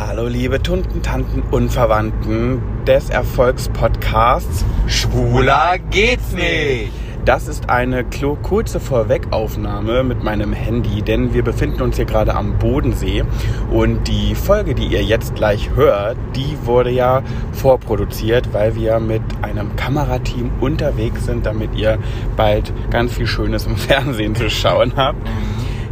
[0.00, 6.92] Hallo liebe Tunten, Tanten und Verwandten des Erfolgspodcasts Schwuler geht's nicht.
[7.24, 12.58] Das ist eine kurze Vorwegaufnahme mit meinem Handy, denn wir befinden uns hier gerade am
[12.58, 13.24] Bodensee
[13.72, 19.22] und die Folge, die ihr jetzt gleich hört, die wurde ja vorproduziert, weil wir mit
[19.42, 21.98] einem Kamerateam unterwegs sind, damit ihr
[22.36, 25.18] bald ganz viel Schönes im Fernsehen zu schauen habt.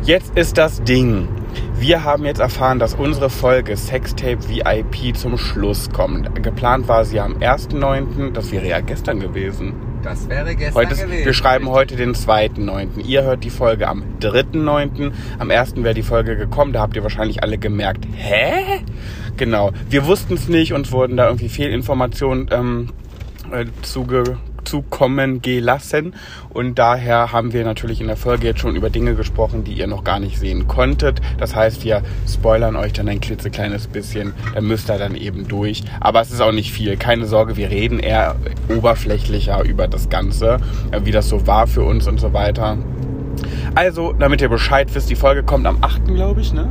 [0.04, 1.26] Jetzt ist das Ding.
[1.78, 6.42] Wir haben jetzt erfahren, dass unsere Folge Sextape VIP zum Schluss kommt.
[6.42, 9.74] Geplant war sie am 1.9., das wäre ja gestern gewesen.
[10.02, 11.26] Das wäre gestern Heute ist, gewesen.
[11.26, 13.04] wir schreiben heute den 2.9.
[13.04, 15.12] Ihr hört die Folge am 3.9.
[15.38, 15.76] Am 1.
[15.76, 16.72] wäre die Folge gekommen.
[16.72, 18.80] Da habt ihr wahrscheinlich alle gemerkt, hä?
[19.36, 19.72] Genau.
[19.90, 22.88] Wir wussten es nicht, uns wurden da irgendwie Fehlinformationen ähm,
[23.52, 26.14] äh, zuge zukommen gelassen
[26.50, 29.86] und daher haben wir natürlich in der Folge jetzt schon über Dinge gesprochen, die ihr
[29.86, 31.20] noch gar nicht sehen konntet.
[31.38, 35.84] Das heißt, wir spoilern euch dann ein klitzekleines bisschen, dann müsst ihr dann eben durch.
[36.00, 38.36] Aber es ist auch nicht viel, keine Sorge, wir reden eher
[38.68, 40.58] oberflächlicher über das Ganze,
[40.90, 42.78] äh, wie das so war für uns und so weiter.
[43.74, 46.06] Also, damit ihr Bescheid wisst, die Folge kommt am 8.
[46.06, 46.68] glaube ich, ne?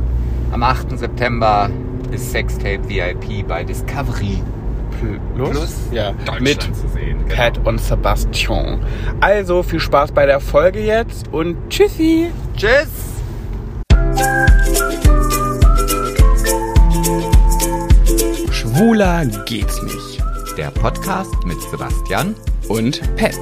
[0.52, 0.98] Am 8.
[0.98, 1.70] September
[2.10, 4.42] ist Sextape VIP bei Discovery
[5.34, 5.50] Plus?
[5.50, 7.18] Plus Ja, mit zu sehen.
[7.24, 7.34] Genau.
[7.34, 8.84] Pat und Sebastian.
[9.20, 12.30] Also viel Spaß bei der Folge jetzt und tschüssi.
[12.56, 12.88] Tschüss.
[18.50, 20.22] Schwuler geht's nicht.
[20.56, 22.34] Der Podcast mit Sebastian.
[22.68, 23.34] Und Pat.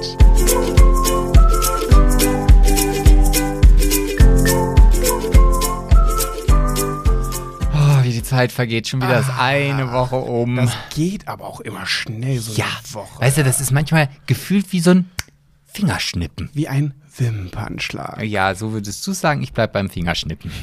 [8.25, 8.87] Zeit vergeht.
[8.87, 10.55] Schon wieder ist eine Woche um.
[10.55, 13.21] Das geht aber auch immer schnell, so ja, eine Woche.
[13.21, 15.09] weißt du, das ist manchmal gefühlt wie so ein
[15.65, 16.49] Fingerschnippen.
[16.53, 18.23] Wie ein Wimpernschlag.
[18.23, 20.51] Ja, so würdest du sagen, ich bleib beim Fingerschnippen.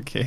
[0.00, 0.26] Okay.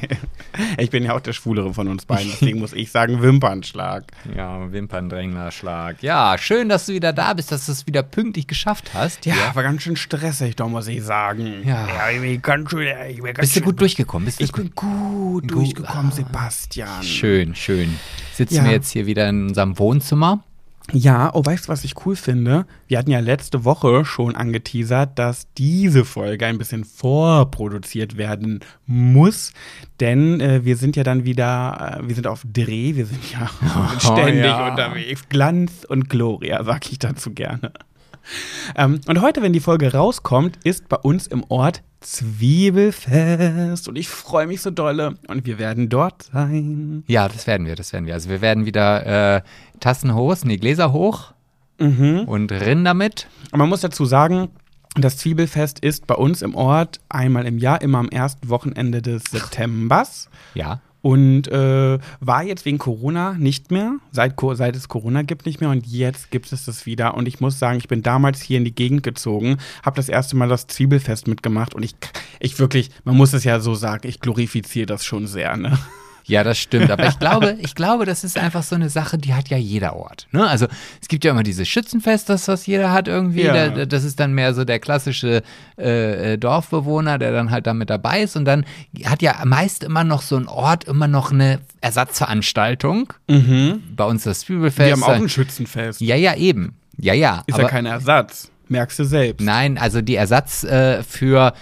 [0.77, 4.05] Ich bin ja auch der Schwulere von uns beiden, deswegen muss ich sagen Wimpernschlag.
[4.35, 6.01] Ja, Wimperndränglerschlag.
[6.01, 9.25] Ja, schön, dass du wieder da bist, dass du es wieder pünktlich geschafft hast.
[9.25, 9.55] Ja, hier.
[9.55, 11.63] war ganz schön stressig, doch muss ich sagen.
[11.65, 11.87] Ja.
[12.09, 14.25] ich bin ganz schön, ich bin ganz Bist du gut durchgekommen?
[14.25, 17.03] Bist du Ich bin gut durchgekommen, Sebastian.
[17.03, 17.97] Schön, schön.
[18.33, 18.63] Sitzen Ja.
[18.65, 20.43] wir jetzt hier wieder in unserem Wohnzimmer.
[20.91, 22.65] Ja, oh, weißt du, was ich cool finde?
[22.87, 29.53] Wir hatten ja letzte Woche schon angeteasert, dass diese Folge ein bisschen vorproduziert werden muss,
[30.01, 33.49] denn äh, wir sind ja dann wieder, äh, wir sind auf Dreh, wir sind ja
[33.99, 34.69] ständig ja.
[34.69, 35.29] unterwegs.
[35.29, 37.71] Glanz und Gloria, sag ich dazu gerne.
[38.75, 44.07] Ähm, und heute, wenn die Folge rauskommt, ist bei uns im Ort Zwiebelfest und ich
[44.09, 47.03] freue mich so dolle und wir werden dort sein.
[47.07, 48.13] Ja, das werden wir, das werden wir.
[48.13, 49.41] Also wir werden wieder äh,
[49.79, 51.33] Tassen hoch, nee, Gläser hoch
[51.79, 52.25] Mhm.
[52.27, 53.27] und rennen damit.
[53.51, 54.49] Und man muss dazu sagen,
[54.95, 59.23] das Zwiebelfest ist bei uns im Ort einmal im Jahr, immer am ersten Wochenende des
[59.31, 60.29] Septembers.
[60.53, 60.81] Ja.
[61.03, 65.69] Und äh, war jetzt wegen Corona nicht mehr, seit, seit es Corona gibt nicht mehr
[65.69, 67.15] und jetzt gibt es das wieder.
[67.15, 70.37] Und ich muss sagen, ich bin damals hier in die Gegend gezogen, habe das erste
[70.37, 71.93] Mal das Zwiebelfest mitgemacht und ich,
[72.39, 75.77] ich wirklich, man muss es ja so sagen, ich glorifiziere das schon sehr, ne?
[76.25, 76.89] Ja, das stimmt.
[76.89, 79.95] Aber ich glaube, ich glaube, das ist einfach so eine Sache, die hat ja jeder
[79.95, 80.27] Ort.
[80.31, 80.47] Ne?
[80.47, 80.67] Also
[81.01, 83.43] es gibt ja immer dieses Schützenfest, das was jeder hat irgendwie.
[83.43, 83.69] Ja.
[83.69, 85.43] Da- Das ist dann mehr so der klassische
[85.77, 88.35] äh, äh, Dorfbewohner, der dann halt damit dabei ist.
[88.35, 88.65] Und dann
[89.05, 93.11] hat ja meist immer noch so ein Ort immer noch eine Ersatzveranstaltung.
[93.27, 94.79] Bei uns das Zwiebelfest.
[94.79, 94.85] Mhm.
[94.85, 96.01] Wir haben auch ein Schützenfest.
[96.01, 96.75] ja, ja, eben.
[96.97, 97.43] Ja, ja.
[97.47, 98.49] Ist aber ja kein Ersatz.
[98.69, 99.43] Merkst du selbst.
[99.43, 101.53] Nein, also die Ersatz äh, für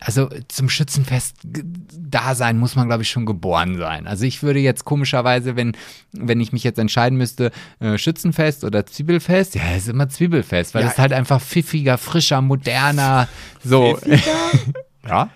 [0.00, 4.06] also zum Schützenfest da sein muss man glaube ich schon geboren sein.
[4.06, 5.76] Also ich würde jetzt komischerweise, wenn
[6.12, 7.50] wenn ich mich jetzt entscheiden müsste,
[7.80, 10.86] äh, Schützenfest oder Zwiebelfest, ja, ist immer Zwiebelfest, weil Ja.
[10.88, 13.28] es ist halt einfach pfiffiger, frischer, moderner,
[13.62, 13.98] so.
[15.06, 15.28] ja.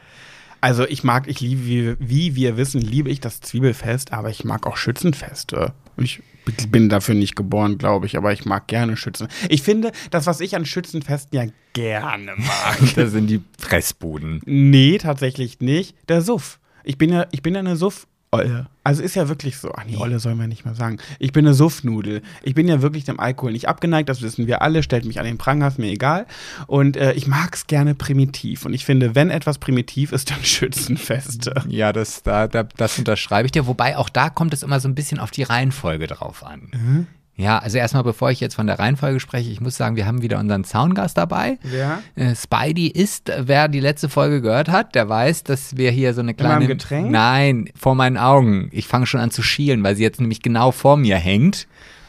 [0.63, 4.45] Also ich mag, ich liebe, wie, wie wir wissen, liebe ich das Zwiebelfest, aber ich
[4.45, 5.73] mag auch Schützenfeste.
[5.99, 6.23] Ich
[6.71, 9.29] bin dafür nicht geboren, glaube ich, aber ich mag gerne Schützen.
[9.49, 12.79] Ich finde, das, was ich an Schützenfesten ja gerne mag.
[12.97, 14.41] Das sind die Fressbuden.
[14.45, 15.95] nee, tatsächlich nicht.
[16.09, 16.59] Der Suff.
[16.85, 18.07] Ich bin ja, ich bin ja eine Suff.
[18.35, 18.67] Olle.
[18.83, 19.71] Also ist ja wirklich so.
[19.77, 20.97] Ach nee, Olle soll man nicht mehr sagen.
[21.19, 22.23] Ich bin eine Suffnudel.
[22.43, 24.83] Ich bin ja wirklich dem Alkohol nicht abgeneigt, das wissen wir alle.
[24.83, 26.27] Stellt mich an den Pranger, ist mir egal.
[26.67, 28.65] Und äh, ich mag es gerne primitiv.
[28.65, 31.63] Und ich finde, wenn etwas primitiv ist, dann Schützenfeste.
[31.69, 33.67] Ja, das, da, da, das unterschreibe ich dir.
[33.67, 37.07] Wobei auch da kommt es immer so ein bisschen auf die Reihenfolge drauf an.
[37.43, 40.23] Ja, also erstmal, bevor ich jetzt von der Reihenfolge spreche, ich muss sagen, wir haben
[40.23, 41.59] wieder unseren Soundgast dabei.
[41.63, 42.03] Wer?
[42.15, 46.15] Äh, Spidey ist, äh, wer die letzte Folge gehört hat, der weiß, dass wir hier
[46.15, 46.55] so eine kleine.
[46.55, 47.11] meinem Getränk?
[47.11, 48.69] Nein, vor meinen Augen.
[48.73, 51.67] Ich fange schon an zu schielen, weil sie jetzt nämlich genau vor mir hängt.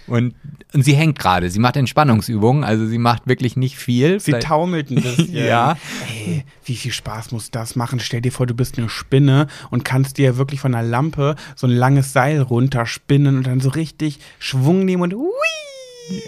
[0.07, 0.35] Und,
[0.73, 1.49] und sie hängt gerade.
[1.49, 4.19] Sie macht Entspannungsübungen, also sie macht wirklich nicht viel.
[4.19, 5.33] Sie Vielleicht- taumelt ein bisschen.
[5.33, 5.77] Ja.
[6.25, 7.99] Ey, wie viel Spaß muss das machen?
[7.99, 11.67] Stell dir vor, du bist eine Spinne und kannst dir wirklich von der Lampe so
[11.67, 15.29] ein langes Seil runterspinnen und dann so richtig Schwung nehmen und hui.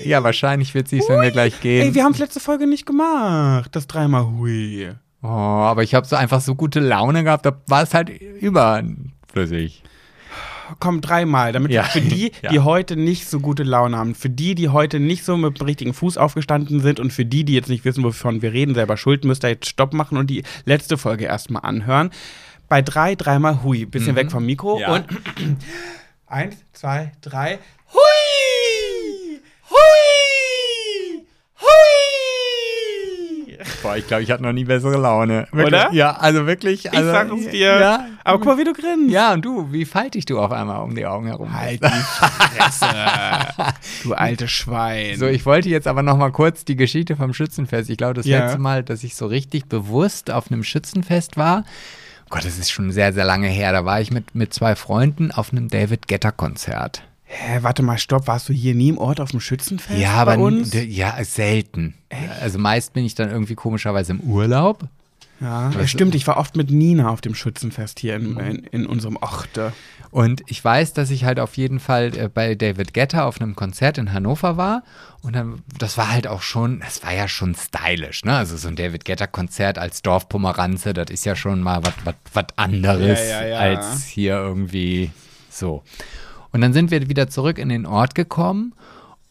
[0.06, 1.88] ja, wahrscheinlich wird sie es, wenn wir gleich gehen.
[1.88, 3.76] Ey, wir haben es letzte Folge nicht gemacht.
[3.76, 4.90] Das dreimal hui.
[5.22, 9.84] oh, aber ich habe so einfach so gute Laune gehabt, da war es halt überflüssig.
[10.80, 11.84] Komm, dreimal, damit Ja.
[11.84, 12.50] für die, Ja.
[12.52, 15.66] die heute nicht so gute Laune haben, für die, die heute nicht so mit dem
[15.66, 18.98] richtigen Fuß aufgestanden sind und für die, die jetzt nicht wissen, wovon wir reden, selber
[18.98, 22.10] schuld, müsst ihr jetzt Stopp machen und die letzte Folge erstmal anhören.
[22.68, 23.86] Bei drei, dreimal Hui.
[23.86, 24.94] Bisschen weg vom Mikro Ja.
[24.96, 25.06] und
[26.28, 27.60] eins, zwei, drei.
[27.94, 29.40] Hui!
[29.70, 31.26] Hui!
[31.62, 33.58] Hui!
[33.84, 35.48] Boah, ich glaube, ich hatte noch nie bessere Laune.
[35.52, 35.68] Wirklich?
[35.68, 35.94] Oder?
[35.94, 36.86] Ja, also wirklich.
[36.86, 37.80] Ich Also, sag es dir.
[37.80, 39.12] Ja, Aber guck mal, wie du grinst.
[39.12, 41.54] ja, und du, wie faltig du auf einmal um die Augen herum.
[41.54, 42.86] Halt die Fresse.
[44.04, 45.18] du alte Schwein.
[45.18, 47.90] So, ich wollte jetzt aber noch mal kurz die Geschichte vom Schützenfest.
[47.90, 48.40] Ich glaube, das Ja.
[48.46, 51.64] letzte Mal, dass ich so richtig bewusst auf einem Schützenfest war,
[52.30, 53.72] Gott, das ist schon sehr, sehr lange her.
[53.72, 57.04] Da war ich mit, mit zwei Freunden auf einem David Getter Konzert.
[57.26, 58.28] Hä, warte mal, stopp.
[58.28, 61.94] Warst du hier nie im Ort auf dem Schützenfest Ja, aber ja, selten.
[62.42, 64.86] Also meist bin ich dann irgendwie komischerweise im Urlaub.
[65.42, 66.16] Ja, ja, stimmt.
[66.16, 68.40] Ich war oft mit Nina auf dem Schützenfest hier Mhm.
[68.40, 69.74] in, in, in unserem Orte.
[70.12, 73.56] Und ich weiß, dass ich halt auf jeden Fall äh, bei David Getter auf einem
[73.56, 74.84] Konzert in Hannover war.
[75.22, 78.36] Und dann, das war halt auch schon, das war ja schon stylisch, ne?
[78.38, 81.82] Also so ein David Getter Konzert als Dorfpomeranze, das ist ja schon mal
[82.34, 83.58] was anderes ja, ja.
[83.60, 85.12] als hier irgendwie
[85.50, 85.84] so.
[86.54, 88.74] Und dann sind wir wieder zurück in den Ort gekommen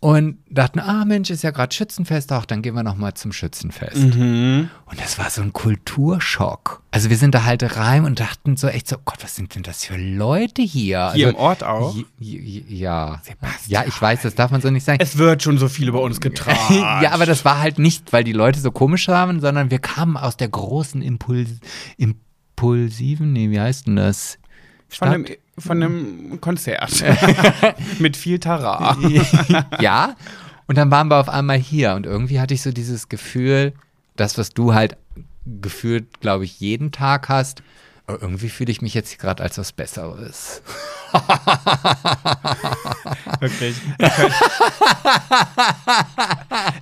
[0.04, 3.32] und dachten, ah Mensch, ist ja gerade Schützenfest, auch dann gehen wir noch mal zum
[3.32, 3.96] Schützenfest.
[3.96, 4.68] Mhm.
[4.84, 6.82] Und das war so ein Kulturschock.
[6.90, 9.62] Also wir sind da halt rein und dachten so echt so, Gott, was sind denn
[9.62, 11.10] das für Leute hier?
[11.14, 11.96] Hier also, im Ort auch?
[12.18, 13.22] Ja.
[13.24, 13.82] Sebastian.
[13.82, 14.98] Ja, ich weiß, das darf man so nicht sagen.
[15.00, 16.74] Es wird schon so viel über uns getragen.
[16.74, 20.18] ja, aber das war halt nicht, weil die Leute so komisch waren, sondern wir kamen
[20.18, 21.48] aus der großen Impuls
[21.96, 24.36] impulsiven, nee, wie heißt denn das?
[24.98, 25.26] Von einem,
[25.58, 27.04] von einem Konzert.
[27.98, 28.96] Mit viel Tara.
[29.80, 30.16] ja.
[30.66, 33.74] Und dann waren wir auf einmal hier und irgendwie hatte ich so dieses Gefühl,
[34.16, 34.96] das, was du halt
[35.44, 37.62] gefühlt, glaube ich, jeden Tag hast,
[38.06, 40.62] aber irgendwie fühle ich mich jetzt gerade als was Besseres.
[43.40, 43.76] Wirklich.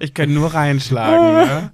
[0.00, 1.46] Ich kann nur reinschlagen.
[1.46, 1.70] Ne?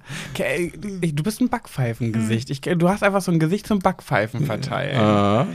[1.13, 2.51] Du bist ein Backpfeifengesicht.
[2.51, 5.47] Ich, du hast einfach so ein Gesicht zum Backpfeifen verteilen.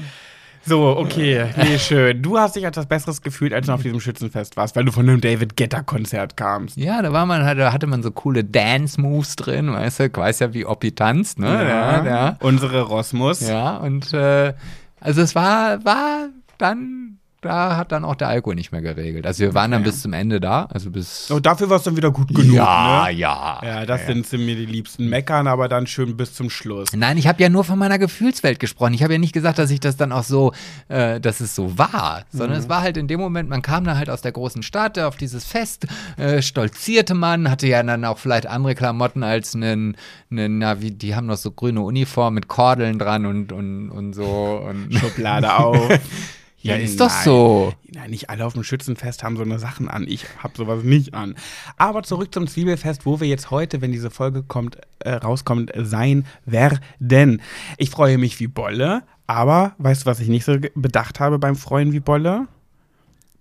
[0.67, 1.47] So, okay.
[1.57, 2.23] Nee, schön.
[2.23, 4.93] Du hast dich als was Besseres gefühlt, als du auf diesem Schützenfest warst, weil du
[4.93, 6.77] von einem David Getter-Konzert kamst.
[6.77, 10.17] Ja, da war man halt, da hatte man so coole Dance-Moves drin, weißt du, ich
[10.17, 11.49] weiß ja, wie Oppi tanzt, ne?
[11.49, 12.37] Ja, ja.
[12.41, 13.47] Unsere Rosmus.
[13.47, 14.55] Ja, und äh,
[15.01, 16.29] also es war, war
[16.59, 17.14] dann,
[17.45, 19.27] da hat dann auch der Alkohol nicht mehr geregelt.
[19.27, 21.31] Also wir waren dann bis zum Ende da, also bis.
[21.31, 23.13] Und dafür war es dann wieder gut genug, ja, ne?
[23.13, 23.61] ja.
[23.63, 26.89] Ja, das sind sie mir die liebsten Meckern, aber dann schön bis zum Schluss.
[26.95, 28.95] Nein, ich habe ja nur von meiner Gefühlswelt gesprochen.
[28.95, 30.53] Ich habe ja nicht gesagt, dass ich das dann auch so,
[30.89, 33.97] äh, dass es so war, sondern es war halt in dem Moment, man kam da
[33.97, 35.87] halt aus der großen Stadt auf dieses Fest,
[36.17, 39.97] äh, stolzierte man, hatte ja dann auch vielleicht andere Klamotten als einen,
[40.31, 44.15] einen na, wie, die haben noch so grüne Uniform mit Kordeln dran und, und, und
[44.15, 44.63] so.
[44.69, 45.89] Und Schublade auf.
[46.65, 47.75] Ja, ist doch so.
[47.93, 50.07] Nein, nicht alle auf dem Schützenfest haben so eine Sachen an.
[50.09, 51.35] Ich habe sowas nicht an.
[51.77, 56.25] Aber zurück zum Zwiebelfest, wo wir jetzt heute, wenn diese Folge kommt, äh, rauskommt, sein
[56.47, 57.43] werden.
[57.77, 61.55] Ich freue mich wie Bolle, aber weißt du, was ich nicht so bedacht habe beim
[61.55, 62.49] Freuen wie Bolle?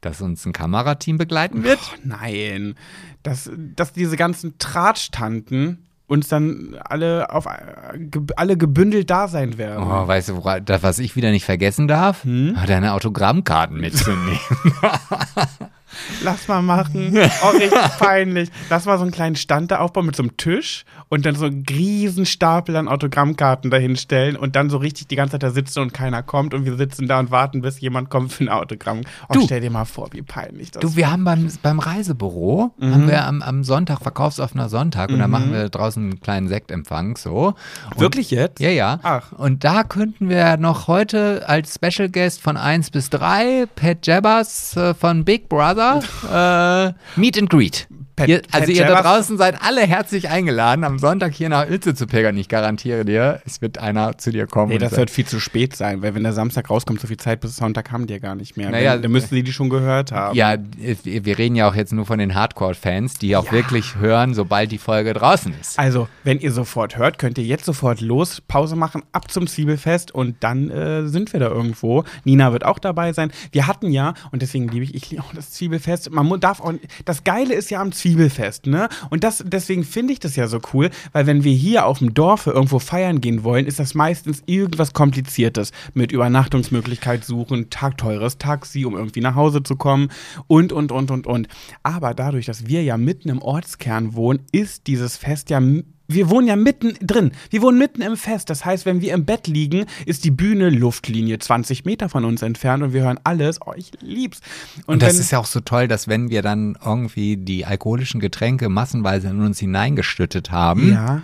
[0.02, 1.80] dass uns ein Kamerateam begleiten wird.
[1.82, 2.76] Oh, nein,
[3.24, 7.48] dass, dass diese ganzen Tratschtanten uns dann alle auf
[8.36, 9.84] alle gebündelt da sein werden.
[9.84, 12.24] Oh, weißt du, was ich wieder nicht vergessen darf?
[12.24, 12.56] Hm?
[12.68, 14.40] Deine Autogrammkarten mitzunehmen.
[16.24, 17.18] Lass mal machen.
[17.44, 18.50] Oh, richtig peinlich.
[18.70, 21.46] Lass mal so einen kleinen Stand da aufbauen mit so einem Tisch und dann so
[21.46, 25.80] einen riesen Stapel an Autogrammkarten dahinstellen und dann so richtig die ganze Zeit da sitzen
[25.80, 29.02] und keiner kommt und wir sitzen da und warten, bis jemand kommt für ein Autogramm.
[29.30, 29.42] Oh, Du.
[29.46, 32.94] stell dir mal vor, wie peinlich das Du, wir haben beim, beim Reisebüro, Mhm.
[32.94, 37.18] haben wir am, am Sonntag, verkaufsoffener Sonntag, und da machen wir draußen einen kleinen Sektempfang,
[37.18, 37.54] so.
[37.92, 38.60] Und, Wirklich jetzt?
[38.60, 39.00] Ja, ja.
[39.04, 39.32] Ach.
[39.34, 44.76] Und da könnten wir noch heute als Special Guest von 1 bis 3 Pat Jabbers
[44.78, 45.83] äh, von Big Brother
[46.32, 47.88] äh, Meet and Greet.
[48.16, 51.50] Pat, Ihr, also Pat ihr da Jabbers- draußen seid alle herzlich eingeladen, am Sonntag hier
[51.50, 52.38] nach Ilze zu pilgern.
[52.38, 54.72] Ich garantiere dir, es wird einer zu dir kommen.
[54.72, 57.40] Nee, das wird viel zu spät sein, weil wenn der Samstag rauskommt, so viel Zeit
[57.42, 58.70] bis Sonntag haben die ja gar nicht mehr.
[58.70, 60.36] Naja, Wenn- dann müssten sie die schon gehört haben.
[60.36, 60.56] ja,
[61.04, 64.78] wir reden ja auch jetzt nur von den Hardcore-Fans, die auch wirklich hören, sobald die
[64.78, 65.80] Folge draußen ist.
[65.80, 70.14] Also, wenn ihr sofort hört, könnt ihr jetzt sofort los, Pause machen, ab zum Zwiebelfest
[70.14, 72.04] und dann äh, sind wir da irgendwo.
[72.26, 73.32] Nina wird auch dabei sein.
[73.52, 76.12] Wir hatten ja, und deswegen liebe ich, ich liebe auch das Zwiebelfest.
[76.12, 76.74] Man darf auch,
[77.06, 78.03] das Geile ist ja am Zwiebelfest,
[78.66, 78.90] ne?
[79.10, 82.14] Und das, deswegen finde ich das ja so cool, weil wenn wir hier auf dem
[82.14, 88.86] Dorfe irgendwo feiern gehen wollen, ist das meistens irgendwas Kompliziertes mit Übernachtungsmöglichkeit suchen, tagteures Taxi,
[88.86, 90.10] um irgendwie nach Hause zu kommen
[90.48, 91.48] und, und, und, und, und.
[91.84, 95.62] Aber dadurch, dass wir ja mitten im Ortskern wohnen, ist dieses Fest ja
[96.08, 97.32] wir wohnen ja mitten drin.
[97.50, 98.50] Wir wohnen mitten im Fest.
[98.50, 102.42] Das heißt, wenn wir im Bett liegen, ist die Bühne Luftlinie 20 Meter von uns
[102.42, 103.60] entfernt und wir hören alles.
[103.66, 104.42] Oh, ich lieb's.
[104.86, 108.20] Und das wenn- ist ja auch so toll, dass wenn wir dann irgendwie die alkoholischen
[108.20, 111.22] Getränke massenweise in uns hineingestüttet haben, ja.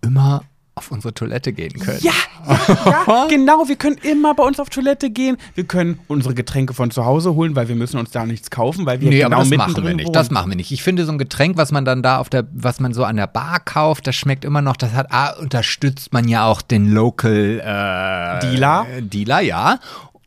[0.00, 0.44] immer
[0.80, 1.98] auf unsere Toilette gehen können.
[2.00, 2.12] Ja,
[2.48, 2.58] ja,
[3.06, 3.68] ja, genau.
[3.68, 5.36] Wir können immer bei uns auf Toilette gehen.
[5.54, 8.86] Wir können unsere Getränke von zu Hause holen, weil wir müssen uns da nichts kaufen,
[8.86, 10.06] weil wir Nee, genau aber das machen wir nicht.
[10.06, 10.12] wohnen.
[10.14, 10.72] Das machen wir nicht.
[10.72, 13.16] Ich finde so ein Getränk, was man dann da auf der, was man so an
[13.16, 14.76] der Bar kauft, das schmeckt immer noch.
[14.76, 18.86] Das hat, ah, unterstützt man ja auch den Local äh, Dealer?
[19.02, 19.78] Dealer, ja.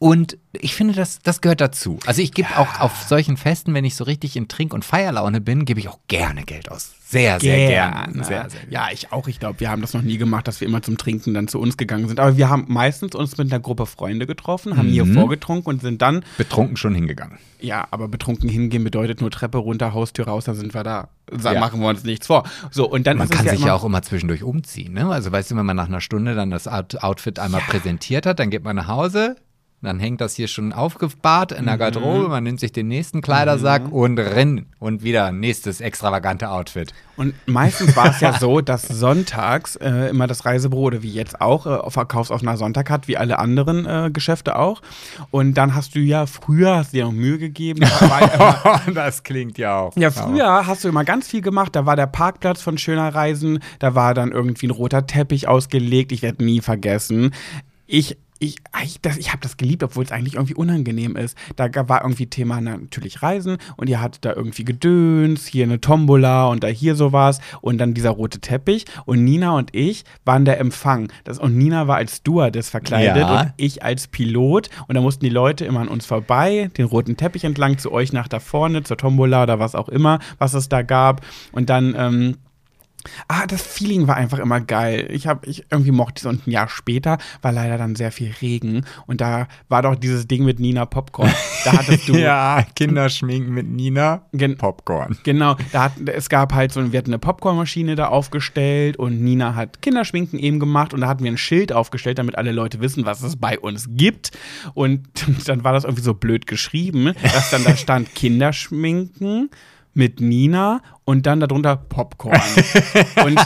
[0.03, 1.97] Und ich finde, das, das gehört dazu.
[2.05, 5.39] Also ich gebe auch auf solchen Festen, wenn ich so richtig in Trink- und Feierlaune
[5.39, 6.91] bin, gebe ich auch gerne Geld aus.
[7.07, 8.11] Sehr, sehr gerne.
[8.11, 8.23] Gerne.
[8.25, 8.59] Sehr, sehr.
[8.69, 9.29] Ja, ich auch.
[9.29, 11.57] Ich glaube, wir haben das noch nie gemacht, dass wir immer zum Trinken dann zu
[11.57, 12.19] uns gegangen sind.
[12.19, 14.91] Aber wir haben meistens uns mit einer Gruppe Freunde getroffen, haben Mhm.
[14.91, 17.37] hier vorgetrunken und sind dann, Betrunken schon hingegangen.
[17.61, 21.07] ja, aber betrunken hingehen bedeutet nur Treppe runter, Haustür raus, da sind wir da.
[21.31, 21.61] Da Ja.
[21.61, 22.43] machen wir uns nichts vor.
[22.71, 24.91] So, und dann Man kann sich immer, ja auch immer zwischendurch umziehen.
[24.95, 25.07] Ne?
[25.07, 28.39] Also weißt du, wenn man nach einer Stunde dann das Out- Outfit einmal präsentiert hat,
[28.39, 29.37] dann geht man nach Hause,
[29.83, 31.67] dann hängt das hier schon aufgebahrt in Mhm.
[31.67, 36.93] der Garderobe, man nimmt sich den nächsten Kleidersack und rennt und wieder nächstes extravagante Outfit.
[37.15, 41.41] Und meistens war es ja so, dass sonntags äh, immer das Reisebüro oder wie jetzt
[41.41, 44.81] auch äh, verkaufsoffener Sonntag hat, wie alle anderen äh, Geschäfte auch.
[45.29, 47.81] Und dann hast du ja früher, hast du dir noch Mühe gegeben.
[47.83, 49.95] immer- das klingt ja auch.
[49.95, 51.75] Ja, früher hast du immer ganz viel gemacht.
[51.75, 56.11] Da war der Parkplatz von Schöner Reisen, da war dann irgendwie ein roter Teppich ausgelegt.
[56.11, 57.31] Ich werde nie vergessen.
[57.85, 61.37] Ich ich, ich, das- ich habe das geliebt, obwohl es eigentlich irgendwie unangenehm ist.
[61.55, 66.47] Da war irgendwie Thema natürlich Reisen und ihr hattet da irgendwie Gedöns, hier eine Tombola
[66.47, 70.59] und da hier sowas und dann dieser rote Teppich und Nina und ich waren der
[70.59, 71.11] Empfang.
[71.23, 73.41] Das, und Nina war als Stewardess verkleidet Ja.
[73.41, 77.17] und ich als Pilot und da mussten die Leute immer an uns vorbei, den roten
[77.17, 80.69] Teppich entlang zu euch nach da vorne, zur Tombola oder was auch immer, was es
[80.69, 81.21] da gab
[81.51, 82.37] und dann ähm,
[83.27, 85.07] Ah, das Feeling war einfach immer geil.
[85.11, 88.33] Ich habe, ich irgendwie mochte es und ein Jahr später war leider dann sehr viel
[88.41, 91.31] Regen und da war doch dieses Ding mit Nina Popcorn.
[91.65, 95.17] Da hattest du Ja, Kinderschminken mit Nina, Gen- Popcorn.
[95.23, 99.55] Genau, da hat, es gab halt so, wir hatten eine Popcornmaschine da aufgestellt und Nina
[99.55, 103.05] hat Kinderschminken eben gemacht und da hatten wir ein Schild aufgestellt, damit alle Leute wissen,
[103.05, 104.31] was es bei uns gibt.
[104.73, 105.07] Und
[105.47, 109.49] dann war das irgendwie so blöd geschrieben, dass dann da stand Kinderschminken
[109.93, 112.39] mit Nina und dann darunter Popcorn.
[113.25, 113.39] und,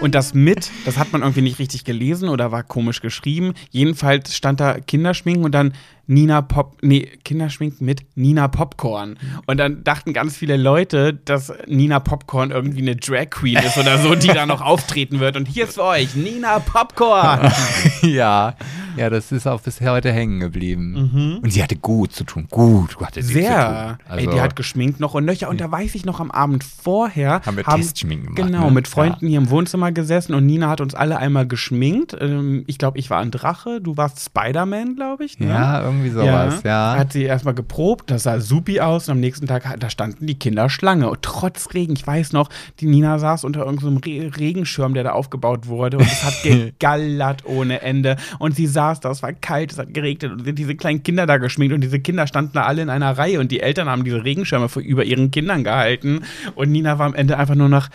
[0.00, 3.54] und das mit, das hat man irgendwie nicht richtig gelesen oder war komisch geschrieben.
[3.70, 5.72] Jedenfalls stand da Kinderschminken und dann
[6.10, 9.16] Nina Pop, nee, Kinderschminken mit Nina Popcorn.
[9.46, 13.96] Und dann dachten ganz viele Leute, dass Nina Popcorn irgendwie eine Drag Queen ist oder
[13.98, 15.36] so, die da noch auftreten wird.
[15.36, 17.52] Und hier ist für euch Nina Popcorn.
[18.02, 18.56] ja,
[18.96, 21.40] ja, das ist auch bis heute hängen geblieben.
[21.42, 22.46] Und sie hatte gut zu tun.
[22.50, 23.38] Gut, hatte sie Mhm.
[23.40, 23.50] Sehr.
[23.98, 24.12] zu tun.
[24.12, 25.48] Also, Ey, die hat geschminkt noch und nöcher.
[25.48, 27.40] Und da weiß ich noch am Abend vorher.
[27.44, 28.70] Haben wir Testschminken gemacht, Genau, ne?
[28.72, 32.16] mit Freunden hier im Wohnzimmer gesessen und Nina hat uns alle einmal geschminkt.
[32.20, 35.38] Ähm, ich glaube, ich war ein Drache, du warst Spider-Man, glaube ich.
[35.38, 35.48] Ne?
[35.48, 36.96] ja, irgendwie sowas, ja.
[36.98, 40.38] Hat sie erstmal geprobt, das sah supi aus und am nächsten Tag, da standen die
[40.38, 41.08] Kinder Schlange.
[41.10, 42.48] Und trotz Regen, ich weiß noch,
[42.80, 47.44] die Nina saß unter irgendeinem Re Regenschirm, der da aufgebaut wurde und es hat gegallert
[47.46, 48.16] ohne Ende.
[48.38, 51.26] Und sie saß da, es war kalt, es hat geregnet und sind diese kleinen Kinder
[51.26, 54.04] da geschminkt und diese Kinder standen da alle in einer Reihe und die Eltern haben
[54.04, 56.22] diese Regenschirme vor, über ihren Kindern gehalten.
[56.54, 57.88] Und Nina war am Ende einfach nur noch.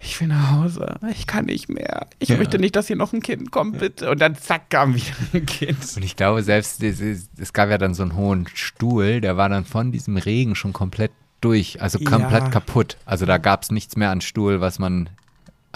[0.00, 0.96] Ich will nach Hause.
[1.10, 2.06] Ich kann nicht mehr.
[2.20, 2.36] Ich Ja.
[2.36, 4.08] möchte nicht, dass hier noch ein Kind kommt, bitte.
[4.10, 5.78] Und dann zack kam wieder ein Kind.
[5.96, 9.64] Und ich glaube, selbst es gab ja dann so einen hohen Stuhl, der war dann
[9.64, 11.10] von diesem Regen schon komplett
[11.40, 12.48] durch, also komplett Ja.
[12.50, 12.96] kaputt.
[13.06, 15.08] Also da gab es nichts mehr an Stuhl, was man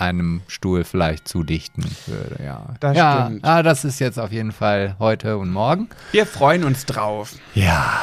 [0.02, 2.66] einem Stuhl vielleicht zudichten würde, ja.
[2.80, 3.44] Das ja, stimmt.
[3.44, 5.88] Ah, das ist jetzt auf jeden Fall heute und morgen.
[6.10, 7.34] Wir freuen uns drauf.
[7.54, 8.00] Ja.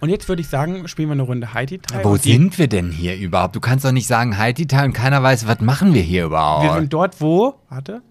[0.00, 2.04] Und jetzt würde ich sagen, spielen wir eine Runde Heidi Teil.
[2.04, 3.56] Wo sind wir denn hier überhaupt?
[3.56, 6.64] Du kannst doch nicht sagen Haiti Teil und keiner weiß, was machen wir hier überhaupt.
[6.64, 7.54] Wir sind dort, wo.
[7.68, 8.02] Warte.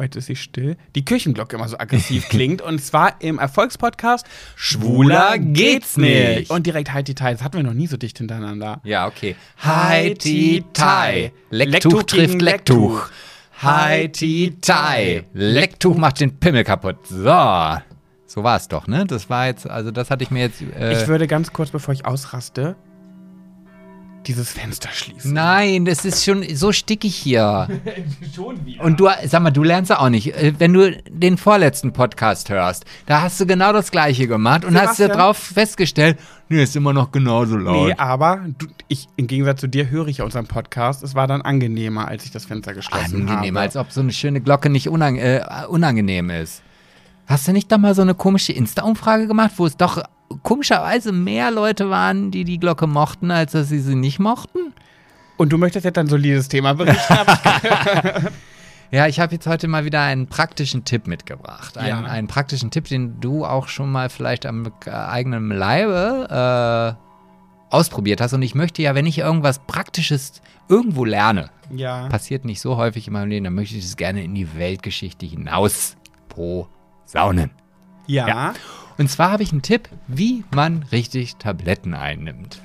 [0.00, 0.76] Jetzt ist sie still.
[0.94, 2.60] Die Kirchenglocke immer so aggressiv klingt.
[2.62, 6.50] Und zwar im Erfolgspodcast Schwuler geht's nicht.
[6.50, 7.32] Und direkt Heidi Tai.
[7.32, 8.80] Das hatten wir noch nie so dicht hintereinander.
[8.84, 9.36] Ja, okay.
[9.62, 11.32] Heiti Tai.
[11.50, 13.08] Lecktuch trifft Lecktuch.
[13.62, 15.24] Heiti Tai.
[15.32, 16.96] Lecktuch macht den Pimmel kaputt.
[17.08, 17.76] So.
[18.26, 19.06] So war es doch, ne?
[19.06, 20.60] Das war jetzt, also das hatte ich mir jetzt.
[20.60, 22.74] Äh, Ich würde ganz kurz, bevor ich ausraste,
[24.28, 25.32] dieses Fenster schließen.
[25.32, 27.68] Nein, das ist schon so stickig hier.
[28.80, 30.34] Und du, sag mal, du lernst ja auch nicht.
[30.34, 34.74] Äh, Wenn du den vorletzten Podcast hörst, da hast du genau das Gleiche gemacht und
[34.76, 35.18] hast dir Sebastian?
[35.18, 37.88] drauf festgestellt, nee, ist immer noch genauso laut.
[37.88, 41.02] Nee, aber du, ich, im Gegensatz zu dir höre ich ja unseren Podcast.
[41.02, 43.60] Es war dann angenehmer, als ich das Fenster geschlossen Angenehm, habe.
[43.60, 46.62] als ob so eine schöne Glocke nicht unang äh, unangenehm ist.
[47.26, 50.02] Hast du nicht da mal so eine komische Insta-Umfrage gemacht, wo es doch
[50.42, 54.72] komischerweise mehr Leute waren, die die Glocke mochten, als dass sie sie nicht mochten?
[55.36, 57.14] Und du möchtest jetzt ein solides Thema berichten?
[58.90, 61.76] Ja, ich habe jetzt heute mal wieder einen praktischen Tipp mitgebracht.
[61.76, 62.10] Einen, Ja.
[62.10, 68.20] einen praktischen Tipp, den du auch schon mal vielleicht am äh, eigenen Leibe äh, ausprobiert
[68.20, 68.34] hast.
[68.34, 72.06] Und ich möchte ja, wenn ich irgendwas Praktisches irgendwo lerne, ja.
[72.08, 75.26] passiert nicht so häufig in meinem Leben, dann möchte ich es gerne in die Weltgeschichte
[75.26, 75.96] hinaus
[76.28, 77.50] posaunen.
[78.06, 78.28] ja.
[78.28, 78.54] Ja.
[78.96, 82.60] Und zwar habe ich einen Tipp, wie man richtig Tabletten einnimmt.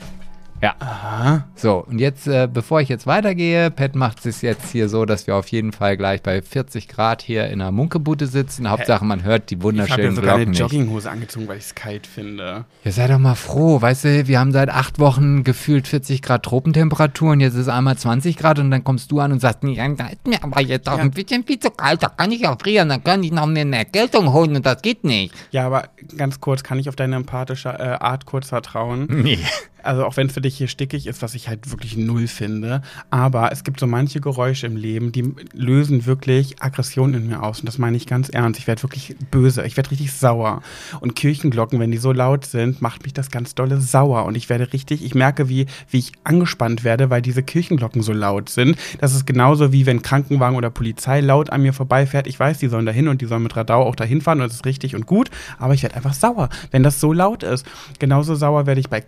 [0.61, 0.75] Ja.
[0.79, 1.45] Aha.
[1.55, 5.25] So, und jetzt, äh, bevor ich jetzt weitergehe, Pat macht es jetzt hier so, dass
[5.27, 8.69] wir auf jeden Fall gleich bei 40 Grad hier in einer Munkebude sitzen.
[8.69, 10.57] Hauptsache, man hört die Ich habe wunderschönen ja sogar Glocken eine.
[10.57, 12.65] Jogginghose angezogen, weil ich es kalt finde.
[12.83, 13.81] Ja, sei doch mal froh.
[13.81, 17.97] Weißt du, wir haben seit acht Wochen gefühlt 40 Grad Tropentemperatur und jetzt ist einmal
[17.97, 20.89] 20 Grad und dann kommst du an und sagst, ja, da ist mir aber jetzt
[20.89, 21.03] auch Ja.
[21.03, 23.61] ein bisschen viel zu kalt, da kann ich auch frieren, dann kann ich noch mir
[23.61, 25.33] eine Erkältung holen und das geht nicht.
[25.51, 25.85] Ja, aber
[26.17, 29.07] ganz kurz, kann ich auf deine empathische äh, Art kurz vertrauen?
[29.23, 29.39] Nee.
[29.83, 32.81] Also auch wenn es für dich hier stickig ist, was ich halt wirklich null finde.
[33.09, 37.59] Aber es gibt so manche Geräusche im Leben, die lösen wirklich Aggression in mir aus.
[37.59, 38.59] Und das meine ich ganz ernst.
[38.59, 39.65] Ich werde wirklich böse.
[39.65, 40.61] Ich werde richtig sauer.
[40.99, 44.25] Und Kirchenglocken, wenn die so laut sind, macht mich das ganz dolle sauer.
[44.25, 48.13] Und ich werde richtig, ich merke, wie, wie ich angespannt werde, weil diese Kirchenglocken so
[48.13, 48.77] laut sind.
[48.99, 52.27] Das ist genauso wie wenn Krankenwagen oder Polizei laut an mir vorbeifährt.
[52.27, 54.55] Ich weiß, die sollen dahin und die sollen mit Radau auch dahin fahren und das
[54.55, 55.29] ist richtig und gut.
[55.57, 57.65] Aber ich werde einfach sauer, wenn das so laut ist.
[57.99, 59.01] Genauso sauer werde ich bei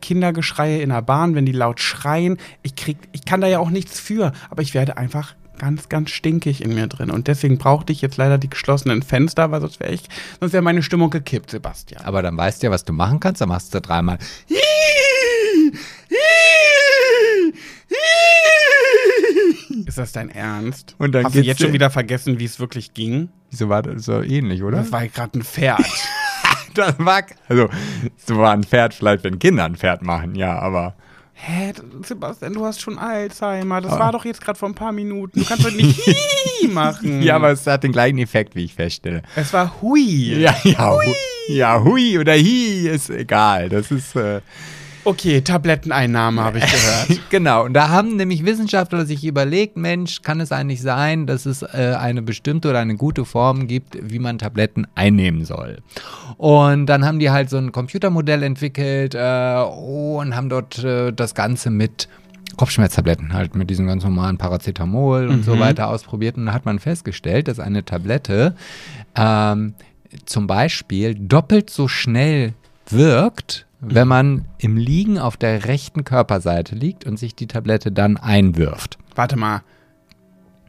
[0.62, 2.38] Kindergeschreie in der Bahn, wenn die laut schreien.
[2.64, 6.10] Ich krieg, ich kann da ja auch nichts für, aber ich werde einfach ganz, ganz
[6.10, 7.12] stinkig in mir drin.
[7.12, 10.04] Und deswegen brauchte ich jetzt leider die geschlossenen Fenster, weil sonst wäre ich,
[10.40, 12.04] sonst wäre meine Stimmung gekippt, Sebastian.
[12.04, 14.18] Aber dann weißt du ja, was du machen kannst, dann machst du dreimal.
[19.86, 20.96] Ist das dein Ernst?
[21.00, 23.30] Und dann Hast du jetzt schon wieder vergessen, wie es wirklich ging?
[23.50, 24.78] Wieso war das so ähnlich, oder?
[24.78, 25.86] Das war gerade ein Pferd.
[26.74, 27.70] Das war, also,
[28.18, 30.96] so war ein Pferd vielleicht, wenn Kinder ein Pferd machen, ja, aber.
[31.34, 31.74] Hä,
[32.04, 33.82] Sebastian, du hast schon Alzheimer.
[33.82, 35.40] Das war doch jetzt gerade vor ein paar Minuten.
[35.40, 36.00] Du kannst doch nicht
[36.72, 37.24] machen.
[37.24, 39.24] Ja, aber es hat den gleichen Effekt, wie ich feststelle.
[39.36, 40.40] es war Hui.
[40.40, 41.16] Ja, ja, hui.
[41.48, 43.70] ja, hui oder hi, ist egal.
[43.70, 44.42] Das ist, äh,
[45.04, 47.22] Okay, Tabletteneinnahme habe ich gehört.
[47.30, 47.66] genau.
[47.66, 51.96] Und da haben nämlich Wissenschaftler sich überlegt, Mensch, kann es eigentlich sein, dass es äh,
[52.00, 55.80] eine bestimmte oder eine gute Form gibt, wie man Tabletten einnehmen soll.
[56.38, 61.34] Und dann haben die halt so ein Computermodell entwickelt äh, und haben dort äh, das
[61.34, 62.08] Ganze mit
[62.58, 66.38] Kopfschmerztabletten halt mit diesem ganz normalen Paracetamol und so weiter ausprobiert.
[66.38, 68.56] Und da hat man festgestellt, dass eine Tablette
[69.16, 69.74] ähm,
[70.26, 72.54] zum Beispiel doppelt so schnell
[72.90, 78.18] wirkt, wenn man im Liegen auf der rechten Körperseite liegt und sich die Tablette dann
[78.18, 78.98] einwirft.
[79.16, 79.64] Warte mal.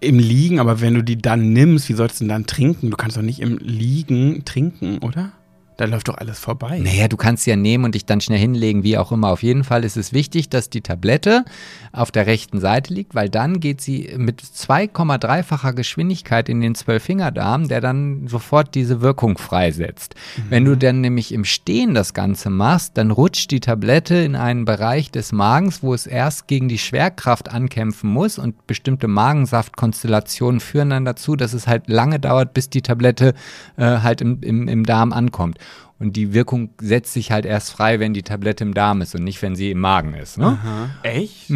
[0.01, 2.91] Im Liegen, aber wenn du die dann nimmst, wie sollst du denn dann trinken?
[2.91, 5.31] Du kannst doch nicht im Liegen trinken, oder?
[5.83, 6.79] Da läuft doch alles vorbei.
[6.79, 9.31] Naja, du kannst sie ja nehmen und dich dann schnell hinlegen, wie auch immer.
[9.31, 11.45] Auf jeden Fall ist es wichtig, dass die Tablette
[11.91, 17.67] auf der rechten Seite liegt, weil dann geht sie mit 2,3-facher Geschwindigkeit in den Zwölffingerdarm,
[17.67, 20.15] der dann sofort diese Wirkung freisetzt.
[20.49, 24.65] Wenn du dann nämlich im Stehen das Ganze machst, dann rutscht die Tablette in einen
[24.65, 30.91] Bereich des Magens, wo es erst gegen die Schwerkraft ankämpfen muss und bestimmte Magensaftkonstellationen führen
[30.91, 33.35] dann dazu, dass es halt lange dauert, bis die Tablette
[33.77, 35.59] äh, halt im, im, im Darm ankommt.
[35.99, 39.23] Und die Wirkung setzt sich halt erst frei, wenn die Tablette im Darm ist und
[39.23, 40.37] nicht, wenn sie im Magen ist.
[40.37, 40.47] Ne?
[40.47, 40.91] Aha.
[41.05, 41.53] Echt?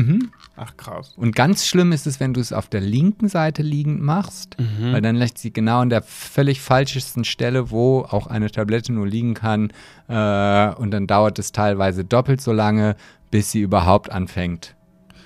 [0.55, 1.15] Ach krass.
[1.17, 4.57] Und ganz schlimm ist es, wenn du es auf der linken Seite liegend machst,
[4.93, 9.07] weil dann lässt sie genau an der völlig falschesten Stelle, wo auch eine Tablette nur
[9.07, 9.73] liegen kann.
[10.07, 12.95] Äh, und dann dauert es teilweise doppelt so lange,
[13.33, 14.76] bis sie überhaupt anfängt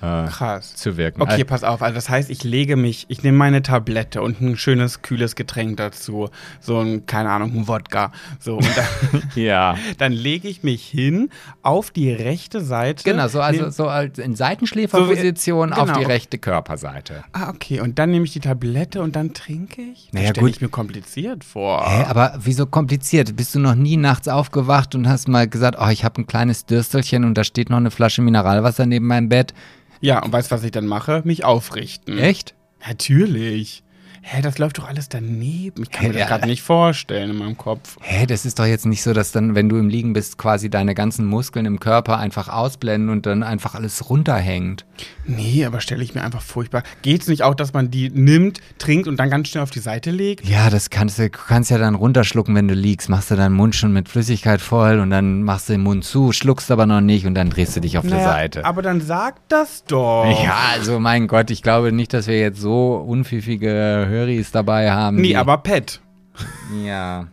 [0.03, 0.75] äh, Krass.
[0.77, 1.21] zu wirken.
[1.23, 1.83] Okay, Al- pass auf.
[1.83, 5.77] Also das heißt, ich lege mich, ich nehme meine Tablette und ein schönes, kühles Getränk
[5.77, 6.31] dazu.
[6.61, 8.13] So ein, keine Ahnung, ein Wodka.
[8.39, 9.77] So, und dann, ja.
[9.99, 11.31] dann lege ich mich hin
[11.63, 13.05] auf die rechte Seite.
[13.05, 16.09] Genau, so also Nehm- so als in Seitenschläferposition So wie- auf die genau.
[16.09, 17.25] rechte Körperseite.
[17.33, 17.81] Ah, okay.
[17.81, 20.07] Und dann nehme ich die Tablette und dann trinke ich?
[20.07, 20.57] Das Naja, stelle gut.
[20.57, 21.85] ich mir kompliziert vor.
[21.89, 23.37] Hä, aber wieso kompliziert?
[23.37, 26.65] Bist du noch nie nachts aufgewacht und hast mal gesagt, oh, ich habe ein kleines
[26.67, 29.55] Dürstelchen und da steht noch eine Flasche Mineralwasser neben meinem Bett?
[30.01, 31.23] Ja, und weißt du, was ich dann mache?
[31.25, 32.19] Mich aufrichten.
[32.19, 32.55] Echt?
[32.87, 33.83] Natürlich.
[34.23, 35.83] Hä, das läuft doch alles daneben.
[35.83, 37.97] Ich kann mir das gerade nicht vorstellen in meinem Kopf.
[38.03, 40.69] Hä, das ist doch jetzt nicht so, dass dann, wenn du im Liegen bist, quasi
[40.69, 44.85] deine ganzen Muskeln im Körper einfach ausblenden und dann einfach alles runterhängt.
[45.27, 46.83] Nee, aber stelle ich mir einfach furchtbar.
[47.03, 50.11] Geht's nicht auch, dass man die nimmt, trinkt und dann ganz schnell auf die Seite
[50.11, 50.47] legt?
[50.47, 53.09] Ja, das kannst du, kannst ja dann runterschlucken, wenn du liegst.
[53.09, 56.33] Machst du deinen Mund schon mit Flüssigkeit voll und dann machst du den Mund zu,
[56.33, 58.65] schluckst aber noch nicht und dann drehst du dich auf die Naja, Seite.
[58.65, 60.25] Aber dann sag das doch.
[60.45, 65.17] Ja, also mein Gott, ich glaube nicht, dass wir jetzt so unpfiffige Höris dabei haben.
[65.21, 66.01] Nee, aber Pet.
[66.85, 67.29] Ja,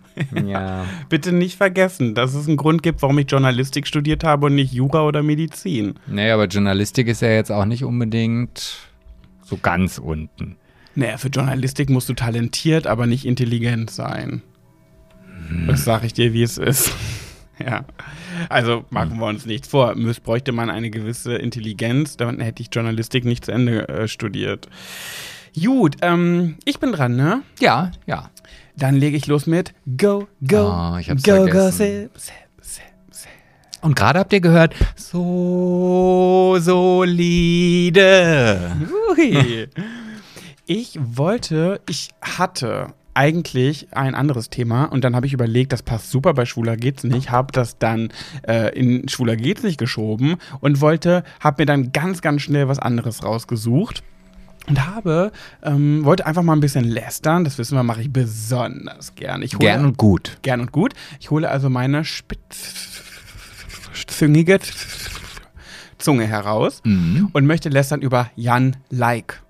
[0.45, 0.85] ja.
[1.09, 4.73] Bitte nicht vergessen, dass es einen Grund gibt, warum ich Journalistik studiert habe und nicht
[4.73, 5.95] Jura oder Medizin.
[6.07, 8.77] Nee, aber Journalistik ist ja jetzt auch nicht unbedingt
[9.43, 10.57] so ganz unten.
[10.95, 14.41] Naja, für Journalistik musst du talentiert, aber nicht intelligent sein.
[15.67, 16.91] Das sag ich dir, wie es ist.
[17.59, 17.85] ja.
[18.49, 19.95] Also machen wir uns nichts vor.
[19.95, 24.67] Müß, bräuchte man eine gewisse Intelligenz, dann hätte ich Journalistik nicht zu Ende äh, studiert.
[25.63, 27.41] Gut, ähm, ich bin dran, ne?
[27.59, 28.29] Ja, ja.
[28.75, 31.77] Dann lege ich los mit Go, Go, Oh, ich hab's Go, Go, vergessen.
[31.77, 33.29] sip, sip, sip, sip.
[33.81, 38.71] Und gerade habt ihr gehört, so solide.
[39.17, 39.67] Ui.
[40.67, 46.11] Ich wollte, ich hatte eigentlich ein anderes Thema und dann habe ich überlegt, das passt
[46.11, 48.09] super bei Schwuler geht's nicht, habe das dann
[48.47, 52.77] äh, in Schwuler geht's nicht geschoben und wollte, habe mir dann ganz, ganz schnell was
[52.77, 54.03] anderes rausgesucht.
[54.67, 55.31] Und habe,
[55.63, 57.45] ähm, wollte einfach mal ein bisschen lästern.
[57.45, 59.41] Das wissen wir, mache ich besonders gern.
[59.41, 60.37] Ich hole, Gern und gut.
[60.41, 60.93] gern und gut.
[61.19, 64.59] Ich hole also meine spitzzüngige
[65.97, 67.29] Zunge heraus Mhm.
[67.33, 69.41] und möchte lästern über Jan Like.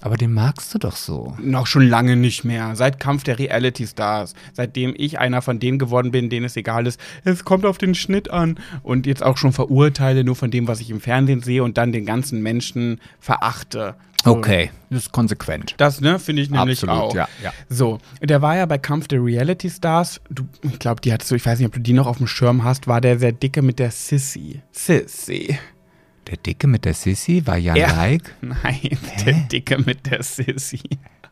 [0.00, 1.34] Aber den magst du doch so.
[1.40, 2.76] Noch schon lange nicht mehr.
[2.76, 4.34] Seit Kampf der Reality Stars.
[4.52, 7.96] Seitdem ich einer von denen geworden bin, denen es egal ist, es kommt auf den
[7.96, 8.60] Schnitt an.
[8.84, 11.90] Und jetzt auch schon verurteile, nur von dem, was ich im Fernsehen sehe und dann
[11.90, 13.96] den ganzen Menschen verachte.
[14.24, 15.74] Okay, das ist konsequent.
[15.78, 17.14] Das, ne, finde ich nämlich Absolut, auch.
[17.14, 17.52] ja, ja.
[17.68, 20.20] So, der war ja bei Kampf der Reality Stars.
[20.28, 22.26] Du, ich glaube, die hattest du, ich weiß nicht, ob du die noch auf dem
[22.26, 24.60] Schirm hast, war der sehr dicke mit der Sissy.
[24.72, 25.56] Sissy.
[26.26, 28.34] Der Dicke mit der Sissy war Jan Er- Like?
[28.42, 30.80] Nein, der Dicke mit der Sissy.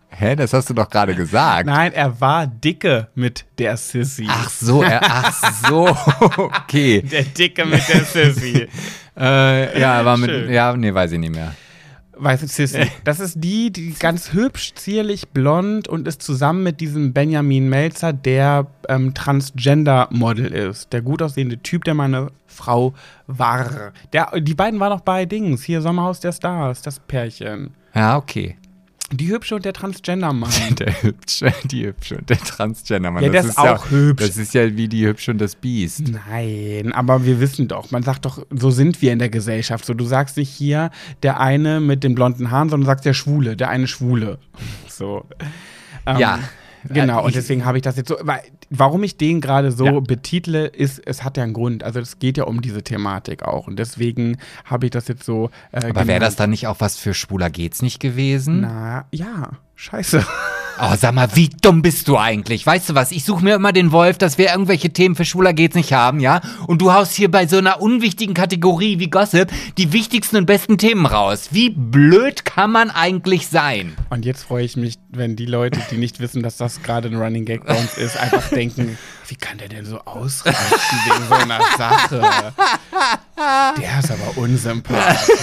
[0.08, 1.66] Hä, das hast du doch gerade gesagt.
[1.66, 4.26] Nein, er war dicke mit der Sissy.
[4.30, 5.88] Ach so, er, ach so,
[6.38, 7.02] okay.
[7.02, 8.68] Der Dicke mit der Sissy.
[9.18, 10.50] Äh, ja, er war mit, Schön.
[10.50, 11.54] ja, nee, weiß ich nicht mehr.
[12.18, 16.80] Weißt du, Sissy, das ist die, die ganz hübsch, zierlich, blond und ist zusammen mit
[16.80, 20.92] diesem Benjamin Melzer, der ähm, Transgender-Model ist.
[20.92, 22.94] Der gut aussehende Typ, der meine Frau
[23.26, 23.92] war.
[24.12, 27.74] Der, die beiden waren noch bei Dings, hier Sommerhaus der Stars, das Pärchen.
[27.94, 28.56] Ja, okay.
[29.12, 30.50] Die hübsche und der Transgender-Mann.
[30.78, 33.22] Der hübsche, die hübsche und der Transgender-Mann.
[33.22, 34.26] Ja, der ist auch hübsch.
[34.26, 36.02] Das ist ja wie die hübsche und das Biest.
[36.08, 39.84] Nein, aber wir wissen doch, man sagt doch, so sind wir in der Gesellschaft.
[39.84, 40.90] So, du sagst nicht hier
[41.22, 44.38] der eine mit den blonden Haaren, sondern du sagst der Schwule, der eine Schwule.
[44.88, 45.24] So.
[46.04, 46.40] Ähm, Ja.
[46.88, 48.16] Genau, Äh, und ich- deswegen habe ich das jetzt so.
[48.22, 50.00] Weil, warum ich den gerade so Ja.
[50.00, 51.82] betitle, ist, es hat ja einen Grund.
[51.82, 53.66] Also es geht ja um diese Thematik auch.
[53.66, 55.50] Und deswegen habe ich das jetzt so.
[55.72, 58.60] Äh, Aber wäre das dann nicht auch was für Schwuler geht's nicht gewesen?
[58.60, 60.24] Na, ja, scheiße.
[60.78, 62.66] Oh, sag mal, wie dumm bist du eigentlich?
[62.66, 63.10] Weißt du was?
[63.10, 66.20] Ich suche mir immer den Wolf, dass wir irgendwelche Themen für Schwuler geht's nicht haben,
[66.20, 66.42] ja?
[66.66, 70.76] Und du haust hier bei so einer unwichtigen Kategorie wie Gossip die wichtigsten und besten
[70.76, 71.48] Themen raus.
[71.50, 73.96] Wie blöd kann man eigentlich sein?
[74.10, 77.16] Und jetzt freue ich mich, wenn die Leute, die nicht wissen, dass das gerade ein
[77.16, 81.34] Running Gag bei uns ist, einfach denken, wie kann der denn so ausrasten wegen so
[81.34, 82.52] einer Sache?
[83.80, 85.36] Der ist aber unsympathisch.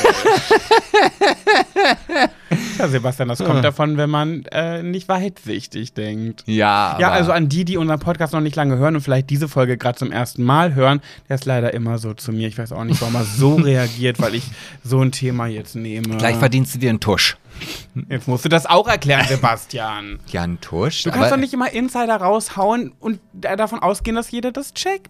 [2.84, 6.44] Ja, Sebastian, das kommt davon, wenn man äh, nicht weitsichtig denkt.
[6.46, 9.48] Ja, Ja, also an die, die unseren Podcast noch nicht lange hören und vielleicht diese
[9.48, 12.48] Folge gerade zum ersten Mal hören, der ist leider immer so zu mir.
[12.48, 14.44] Ich weiß auch nicht, warum er so reagiert, weil ich
[14.84, 16.18] so ein Thema jetzt nehme.
[16.18, 17.38] Gleich verdienst du dir einen Tusch.
[18.10, 20.20] Jetzt musst du das auch erklären, Sebastian.
[20.32, 21.04] Ja, einen Tusch?
[21.04, 25.10] Du kannst doch nicht immer Insider raushauen und da- davon ausgehen, dass jeder das checkt.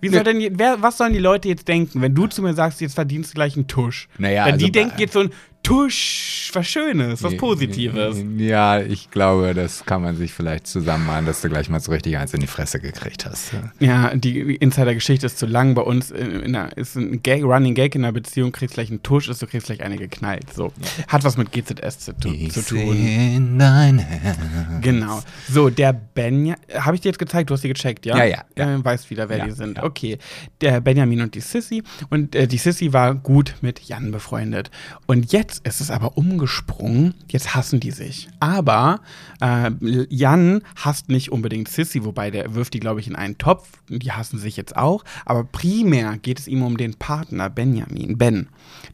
[0.00, 2.80] Wie soll denn, wer, was sollen die Leute jetzt denken, wenn du zu mir sagst,
[2.80, 4.08] jetzt verdienst du gleich einen Tusch?
[4.18, 5.30] Naja, Wenn also die denken jetzt so ein
[5.62, 8.16] Tusch, was Schönes, was Positives.
[8.36, 12.18] Ja, ich glaube, das kann man sich vielleicht zusammenmalen, dass du gleich mal so richtig
[12.18, 13.52] eins in die Fresse gekriegt hast.
[13.78, 15.74] Ja, die Insider-Geschichte ist zu lang.
[15.74, 19.02] Bei uns in einer, ist ein Gag, Running Gag in einer Beziehung, kriegst gleich einen
[19.04, 20.52] Tusch, ist du kriegst gleich eine geknallt.
[20.52, 20.72] So.
[21.06, 22.96] Hat was mit GZS zu, tu Ich zu tun.
[22.96, 24.38] in dein Herz.
[24.80, 25.22] Genau.
[25.48, 28.16] So, der Benja, habe ich dir jetzt gezeigt, du hast die gecheckt, ja?
[28.16, 28.74] Ja, ja, ja.
[28.74, 29.76] Äh, weißt wieder, wer Ja, die sind.
[29.78, 29.84] ja.
[29.84, 30.18] Okay.
[30.60, 31.84] Der Benjamin und die Sissy.
[32.10, 34.70] Und äh, die Sissy war gut mit Jan befreundet.
[35.06, 37.14] Und jetzt ist es aber umgesprungen.
[37.28, 38.28] Jetzt hassen die sich.
[38.40, 39.00] Aber
[39.40, 39.70] äh,
[40.08, 43.68] Jan hasst nicht unbedingt Sissy, wobei der wirft die, glaube ich, in einen Topf.
[43.88, 45.04] Die hassen sich jetzt auch.
[45.24, 48.48] Aber primär geht es ihm um den Partner Benjamin, Ben,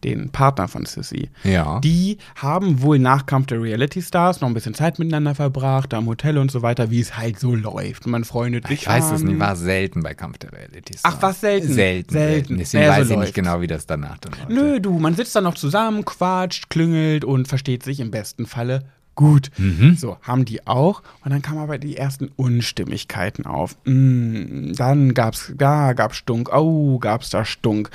[0.04, 1.30] den Partner von Sissy.
[1.44, 1.80] Ja.
[1.80, 5.98] Die haben wohl nach Kampf der Reality Stars noch ein bisschen Zeit miteinander verbracht, da
[5.98, 8.06] im Hotel und so weiter, wie es halt so läuft.
[8.06, 11.40] Man freundet sich Ich weiß es nicht, war selten bei Kampf der Reality Ach, was
[11.40, 11.72] selten?
[11.72, 12.12] Selten, Selten.
[12.12, 12.58] selten.
[12.58, 13.34] Deswegen so weiß ich nicht läuft's.
[13.34, 14.48] genau, wie das danach dann läuft.
[14.50, 18.84] Nö, du, man sitzt da noch zusammen, quatscht, klüngelt und versteht sich im besten Falle
[19.14, 19.50] gut.
[19.58, 19.96] Mhm.
[19.96, 21.02] So, haben die auch.
[21.24, 23.76] Und dann kamen aber die ersten Unstimmigkeiten auf.
[23.84, 26.50] Mm, dann gab's, da gab's Stunk.
[26.54, 27.90] Oh, gab's da Stunk.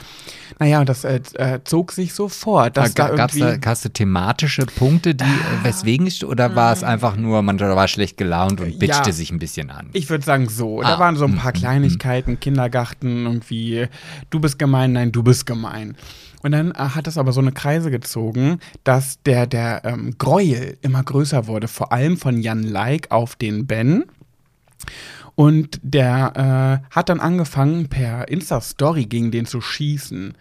[0.59, 2.75] Naja, und das äh, äh, zog sich so fort.
[2.75, 6.73] Dass da Ga- Gab's da, hast du thematische Punkte, die, äh, weswegen ich, oder war
[6.73, 9.13] es einfach nur, man war schlecht gelaunt und bitchte Ja.
[9.13, 9.91] sich ein bisschen an?
[9.93, 10.81] Ich würde sagen so.
[10.81, 13.87] Da Ah, waren so ein paar Kleinigkeiten, Kindergarten, irgendwie,
[14.29, 15.95] du bist gemein, nein, du bist gemein.
[16.43, 20.77] Und dann äh, hat es aber so eine Kreise gezogen, dass der, der ähm, Gräuel
[20.81, 24.03] immer größer wurde, vor allem von Jan Like auf den Ben.
[25.35, 30.35] Und der äh, hat dann angefangen, per Insta-Story gegen den zu schießen.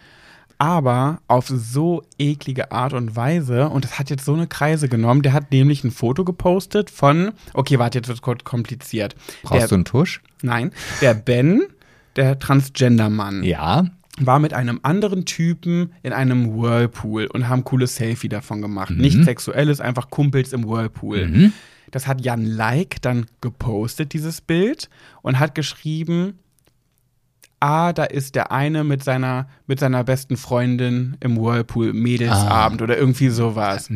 [0.59, 3.69] Aber auf so eklige Art und Weise.
[3.69, 5.23] Und das hat jetzt so eine Kreise genommen.
[5.23, 7.33] Der hat nämlich ein Foto gepostet von.
[7.55, 9.17] Okay, warte, jetzt wird es kurz kompliziert.
[9.43, 10.21] Brauchst der, du einen Tusch?
[10.43, 11.63] Nein, der Ben,
[12.17, 13.87] der Transgender-Mann, Ja.
[14.21, 18.91] War mit einem anderen Typen in einem Whirlpool und haben cooles Selfie davon gemacht.
[18.91, 18.99] Mhm.
[18.99, 21.51] Nichts Sexuelles, einfach Kumpels im Whirlpool.
[21.91, 24.89] Das hat Jan Like dann gepostet, dieses Bild,
[25.23, 26.39] und hat geschrieben,
[27.63, 32.99] ah, da ist der eine mit seiner, mit seiner besten Freundin im Whirlpool Mädelsabend oder
[32.99, 33.89] irgendwie sowas.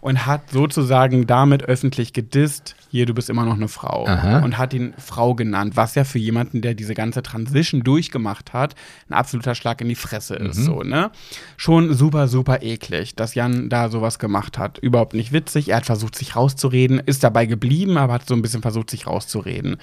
[0.00, 4.06] Und hat sozusagen damit öffentlich gedisst, hier, du bist immer noch eine Frau.
[4.06, 4.38] Aha.
[4.38, 8.74] Und hat ihn Frau genannt, was ja für jemanden, der diese ganze Transition durchgemacht hat,
[9.10, 10.56] ein absoluter Schlag in die Fresse ist.
[10.56, 11.10] So, ne?
[11.58, 14.78] Schon super, super eklig, dass Jan da sowas gemacht hat.
[14.78, 15.68] Überhaupt nicht witzig.
[15.68, 19.06] Er hat versucht, sich rauszureden, ist dabei geblieben, aber hat so ein bisschen versucht, sich
[19.06, 19.76] rauszureden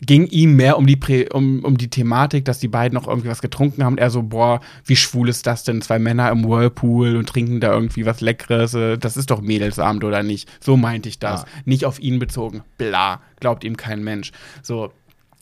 [0.00, 3.28] ging ihm mehr um die, Prä um, um die Thematik, dass die beiden noch irgendwie
[3.28, 3.98] was getrunken haben.
[3.98, 5.82] Er so, boah, wie schwul ist das denn?
[5.82, 8.74] Zwei Männer im Whirlpool und trinken da irgendwie was Leckeres.
[8.74, 10.48] äh, Das ist doch Mädelsabend, oder nicht?
[10.60, 11.44] So meinte ich das.
[11.44, 11.46] Ah.
[11.64, 12.62] Nicht auf ihn bezogen.
[12.78, 13.20] Bla.
[13.40, 14.32] Glaubt ihm kein Mensch.
[14.62, 14.92] So.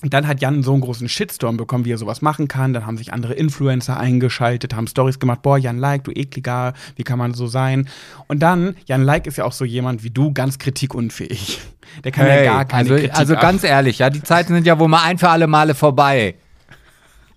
[0.03, 2.75] Und dann hat Jan so einen großen Shitstorm bekommen, wie er sowas machen kann.
[2.75, 5.41] Dann haben sich andere Influencer eingeschaltet, haben Stories gemacht.
[5.41, 7.89] Boah, Jan Like, du ekliger, wie kann man so sein?
[8.27, 11.61] Und dann, Jan Like ist ja auch so jemand wie du, ganz kritikunfähig.
[12.05, 14.67] Der kann ja gar keine also, Kritik also ab- ganz ehrlich, ja, die Zeiten sind
[14.67, 16.35] ja wohl mal ein für alle Male vorbei.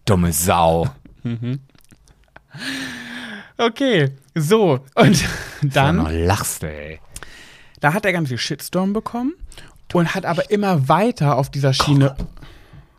[0.05, 0.89] Dumme Sau.
[3.57, 4.79] Okay, so.
[4.95, 5.23] Und
[5.61, 6.99] Dann dann, lachst, ey.
[7.79, 9.33] da hat er ganz viel Shitstorm bekommen
[9.93, 12.17] und hat aber immer weiter auf dieser Schiene,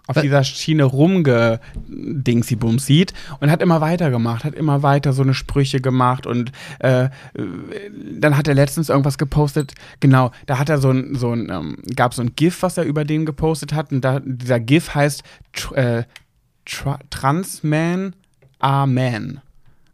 [0.07, 5.81] auf dieser Schiene rumgedingsi-bumsied und hat immer weiter gemacht, hat immer weiter so eine Sprüche
[5.81, 6.51] gemacht und
[6.81, 7.11] äh, äh,
[8.19, 11.77] dann hat er letztens irgendwas gepostet, genau, da hat er so ein, so ein ähm,
[11.95, 15.23] gab so ein GIF, was er über den gepostet hat und da, dieser GIF heißt
[15.53, 16.03] tr äh,
[16.65, 18.15] tra Transman
[18.61, 19.41] Amen.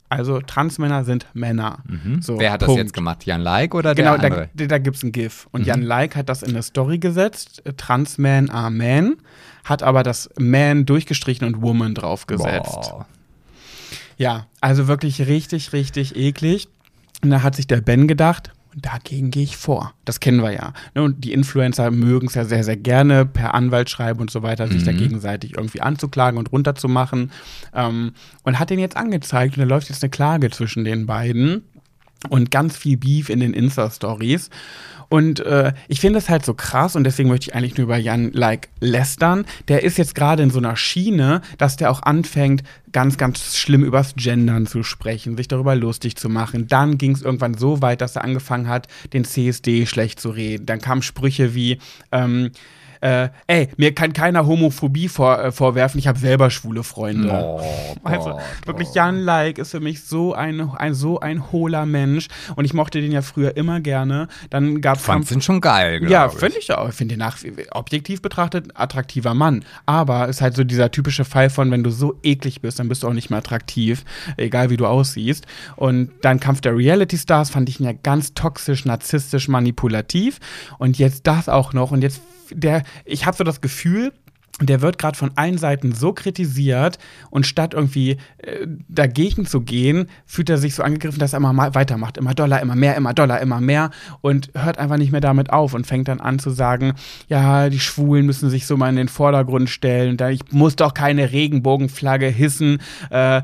[0.09, 1.79] Also Transmänner sind Männer.
[2.21, 2.39] So, Mhm.
[2.41, 2.81] Wer hat das Punkt.
[2.83, 3.27] jetzt gemacht?
[3.27, 4.45] Jan Like oder der Genau, da, andere?
[4.47, 4.51] Mhm.
[4.55, 5.49] da, da gibt es ein GIF.
[5.51, 7.63] Und Jan Like hat das in eine Story gesetzt.
[7.67, 9.17] äh, Transman Amen.
[9.65, 12.71] Hat aber das Man durchgestrichen und Woman draufgesetzt.
[12.71, 13.07] Boah.
[14.17, 16.69] Ja, also wirklich richtig, richtig eklig.
[17.23, 19.95] Und da hat sich der Ben gedacht, dagegen gehe ich vor.
[20.05, 20.73] Das kennen wir ja.
[20.95, 24.43] Ne, Und die Influencer mögen es ja sehr, sehr gerne, per Anwalt schreiben und so
[24.43, 27.33] weiter, sich da gegenseitig irgendwie anzuklagen und runterzumachen.
[27.75, 28.13] Ähm,
[28.43, 31.63] und hat den jetzt angezeigt und da läuft jetzt eine Klage zwischen den beiden
[32.29, 34.51] und ganz viel Beef in den Insta-Stories.
[35.09, 37.97] Und äh, ich finde das halt so krass und deswegen möchte ich eigentlich nur über
[37.97, 39.45] Jan Like lästern.
[39.69, 43.85] Der ist jetzt gerade in so einer Schiene, dass der auch anfängt, ganz, ganz schlimm
[43.85, 46.67] übers Gendern zu sprechen, sich darüber lustig zu machen.
[46.67, 50.67] Dann ging es irgendwann so weit, dass er angefangen hat, den CSD schlecht zu reden.
[50.67, 51.79] Dann kamen Sprüche wie,
[52.11, 52.51] ähm,
[53.07, 57.31] äh, ey, mir kann keiner Homophobie vor, äh, vorwerfen, ich habe selber schwule Freunde.
[57.33, 57.61] Oh,
[58.05, 58.97] Also Gott, wirklich, oh.
[58.97, 63.01] Jan Like ist für mich so ein, ein, so ein hohler Mensch und ich mochte
[63.01, 64.27] den ja früher immer gerne.
[64.51, 66.89] Dann gab Fand's den schon geil, ja, finde ich auch.
[66.89, 67.39] Ich finde ihn nach,
[67.71, 69.65] objektiv betrachtet attraktiver Mann.
[69.87, 73.05] Aber ist halt so dieser typische Fall von, wenn du so eklig bist, dann bist
[73.05, 74.05] du auch nicht mehr attraktiv,
[74.37, 75.47] egal wie du aussiehst.
[75.77, 80.41] Und dann Kampf der Reality Stars fand ich ihn ja ganz toxisch, narzisstisch, manipulativ.
[80.79, 81.93] Und jetzt das auch noch.
[81.93, 84.13] Und jetzt der, ich habe so das Gefühl,
[84.61, 86.99] der wird gerade von allen Seiten so kritisiert
[87.31, 91.53] und statt irgendwie äh, dagegen zu gehen, fühlt er sich so angegriffen, dass er immer
[91.53, 92.17] mal weitermacht.
[92.17, 93.91] Immer Dollar, immer mehr, immer Dollar, immer mehr
[94.23, 96.95] und hört einfach nicht mehr damit auf und fängt dann an zu sagen,
[97.29, 100.17] ja, die Schwulen müssen sich so mal in den Vordergrund stellen.
[100.31, 102.79] Ich muss doch keine Regenbogenflagge hissen.
[103.11, 103.43] Äh, äh,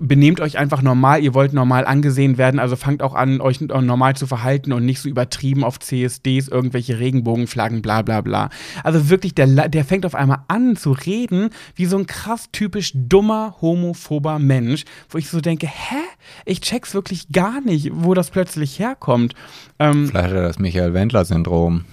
[0.00, 1.22] benehmt euch einfach normal.
[1.22, 5.00] Ihr wollt normal angesehen werden, also fangt auch an, euch normal zu verhalten und nicht
[5.00, 8.48] so übertrieben auf CSDs irgendwelche Regenbogenflaggen, bla bla bla.
[8.82, 12.92] Also wirklich, der, der fängt auf einmal an zu reden wie so ein krass typisch
[12.94, 15.96] dummer, homophober Mensch, wo ich so denke, hä?
[16.44, 19.34] Ich check's wirklich gar nicht, wo das plötzlich herkommt.
[19.78, 21.84] Ähm, Vielleicht hat er das Michael Wendler-Syndrom.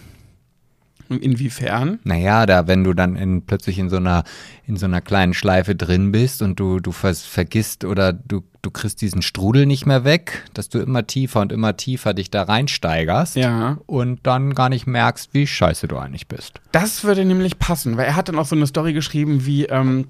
[1.10, 2.00] Inwiefern?
[2.04, 4.24] Naja, da, wenn du dann in, plötzlich in so einer,
[4.66, 9.02] in so einer kleinen Schleife drin bist und du, du vergisst oder du, du kriegst
[9.02, 13.36] diesen Strudel nicht mehr weg, dass du immer tiefer und immer tiefer dich da reinsteigerst
[13.36, 13.78] Ja.
[13.86, 16.60] und dann gar nicht merkst, wie scheiße du eigentlich bist.
[16.72, 20.08] Das würde nämlich passen, weil er hat dann auch so eine Story geschrieben wie, ähm,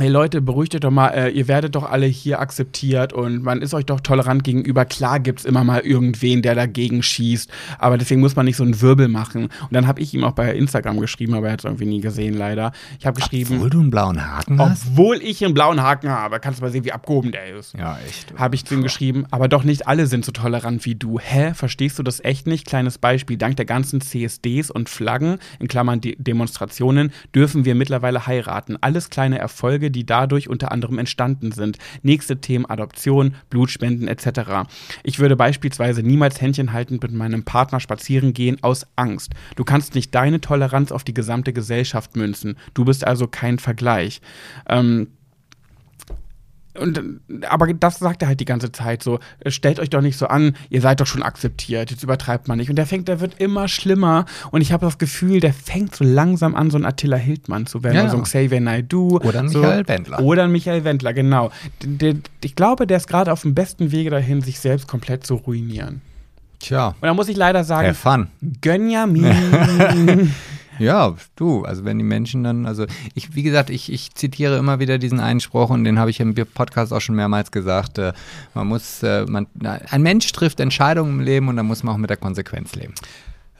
[0.00, 3.60] hey Leute, beruhigt euch doch mal, äh, ihr werdet doch alle hier akzeptiert und man
[3.60, 4.86] ist euch doch tolerant gegenüber.
[4.86, 8.80] Klar gibt's immer mal irgendwen, der dagegen schießt, aber deswegen muss man nicht so einen
[8.80, 9.44] Wirbel machen.
[9.44, 12.00] Und dann habe ich ihm auch bei Instagram geschrieben, aber er hat es irgendwie nie
[12.00, 12.72] gesehen leider.
[12.98, 14.86] Ich habe geschrieben, Obwohl du einen blauen Haken hast?
[14.86, 17.74] obwohl ich einen blauen Haken habe, kannst du mal sehen, wie abgehoben der ist.
[17.74, 18.32] Ja, echt.
[18.38, 21.18] Habe ich zu ihm geschrieben, aber doch nicht alle sind so tolerant wie du.
[21.18, 21.52] Hä?
[21.52, 22.66] Verstehst du das echt nicht?
[22.66, 23.36] Kleines Beispiel.
[23.36, 28.78] Dank der ganzen CSDs und Flaggen, in Klammern De Demonstrationen, dürfen wir mittlerweile heiraten.
[28.80, 31.78] Alles kleine Erfolge, die dadurch unter anderem entstanden sind.
[32.02, 34.68] Nächste Themen Adoption, Blutspenden etc.
[35.02, 39.32] Ich würde beispielsweise niemals Händchen haltend mit meinem Partner spazieren gehen aus Angst.
[39.56, 42.56] Du kannst nicht deine Toleranz auf die gesamte Gesellschaft münzen.
[42.74, 44.20] Du bist also kein Vergleich.
[44.68, 45.08] Ähm,
[46.78, 50.26] und, aber das sagt er halt die ganze Zeit so, stellt euch doch nicht so
[50.26, 52.70] an, ihr seid doch schon akzeptiert, jetzt übertreibt man nicht.
[52.70, 56.04] Und der fängt, der wird immer schlimmer und ich habe das Gefühl, der fängt so
[56.04, 58.24] langsam an, so ein Attila Hildmann zu werden, Ja, oder so ein ja.
[58.24, 59.18] Xavier Naidoo.
[59.18, 59.58] Oder ein so.
[59.58, 60.20] Michael Wendler.
[60.20, 61.50] Oder ein Michael Wendler, genau.
[61.82, 65.26] Der, der, ich glaube, der ist gerade auf dem besten Wege dahin, sich selbst komplett
[65.26, 66.02] zu ruinieren.
[66.60, 68.28] Tja, Und da muss ich leider sagen, have fun.
[68.60, 70.30] Gönjamin.
[70.80, 74.78] Ja, du, also wenn die Menschen dann, also ich, wie gesagt, ich, ich zitiere immer
[74.78, 77.98] wieder diesen Einspruch und den habe ich im Podcast auch schon mehrmals gesagt.
[77.98, 78.14] Äh,
[78.54, 81.98] man muss, äh, man, ein Mensch trifft Entscheidungen im Leben und da muss man auch
[81.98, 82.94] mit der Konsequenz leben.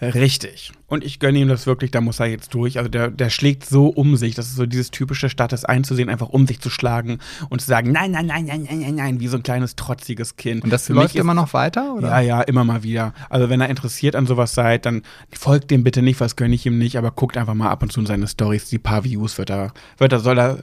[0.01, 0.73] Richtig.
[0.87, 2.79] Und ich gönne ihm das wirklich, da muss er jetzt durch.
[2.79, 4.35] Also der, der schlägt so um sich.
[4.35, 7.67] Das ist so dieses typische, statt es einzusehen, einfach um sich zu schlagen und zu
[7.67, 10.65] sagen, nein, nein, nein, nein, nein, nein, nein, wie so ein kleines trotziges Kind.
[10.65, 12.09] Und das Für läuft immer noch weiter, oder?
[12.09, 13.13] Ja, ja, immer mal wieder.
[13.29, 16.65] Also wenn er interessiert an sowas seid, dann folgt dem bitte nicht, was gönne ich
[16.67, 18.69] ihm nicht, aber guckt einfach mal ab und zu in seine Stories.
[18.71, 20.59] Die paar Views wird er, wird er, soll er,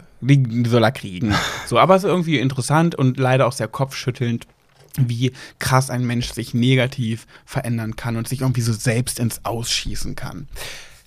[0.66, 1.34] soll er kriegen.
[1.68, 4.48] So, aber es ist irgendwie interessant und leider auch sehr kopfschüttelnd
[4.98, 10.16] wie krass ein Mensch sich negativ verändern kann und sich irgendwie so selbst ins Ausschießen
[10.16, 10.48] kann.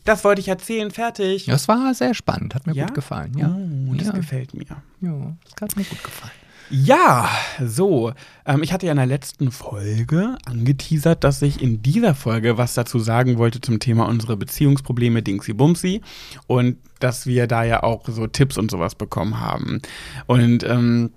[0.04, 1.44] Das wollte ich erzählen, fertig.
[1.46, 2.86] Das war sehr spannend, hat mir Ja?
[2.86, 3.36] gut gefallen.
[3.36, 4.12] Ja, Oh, das ja.
[4.12, 4.64] gefällt mir.
[5.00, 6.32] ja das hat mir gut gefallen.
[6.72, 7.28] Ja,
[7.66, 8.12] so.
[8.46, 12.74] Ähm, ich hatte ja in der letzten Folge angeteasert, dass ich in dieser Folge was
[12.74, 16.00] dazu sagen wollte zum Thema unsere Beziehungsprobleme Dingsy Bumsy
[16.46, 19.82] und dass wir da ja auch so Tipps und sowas bekommen haben.
[20.26, 21.10] Und ähm,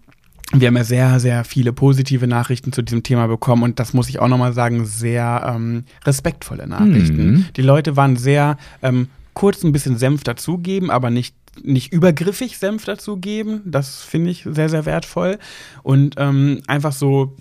[0.54, 4.10] wir haben ja sehr, sehr viele positive Nachrichten zu diesem Thema bekommen und das muss
[4.10, 7.32] ich auch nochmal sagen, sehr ähm, respektvolle Nachrichten.
[7.32, 7.46] Mhm.
[7.56, 12.86] Die Leute waren sehr ähm, kurz ein bisschen Senf dazugeben, aber nicht, nicht übergriffig Senf
[12.86, 13.62] dazugeben.
[13.66, 15.40] Das finde ich sehr, sehr wertvoll.
[15.82, 17.36] Und ähm, einfach so,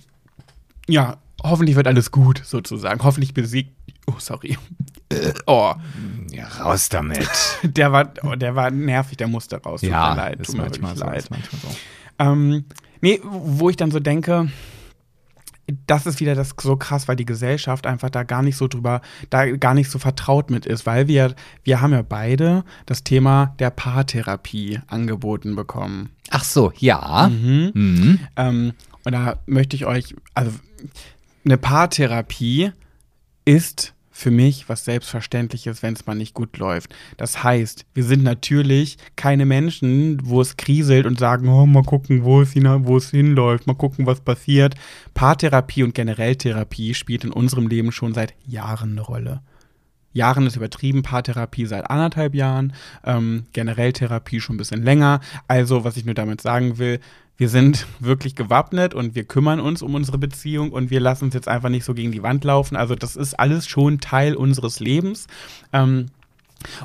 [0.88, 3.02] ja, hoffentlich wird alles gut, sozusagen.
[3.02, 3.72] Hoffentlich besiegt.
[4.06, 4.58] Oh, sorry.
[5.46, 5.74] Oh,
[6.30, 7.28] Ja, raus damit.
[7.62, 9.80] der war, oh, der war nervig, der musste raus.
[9.80, 10.42] Tut ja, mir leid.
[10.42, 11.04] Tut mir manchmal so.
[11.04, 11.18] leid.
[11.18, 11.68] Ist manchmal so.
[12.18, 12.64] Ähm,
[13.02, 14.48] nee, wo ich dann so denke,
[15.86, 19.00] das ist wieder das so krass, weil die Gesellschaft einfach da gar nicht so drüber,
[19.30, 23.54] da gar nicht so vertraut mit ist, weil wir, wir haben ja beide das Thema
[23.58, 26.10] der Paartherapie angeboten bekommen.
[26.30, 27.28] Ach so, ja.
[27.28, 27.70] Mhm.
[27.74, 28.18] Mhm.
[28.36, 28.72] Ähm,
[29.04, 30.52] und da möchte ich euch, also
[31.44, 32.72] eine Paartherapie
[33.44, 36.94] ist für mich was Selbstverständliches, wenn es mal nicht gut läuft.
[37.16, 42.24] Das heißt, wir sind natürlich keine Menschen, wo es kriselt und sagen, oh, mal gucken,
[42.24, 44.74] wo es, hin, wo es hinläuft, mal gucken, was passiert.
[45.14, 49.42] Paartherapie und generell Therapie spielt in unserem Leben schon seit Jahren eine Rolle.
[50.12, 55.20] Jahren ist übertrieben, Paartherapie seit anderthalb Jahren, ähm, generell Therapie schon ein bisschen länger.
[55.48, 57.00] Also, was ich nur damit sagen will,
[57.42, 61.34] wir sind wirklich gewappnet und wir kümmern uns um unsere Beziehung und wir lassen uns
[61.34, 62.76] jetzt einfach nicht so gegen die Wand laufen.
[62.76, 65.26] Also, das ist alles schon Teil unseres Lebens.
[65.72, 66.06] Ähm,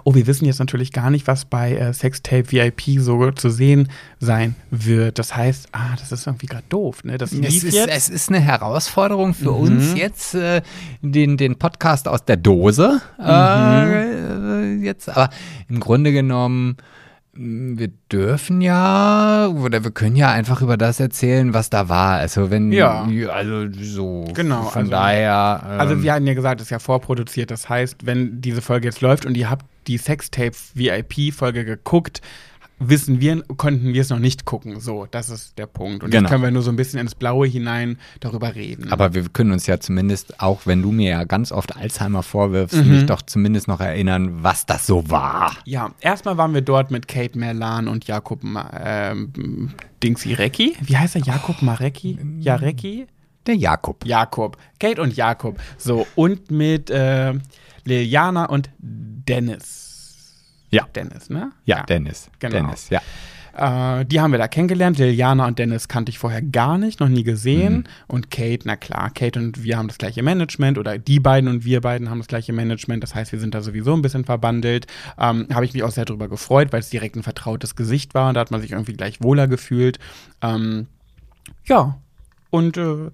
[0.04, 3.89] Oh, wir wissen jetzt natürlich gar nicht, was bei äh, Sextape VIP so zu sehen
[4.20, 5.20] sein wird.
[5.20, 7.20] Das heißt, ah, das ist irgendwie gerade doof, ne?
[7.20, 7.88] Das Es ist, jetzt.
[7.88, 9.58] es ist eine Herausforderung für Mhm.
[9.60, 10.63] uns jetzt, äh,
[11.04, 14.84] den, den Podcast aus der Dose äh, Mhm.
[14.84, 15.10] jetzt.
[15.10, 15.30] Aber
[15.70, 16.78] im Grunde genommen,
[17.39, 22.17] wir dürfen ja, oder wir können ja einfach über das erzählen, was da war.
[22.17, 23.08] Also wenn, Ja.
[23.32, 24.26] also so.
[24.34, 25.62] Genau, Von also- daher.
[25.63, 27.52] Ähm, Also wir hatten ja gesagt, das ist ja vorproduziert.
[27.52, 32.21] Das heißt, wenn diese Folge jetzt läuft und ihr habt die Sextape VIP-Folge geguckt,
[32.80, 34.80] wissen wir, konnten wir es noch nicht gucken.
[34.80, 36.04] So, das ist der Punkt.
[36.04, 36.24] Und Genau.
[36.24, 38.92] jetzt können wir nur so ein bisschen ins Blaue hinein darüber reden.
[38.92, 42.76] Aber wir können uns ja zumindest, auch wenn du mir ja ganz oft Alzheimer vorwirfst,
[42.78, 42.90] Mhm.
[42.92, 45.56] mich doch zumindest noch erinnern, was das so war.
[45.65, 49.71] ja, erstmal waren wir dort mit Kate Merlan und Jakob ähm,
[50.04, 50.75] Dingsy Recki.
[50.82, 51.21] Wie heißt er?
[51.23, 52.17] Jakob Marecki?
[52.40, 53.08] Jarecki?
[53.48, 54.06] Der Jakob.
[54.06, 54.58] Jakob.
[54.80, 55.60] Kate und Jakob.
[55.78, 57.34] So, und mit äh,
[57.86, 59.87] Liliana und Dennis.
[60.70, 60.88] Ja.
[60.96, 61.52] Dennis, ne?
[61.65, 62.30] Ja, Dennis.
[62.40, 62.56] Genau.
[62.56, 63.02] Dennis, ja.
[63.58, 65.00] Äh, die haben wir da kennengelernt.
[65.00, 67.78] Liliana und Dennis kannte ich vorher gar nicht, noch nie gesehen.
[67.78, 67.84] Mhm.
[68.08, 71.65] Und Kate, na klar, Kate und wir haben das gleiche Management oder die beiden und
[71.65, 73.02] wir beiden haben das gleiche Management.
[73.02, 74.86] Das heißt, wir sind da sowieso ein bisschen verbandelt.
[75.18, 78.30] Ähm, Habe ich mich auch sehr darüber gefreut, weil es direkt ein vertrautes Gesicht war
[78.30, 79.98] und da hat man sich irgendwie gleich wohler gefühlt.
[80.42, 80.88] Ähm,
[81.65, 81.98] ja,
[82.50, 83.10] und äh,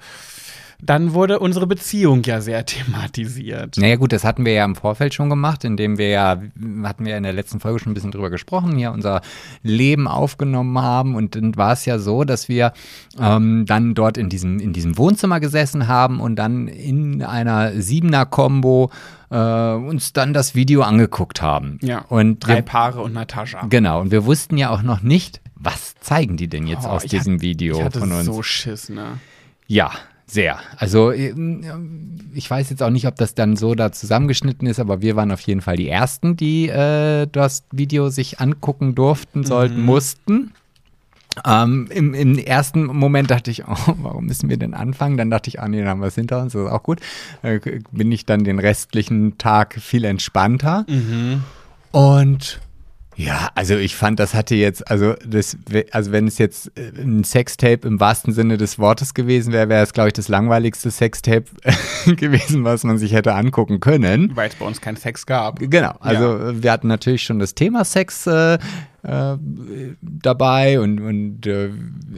[0.86, 3.77] dann wurde unsere Beziehung ja sehr thematisiert.
[3.77, 6.41] Naja gut, das hatten wir ja im Vorfeld schon gemacht, indem wir ja,
[6.84, 9.21] hatten wir in der letzten Folge schon ein bisschen drüber gesprochen, hier unser
[9.61, 12.73] Leben aufgenommen haben und dann war es ja so, dass wir
[13.19, 18.91] ähm, dann dort in diesem, in diesem Wohnzimmer gesessen haben und dann in einer Siebener-Kombo
[19.31, 19.36] äh,
[19.73, 21.79] uns dann das Video angeguckt haben.
[21.81, 23.65] Ja, Und drei wir, Paare und Natascha.
[23.69, 27.03] genau, und wir wussten ja auch noch nicht, was zeigen die denn jetzt Oh, aus
[27.05, 28.25] diesem hatte- Video Ich hatte von uns?
[28.25, 29.19] so Schiss, ne?
[29.67, 29.91] Ja,
[30.34, 30.59] sehr.
[30.77, 35.01] Also ähm, ich weiß jetzt auch nicht, ob das dann so da zusammengeschnitten ist, aber
[35.01, 39.79] wir waren auf jeden Fall die Ersten, die äh, das Video sich angucken durften, sollten,
[39.81, 39.86] Mhm.
[39.86, 40.51] mussten.
[41.45, 45.17] Ähm, im, Im ersten Moment dachte ich, oh, warum müssen wir denn anfangen?
[45.17, 46.99] Dann dachte ich, ah nee, dann haben wir es hinter uns, das ist auch gut.
[47.41, 47.59] Äh,
[47.91, 50.86] bin ich dann den restlichen Tag viel entspannter.
[50.88, 51.43] Mhm.
[51.91, 52.59] Und
[53.16, 55.57] ja, also ich fand, das hatte jetzt, also das,
[55.91, 59.84] also wenn es jetzt äh, ein Sextape im wahrsten Sinne des Wortes gewesen wäre, wäre
[59.84, 61.45] es, glaube ich, das langweiligste Sextape
[62.16, 64.36] gewesen, was man sich hätte angucken können.
[64.36, 65.59] Weil es bei uns keinen Sex gab.
[65.59, 68.57] Genau, also äh, wir hatten natürlich schon das Thema Sex äh,
[69.04, 69.36] äh,
[70.01, 71.70] dabei und, und äh,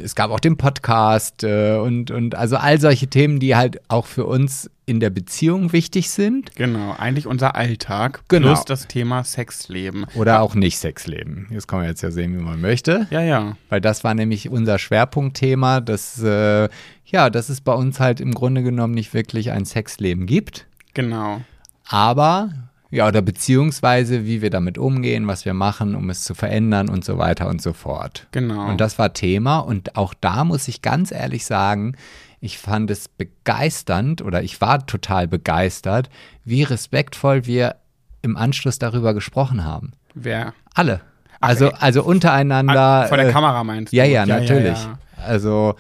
[0.02, 4.06] es gab auch den Podcast äh, und, und also all solche Themen, die halt auch
[4.06, 8.50] für uns in der Beziehung wichtig sind Genau, eigentlich unser Alltag Genau.
[8.50, 10.06] plus das Thema Sexleben.
[10.14, 11.48] oder auch nicht Sexleben.
[11.52, 13.08] Das kann man jetzt ja sehen, wie man möchte.
[13.10, 13.58] Ja, ja.
[13.70, 16.70] Weil das war nämlich unser Schwerpunktthema, dass, äh,
[17.08, 20.68] ja, dass es bei uns halt im Grunde genommen nicht wirklich ein Sexleben gibt.
[20.94, 21.42] Genau.
[21.88, 22.52] Aber,
[22.96, 27.04] ja, oder beziehungsweise, wie wir damit umgehen, was wir machen, um es zu verändern und
[27.04, 28.28] so weiter und so fort.
[28.32, 28.70] Genau.
[28.70, 29.60] Und das war Thema.
[29.60, 31.96] Und auch da muss ich ganz ehrlich sagen,
[32.40, 36.10] ich fand es begeisternd oder ich war total begeistert,
[36.46, 37.76] wie respektvoll wir
[38.22, 39.92] im Anschluss darüber gesprochen haben.
[40.14, 40.54] Wer?
[40.74, 41.02] Alle.
[41.42, 43.04] Also, also untereinander.
[43.04, 43.98] Ah, Vor der äh, Kamera meinst du?
[43.98, 44.84] Ja, ja, natürlich.
[44.84, 44.98] ja.
[45.18, 45.76] Also,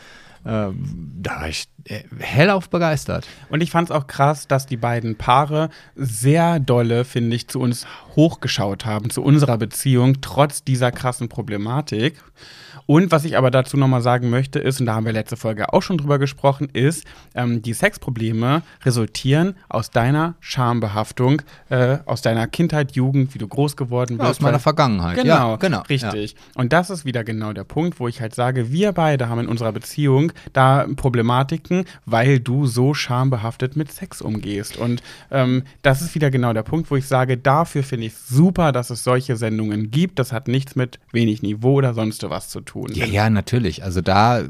[0.45, 1.68] ähm, da war ich
[2.19, 3.27] hellauf begeistert.
[3.49, 7.59] Und ich fand es auch krass, dass die beiden Paare sehr dolle, finde ich, zu
[7.59, 12.15] uns hochgeschaut haben, zu unserer Beziehung, trotz dieser krassen Problematik.
[12.88, 15.73] Und was ich aber dazu nochmal sagen möchte, ist, und da haben wir letzte Folge
[15.73, 22.47] auch schon drüber gesprochen, ist, ähm, die Sexprobleme resultieren aus deiner Schambehaftung, äh, aus deiner
[22.47, 24.29] Kindheit, Jugend, wie du groß geworden bist.
[24.29, 25.15] aus meiner Vergangenheit.
[25.15, 25.81] Genau, ja, genau.
[25.89, 26.36] richtig.
[26.53, 29.47] Und das ist wieder genau der Punkt, wo ich halt sage, wir beide haben in
[29.47, 31.74] unserer Beziehung da Problematiken,
[32.05, 34.78] weil du so schambehaftet mit Sex umgehst.
[34.78, 35.01] Und
[35.32, 38.89] ähm, das ist wieder genau der Punkt, wo ich sage, dafür finde ich super, dass
[38.89, 40.19] es solche Sendungen gibt.
[40.19, 42.91] Das hat nichts mit wenig Niveau oder sonst was zu tun.
[42.93, 43.84] Ja, ja, natürlich.
[43.84, 44.43] Also da,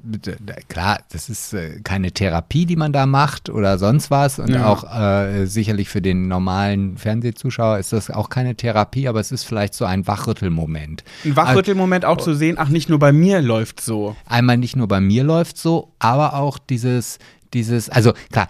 [0.70, 4.40] klar, das ist äh, keine Therapie, die man da macht oder sonst was.
[4.40, 4.68] Und Ja.
[4.68, 9.44] auch äh, sicherlich für den normalen Fernsehzuschauer ist das auch keine Therapie, aber es ist
[9.44, 11.04] vielleicht so ein Wachrüttelmoment.
[11.24, 14.16] Ein Wachrüttelmoment auch zu sehen, ach, nicht nur bei mir läuft so.
[14.26, 17.15] Einmal nicht nur bei mir läuft so, aber auch dieses
[17.56, 18.48] dieses, also klar,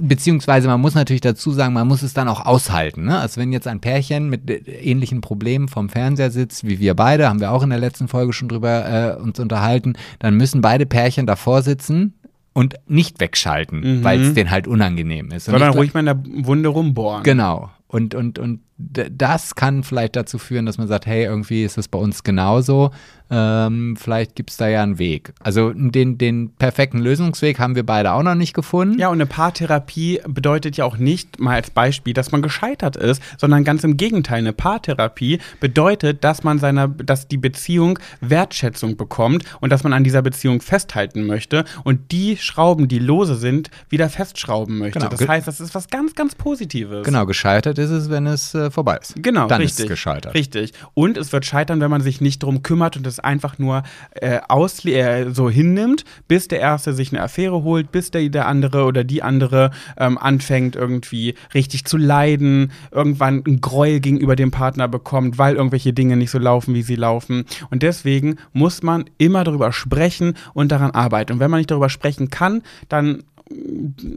[0.00, 3.04] beziehungsweise man muss natürlich dazu sagen, man muss es dann auch aushalten.
[3.04, 3.18] Ne?
[3.18, 7.28] Also wenn jetzt ein Pärchen mit äh, ähnlichen Problemen vom Fernseher sitzt, wie wir beide,
[7.28, 10.86] haben wir auch in der letzten Folge schon drüber äh, uns unterhalten, dann müssen beide
[10.86, 12.14] Pärchen davor sitzen
[12.52, 15.44] und nicht wegschalten, weil es denen halt unangenehm ist.
[15.44, 17.22] Sondern ruhig mal in der Wunde rumbohren.
[17.22, 17.70] Genau.
[17.86, 21.88] Und, und, und das kann vielleicht dazu führen, dass man sagt, hey, irgendwie ist es
[21.88, 22.90] bei uns genauso.
[23.28, 25.32] Ähm, vielleicht gibt es da ja einen Weg.
[25.40, 28.98] Also den, den perfekten Lösungsweg haben wir beide auch noch nicht gefunden.
[28.98, 33.20] Ja, und eine Paartherapie bedeutet ja auch nicht, mal als Beispiel, dass man gescheitert ist,
[33.38, 34.38] sondern ganz im Gegenteil.
[34.38, 40.04] Eine Paartherapie bedeutet, dass man seiner, dass die Beziehung Wertschätzung bekommt und dass man an
[40.04, 45.00] dieser Beziehung festhalten möchte und die Schrauben, die lose sind, wieder festschrauben möchte.
[45.00, 45.10] Genau.
[45.10, 47.04] Das heißt, das ist was ganz, ganz Positives.
[47.04, 49.14] Genau, gescheitert ist es, wenn es äh, vorbei ist.
[49.16, 49.78] Genau, Dann richtig.
[49.78, 50.34] ist es gescheitert.
[50.34, 50.72] Richtig.
[50.94, 54.40] Und es wird scheitern, wenn man sich nicht drum kümmert und es einfach nur äh,
[54.48, 58.84] aus, äh, so hinnimmt, bis der Erste sich eine Affäre holt, bis der, der andere
[58.84, 64.88] oder die andere ähm, anfängt irgendwie richtig zu leiden, irgendwann ein Gräuel gegenüber dem Partner
[64.88, 67.44] bekommt, weil irgendwelche Dinge nicht so laufen, wie sie laufen.
[67.70, 71.32] Und deswegen muss man immer darüber sprechen und daran arbeiten.
[71.32, 73.24] Und wenn man nicht darüber sprechen kann, dann,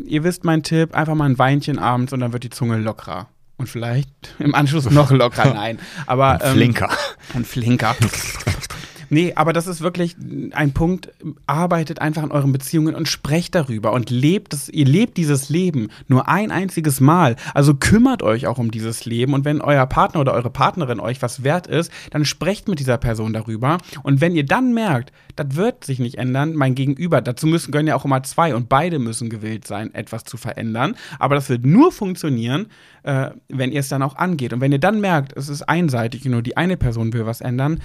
[0.05, 3.27] ihr wisst mein Tipp, einfach mal ein Weinchen abends und dann wird die Zunge lockerer.
[3.59, 4.07] Und vielleicht
[4.39, 5.79] im Anschluss noch lockerer, nein.
[6.07, 6.89] Aber, Ein Flinker.
[7.35, 7.93] ein Flinker.
[9.09, 10.15] Nee, aber das ist wirklich
[10.51, 11.09] ein Punkt.
[11.47, 15.89] Arbeitet einfach an euren Beziehungen und sprecht darüber und lebt es, ihr lebt dieses Leben
[16.07, 17.35] nur ein einziges Mal.
[17.53, 21.21] Also kümmert euch auch um dieses Leben und wenn euer Partner oder eure Partnerin euch
[21.21, 23.77] was wert ist, dann sprecht mit dieser Person darüber.
[24.03, 27.87] Und wenn ihr dann merkt, das wird sich nicht ändern, mein Gegenüber, dazu müssen gönnen
[27.87, 30.95] ja auch immer zwei und beide müssen gewillt sein, etwas zu verändern.
[31.17, 32.67] Aber das wird nur funktionieren,
[33.03, 34.53] äh, wenn ihr es dann auch angeht.
[34.53, 37.41] Und wenn ihr dann merkt, es ist einseitig und nur die eine Person will was
[37.41, 37.79] ändern,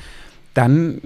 [0.55, 1.01] dann,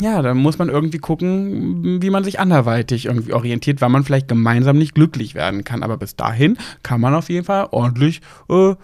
[0.00, 4.28] ja, dann muss man irgendwie gucken, wie man sich anderweitig irgendwie orientiert, weil man vielleicht
[4.28, 5.82] gemeinsam nicht glücklich werden kann.
[5.82, 8.74] Aber bis dahin kann man auf jeden Fall ordentlich äh, äh,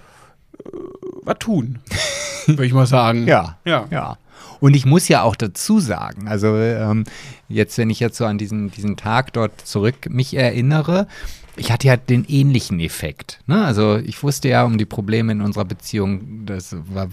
[1.22, 1.78] was tun,
[2.46, 3.26] würde ich mal sagen.
[3.26, 3.56] Ja.
[3.64, 3.86] Ja.
[3.90, 4.18] Ja.
[4.60, 7.04] Und ich muss ja auch dazu sagen, also ähm,
[7.48, 11.08] jetzt, wenn ich jetzt so an diesen, diesen Tag dort zurück mich erinnere,
[11.56, 13.40] ich hatte ja den ähnlichen Effekt.
[13.46, 13.64] Ne?
[13.64, 17.08] Also ich wusste ja um die Probleme in unserer Beziehung, das war,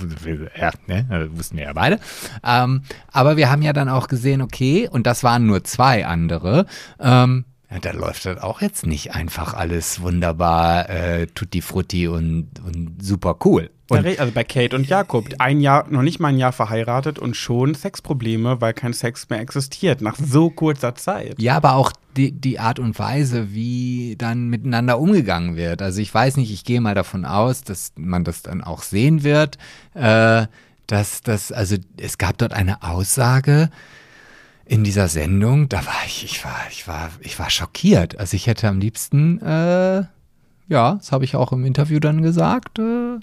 [0.57, 1.05] ja, ne?
[1.09, 1.99] das wussten wir ja beide.
[2.43, 6.65] Ähm, aber wir haben ja dann auch gesehen, okay, und das waren nur zwei andere,
[6.99, 7.45] ähm,
[7.81, 13.37] da läuft das auch jetzt nicht einfach alles wunderbar, äh, tutti frutti und, und super
[13.45, 13.69] cool.
[13.89, 17.35] Und also bei Kate und Jakob, ein Jahr, noch nicht mal ein Jahr verheiratet und
[17.35, 21.41] schon Sexprobleme, weil kein Sex mehr existiert, nach so kurzer Zeit.
[21.41, 25.81] Ja, aber auch die, die Art und Weise, wie dann miteinander umgegangen wird.
[25.81, 29.23] Also ich weiß nicht, ich gehe mal davon aus, dass man das dann auch sehen
[29.23, 29.57] wird,
[29.93, 30.45] äh,
[30.87, 33.69] dass das, also es gab dort eine Aussage
[34.65, 38.19] in dieser Sendung, da war ich, ich war, ich war, ich war schockiert.
[38.19, 40.03] Also ich hätte am liebsten, äh,
[40.67, 43.19] ja, das habe ich auch im Interview dann gesagt, äh,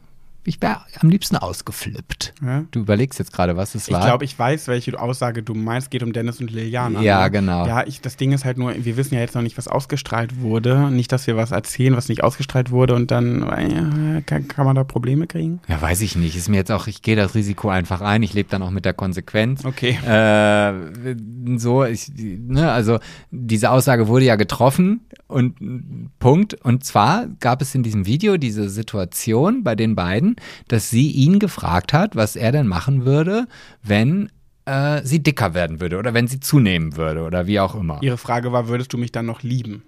[0.46, 2.34] ich wäre am liebsten ausgeflippt.
[2.42, 2.64] Ja?
[2.70, 4.04] Du überlegst jetzt gerade, was es Ich war.
[4.04, 5.90] glaube, ich weiß, welche Aussage du meinst.
[5.90, 7.00] Geht um Dennis und Liliana.
[7.02, 7.30] Ja, ne?
[7.30, 7.66] genau.
[7.66, 10.40] Ja, ich, das Ding ist halt nur, wir wissen ja jetzt noch nicht, was ausgestrahlt
[10.40, 10.90] wurde.
[10.90, 14.76] Nicht, dass wir was erzählen, was nicht ausgestrahlt wurde und dann äh, kann, kann man
[14.76, 15.60] da Probleme kriegen.
[15.68, 16.36] Ja, weiß ich nicht.
[16.36, 18.22] Ist mir jetzt auch, ich gehe das Risiko einfach ein.
[18.22, 19.64] Ich lebe dann auch mit der Konsequenz.
[19.64, 19.98] Okay.
[20.06, 21.16] Äh,
[21.56, 22.98] so, ich, ne, also
[23.30, 26.54] diese Aussage wurde ja getroffen und Punkt.
[26.54, 30.35] Und zwar gab es in diesem Video diese Situation bei den beiden,
[30.68, 33.46] dass sie ihn gefragt hat, was er denn machen würde,
[33.82, 34.30] wenn
[34.66, 38.02] äh, sie dicker werden würde oder wenn sie zunehmen würde oder wie auch immer.
[38.02, 39.82] Ihre Frage war, würdest du mich dann noch lieben?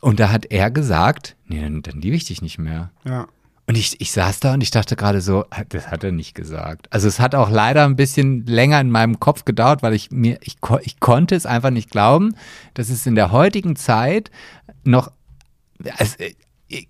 [0.00, 2.90] Und da hat er gesagt, nee, dann, dann liebe ich dich nicht mehr.
[3.04, 3.26] Ja.
[3.66, 6.88] Und ich, ich saß da und ich dachte gerade so, das hat er nicht gesagt.
[6.92, 10.38] Also es hat auch leider ein bisschen länger in meinem Kopf gedauert, weil ich mir,
[10.42, 12.34] ich, ich konnte es einfach nicht glauben,
[12.74, 14.32] dass es in der heutigen Zeit
[14.82, 15.12] noch,
[15.98, 16.16] also,
[16.70, 16.88] ich,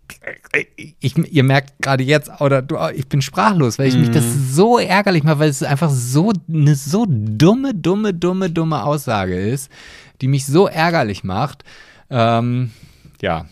[1.01, 4.79] ich, ihr merkt gerade jetzt, oder du, ich bin sprachlos, weil ich mich das so
[4.79, 9.71] ärgerlich mache, weil es einfach so eine so dumme, dumme, dumme, dumme Aussage ist,
[10.21, 11.65] die mich so ärgerlich macht.
[12.11, 12.73] Ähm,
[13.23, 13.47] ja,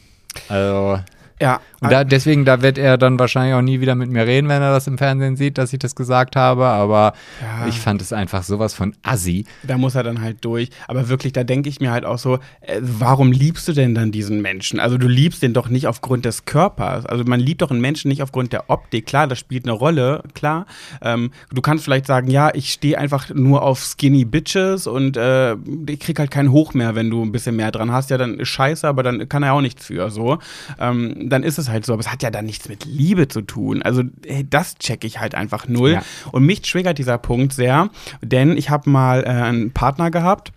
[0.48, 1.00] also
[1.41, 1.61] Ja.
[1.80, 4.61] und da, deswegen, da wird er dann wahrscheinlich auch nie wieder mit mir reden, wenn
[4.62, 6.66] er das im Fernsehen sieht, dass ich das gesagt habe.
[6.66, 7.66] Aber Ja.
[7.68, 9.45] ich fand es einfach sowas von assi.
[9.62, 10.70] Da muss er dann halt durch.
[10.89, 14.11] Aber wirklich, da denke ich mir halt auch so, äh, warum liebst du denn dann
[14.11, 14.80] diesen Menschen?
[14.80, 17.07] Also du liebst den doch nicht aufgrund des Körpers.
[17.07, 19.07] Also man liebt doch einen Menschen nicht aufgrund der Optik.
[19.07, 20.66] Klar, das spielt eine Rolle, klar.
[21.03, 25.55] Ähm, du kannst vielleicht sagen, ja, ich stehe einfach nur auf skinny Bitches und äh,
[25.89, 28.11] ich krieg halt keinen Hoch mehr, wenn du ein bisschen mehr dran hast.
[28.11, 30.39] Ja, dann ist scheiße, aber dann kann er auch nichts für, so.
[30.80, 31.92] Ähm, dann ist es halt so.
[31.92, 33.82] Aber es hat ja dann nichts mit Liebe zu tun.
[33.82, 34.02] Also
[34.48, 35.92] das checke ich halt einfach null.
[35.92, 36.02] Ja.
[36.32, 37.90] Und mich triggert dieser Punkt sehr,
[38.22, 40.52] denn ich habe mal äh, einen Partner gehabt.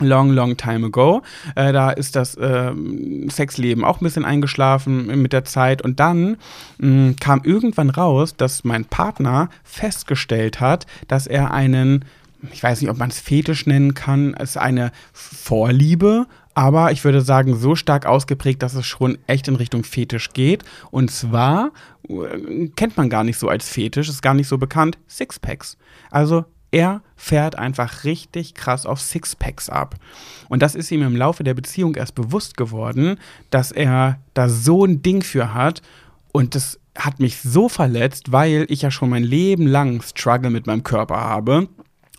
[0.00, 1.22] Long, long time ago.
[1.54, 5.82] Äh, da ist das ähm, Sexleben auch ein bisschen eingeschlafen mit der Zeit.
[5.82, 6.36] Und dann
[6.78, 12.04] mh, kam irgendwann raus, dass mein Partner festgestellt hat, dass er einen,
[12.52, 17.20] ich weiß nicht, ob man es Fetisch nennen kann, es eine Vorliebe aber ich würde
[17.20, 20.64] sagen, so stark ausgeprägt, dass es schon echt in Richtung Fetisch geht.
[20.90, 21.72] Und zwar
[22.08, 25.76] äh, kennt man gar nicht so als Fetisch, ist gar nicht so bekannt, Sixpacks.
[26.10, 29.96] Also er fährt einfach richtig krass auf Sixpacks ab.
[30.48, 33.18] Und das ist ihm im Laufe der Beziehung erst bewusst geworden,
[33.50, 35.82] dass er da so ein Ding für hat.
[36.32, 40.66] Und das hat mich so verletzt, weil ich ja schon mein Leben lang Struggle mit
[40.66, 41.68] meinem Körper habe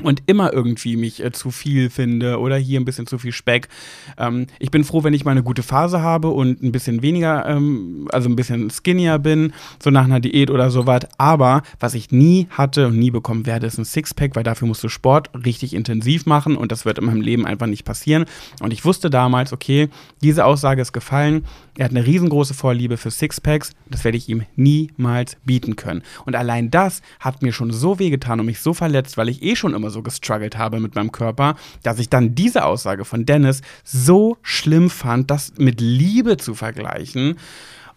[0.03, 3.69] und immer irgendwie mich äh, zu viel finde oder hier ein bisschen zu viel Speck.
[4.17, 7.45] Ähm, ich bin froh, wenn ich mal eine gute Phase habe und ein bisschen weniger,
[7.47, 11.01] ähm, also ein bisschen skinnier bin, so nach einer Diät oder sowas.
[11.17, 14.83] Aber was ich nie hatte und nie bekommen werde, ist ein Sixpack, weil dafür musst
[14.83, 18.25] du Sport richtig intensiv machen und das wird in meinem Leben einfach nicht passieren.
[18.59, 19.89] Und ich wusste damals, okay,
[20.21, 21.45] diese Aussage ist gefallen.
[21.77, 23.71] Er hat eine riesengroße Vorliebe für Sixpacks.
[23.89, 26.03] Das werde ich ihm niemals bieten können.
[26.25, 29.57] Und allein das hat mir schon so wehgetan und mich so verletzt, weil ich eh
[29.57, 33.61] schon immer so gestruggelt habe mit meinem Körper, dass ich dann diese Aussage von Dennis
[33.83, 37.35] so schlimm fand, das mit Liebe zu vergleichen.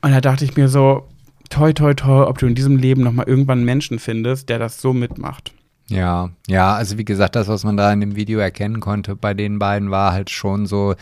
[0.02, 1.06] Und da dachte ich mir so,
[1.48, 4.80] toi, toi, toi, ob du in diesem Leben nochmal irgendwann einen Menschen findest, der das
[4.80, 5.52] so mitmacht.
[5.88, 9.34] Ja, ja, also wie gesagt, das, was man da in dem Video erkennen konnte bei
[9.34, 10.94] den beiden, war halt schon so,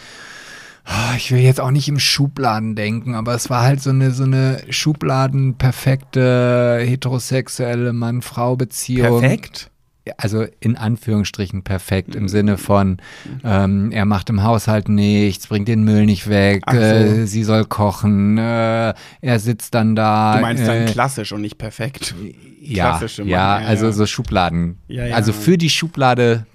[1.16, 4.24] ich will jetzt auch nicht im Schubladen denken, aber es war halt so eine, so
[4.24, 9.20] eine Schubladen-perfekte heterosexuelle Mann-Frau-Beziehung.
[9.20, 9.70] Perfekt?
[10.18, 12.98] Also in Anführungsstrichen perfekt im Sinne von,
[13.42, 16.76] ähm, er macht im Haushalt nichts, bringt den Müll nicht weg, so.
[16.76, 20.36] äh, sie soll kochen, äh, er sitzt dann da.
[20.36, 22.14] Du meinst dann äh, klassisch und nicht perfekt.
[22.60, 24.78] ja, ja, ja, also so Schubladen.
[24.86, 25.16] Ja, ja.
[25.16, 26.46] Also für die Schublade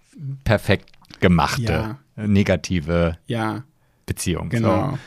[0.45, 0.87] perfekt
[1.19, 2.25] gemachte, Ja.
[2.25, 3.63] negative Ja,
[4.13, 4.49] Beziehung.
[4.49, 4.91] genau.
[4.91, 4.97] So.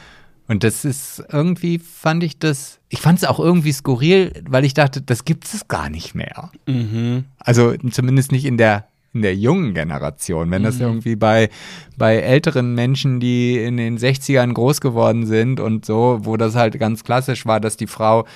[0.47, 4.75] Und das ist irgendwie, fand ich das, ich fand es auch irgendwie skurril, weil ich
[4.75, 6.51] dachte, das gibt es gar nicht mehr.
[6.67, 7.25] Mhm.
[7.39, 10.51] Also zumindest nicht in der in der jungen Generation.
[10.51, 10.67] Wenn Mhm.
[10.67, 11.49] das irgendwie bei,
[11.97, 16.79] bei älteren Menschen, die in den 60ern groß geworden sind und so, wo das halt
[16.81, 18.27] ganz klassisch war, dass die Frau,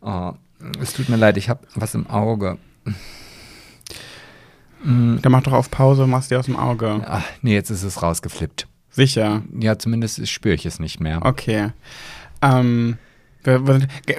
[0.00, 0.32] oh,
[0.80, 2.56] es tut mir leid, ich habe was im Auge.
[4.82, 7.02] Dann mach doch auf Pause und machst dir aus dem Auge.
[7.06, 8.66] Ach, nee, jetzt ist es rausgeflippt.
[8.94, 9.42] Sicher.
[9.58, 11.20] Ja, zumindest spüre ich es nicht mehr.
[11.24, 11.70] Okay.
[12.40, 12.96] Ähm,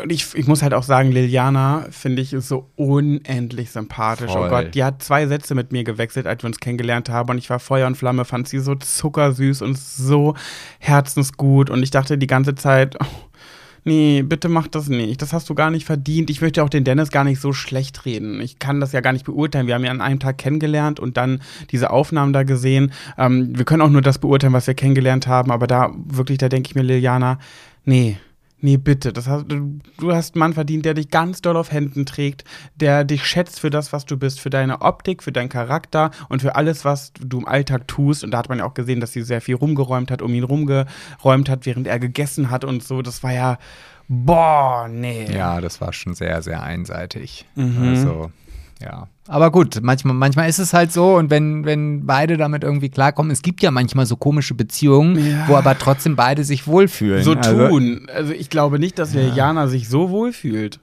[0.07, 4.31] ich, ich muss halt auch sagen, Liliana finde ich ist so unendlich sympathisch.
[4.31, 4.47] Voll.
[4.47, 7.29] Oh Gott, die hat zwei Sätze mit mir gewechselt, als wir uns kennengelernt haben.
[7.29, 10.35] Und ich war Feuer und Flamme, fand sie so zuckersüß und so
[10.79, 11.69] herzensgut.
[11.69, 13.05] Und ich dachte die ganze Zeit, oh,
[13.85, 15.21] nee, bitte mach das nicht.
[15.21, 16.29] Das hast du gar nicht verdient.
[16.29, 18.41] Ich möchte auch den Dennis gar nicht so schlecht reden.
[18.41, 19.67] Ich kann das ja gar nicht beurteilen.
[19.67, 22.91] Wir haben ihn an einem Tag kennengelernt und dann diese Aufnahmen da gesehen.
[23.17, 25.51] Ähm, wir können auch nur das beurteilen, was wir kennengelernt haben.
[25.51, 27.39] Aber da wirklich, da denke ich mir, Liliana,
[27.85, 28.17] nee.
[28.65, 29.13] Nee, bitte.
[29.13, 33.03] Das hast, du, hast einen Mann verdient, der dich ganz doll auf Händen trägt, der
[33.03, 36.55] dich schätzt für das, was du bist, für deine Optik, für deinen Charakter und für
[36.55, 38.23] alles, was du im Alltag tust.
[38.23, 40.43] Und da hat man ja auch gesehen, dass sie sehr viel rumgeräumt hat, um ihn
[40.43, 43.03] rumgeräumt hat, während er gegessen hat und so.
[43.03, 43.59] Das war ja,
[44.07, 45.31] boah, nee.
[45.31, 47.45] Ja, das war schon sehr, sehr einseitig.
[47.53, 47.87] Mhm.
[47.89, 48.31] Also,
[48.81, 49.07] ja.
[49.27, 53.31] Aber gut, manchmal, manchmal ist es halt so und wenn, wenn beide damit irgendwie klarkommen,
[53.31, 55.47] es gibt ja manchmal so komische Beziehungen, Ja.
[55.47, 57.23] wo aber trotzdem beide sich wohlfühlen.
[57.23, 58.07] so also, tun.
[58.13, 60.79] Also ich glaube nicht, dass Liliana sich so wohl fühlt.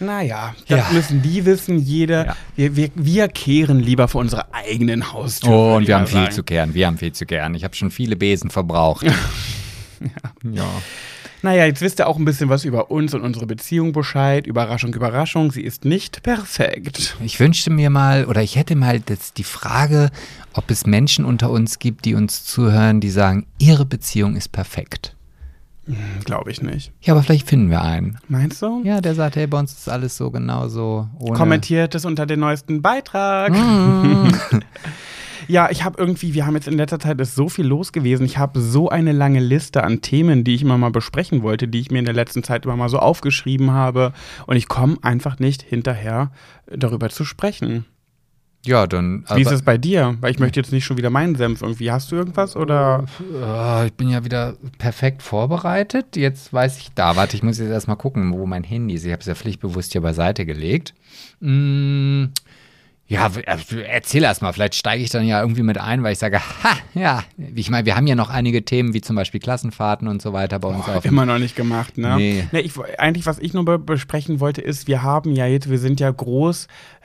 [0.00, 0.86] Naja, das Ja.
[0.92, 2.26] müssen die wissen, jeder.
[2.26, 2.36] Ja.
[2.56, 5.50] Wir, wir, wir kehren lieber vor unserer eigenen Haustür.
[5.50, 6.32] Oh, und wir haben viel sagen.
[6.32, 7.54] zu kehren, wir haben viel zu kehren.
[7.54, 9.06] Ich habe schon viele Besen verbraucht.
[10.52, 10.66] ja.
[11.44, 14.46] Naja, jetzt wisst ihr auch ein bisschen was über uns und unsere Beziehung Bescheid.
[14.46, 17.18] Überraschung, Überraschung, sie ist nicht perfekt.
[17.22, 20.10] Ich wünschte mir mal, oder ich hätte mal jetzt die Frage,
[20.54, 25.14] ob es Menschen unter uns gibt, die uns zuhören, die sagen, ihre Beziehung ist perfekt.
[26.24, 26.92] Glaube ich nicht.
[27.02, 28.18] Ja, aber vielleicht finden wir einen.
[28.26, 28.80] Meinst du?
[28.82, 31.10] Ja, der sagt, hey, bei uns ist alles so genauso.
[31.34, 33.52] Kommentiert es unter den neuesten Beitrag.
[33.52, 34.28] Mm.
[35.48, 38.24] Ja, ich habe irgendwie, wir haben jetzt in letzter Zeit ist so viel los gewesen.
[38.26, 41.80] Ich habe so eine lange Liste an Themen, die ich immer mal besprechen wollte, die
[41.80, 44.12] ich mir in der letzten Zeit immer mal so aufgeschrieben habe.
[44.46, 46.30] Und ich komme einfach nicht hinterher,
[46.66, 47.84] darüber zu sprechen.
[48.66, 49.24] Ja, dann.
[49.34, 50.16] Wie ist es bei dir?
[50.20, 51.90] Weil ich möchte jetzt nicht schon wieder meinen Senf irgendwie.
[51.90, 53.04] Hast du irgendwas oder?
[53.42, 56.16] Ah, ich bin ja wieder perfekt vorbereitet.
[56.16, 57.14] Jetzt weiß ich da.
[57.16, 59.04] Warte, ich muss jetzt erstmal gucken, wo mein Handy ist.
[59.04, 60.94] Ich habe es ja pflichtbewusst hier beiseite gelegt.
[61.40, 62.26] Mm,
[63.06, 64.52] ja, äh, erzähl erst mal.
[64.52, 67.22] Vielleicht steige ich dann ja irgendwie mit ein, weil ich sage, ha, ja.
[67.54, 70.58] Ich meine, wir haben ja noch einige Themen, wie zum Beispiel Klassenfahrten und so weiter
[70.58, 71.02] bei uns auf.
[71.02, 72.16] dem- Immer noch nicht gemacht, ne?
[72.16, 72.48] Nee.
[72.52, 75.78] Nee, ich, eigentlich, was ich nur be besprechen wollte, ist, wir haben ja jetzt, wir
[75.78, 76.10] sind ja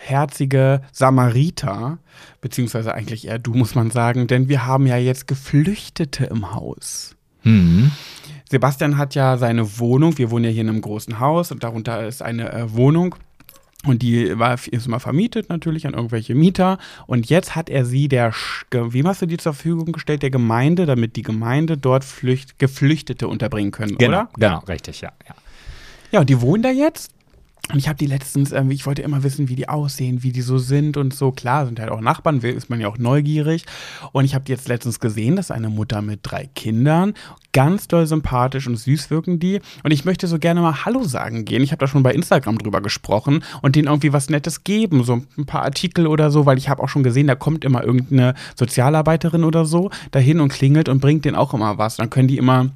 [0.08, 1.97] großherzige Samariter,
[2.41, 7.16] beziehungsweise eigentlich eher du, muss man sagen, denn wir haben ja jetzt Geflüchtete im Haus.
[7.43, 7.91] Hm.
[8.50, 12.06] Sebastian hat ja seine Wohnung, wir wohnen ja hier in einem großen Haus und darunter
[12.08, 13.16] ist eine äh, Wohnung.
[13.86, 16.80] Und die war ist mal vermietet natürlich an irgendwelche Mieter.
[17.07, 18.34] Und jetzt hat er sie der,
[18.71, 23.27] wie hast du die zur Verfügung gestellt, der Gemeinde, damit die Gemeinde dort Flücht, Geflüchtete
[23.27, 24.30] unterbringen können, oder?
[24.36, 25.13] genau, richtig, ja.
[25.27, 25.36] ja.
[26.11, 27.11] Ja, und die wohnen da jetzt.
[27.72, 30.41] Und ich habe die letztens, ähm, ich wollte immer wissen, wie die aussehen, wie die
[30.41, 31.32] so sind und so.
[31.32, 33.65] Klar, sind halt auch Nachbarn, ist man ja auch neugierig.
[34.11, 37.13] Und ich habe jetzt letztens gesehen, das ist eine Mutter mit drei Kindern.
[37.53, 39.61] Ganz doll sympathisch und süß wirken die.
[39.84, 41.61] Und ich möchte so gerne mal Hallo sagen gehen.
[41.61, 45.03] Ich habe da schon bei Instagram drüber gesprochen und denen irgendwie was Nettes geben.
[45.03, 47.84] So ein paar Artikel oder so, weil ich habe auch schon gesehen, da kommt immer
[47.84, 51.97] irgendeine Sozialarbeiterin oder so dahin und klingelt und bringt denen auch immer was.
[51.97, 52.72] Dann können die immer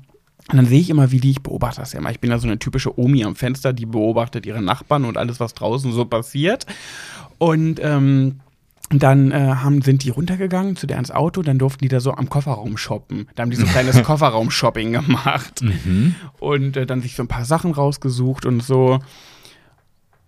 [0.50, 2.12] und dann sehe ich immer, wie die, ich beobachte das ja immer.
[2.12, 5.40] Ich bin ja so eine typische Omi am Fenster, die beobachtet ihre Nachbarn und alles,
[5.40, 6.66] was draußen so passiert.
[7.38, 8.42] Und ähm,
[8.90, 12.14] dann äh, haben, sind die runtergegangen zu der ins Auto, dann durften die da so
[12.14, 13.28] am Kofferraum shoppen.
[13.36, 15.64] Da haben die so ein kleines Kofferraum-Shopping gemacht.
[16.40, 19.00] Und äh, dann sich so ein paar Sachen rausgesucht und so.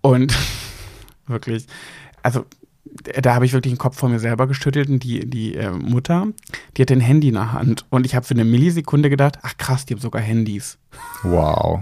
[0.01, 0.36] Und
[1.28, 1.68] wirklich,
[2.24, 2.45] also
[3.22, 6.28] da habe ich wirklich den Kopf vor mir selber geschüttelt und die, die äh, Mutter,
[6.76, 7.86] die hat ein Handy in der Hand.
[7.90, 10.78] Und ich habe für eine Millisekunde gedacht, ach krass, die haben sogar Handys.
[11.24, 11.82] Wow.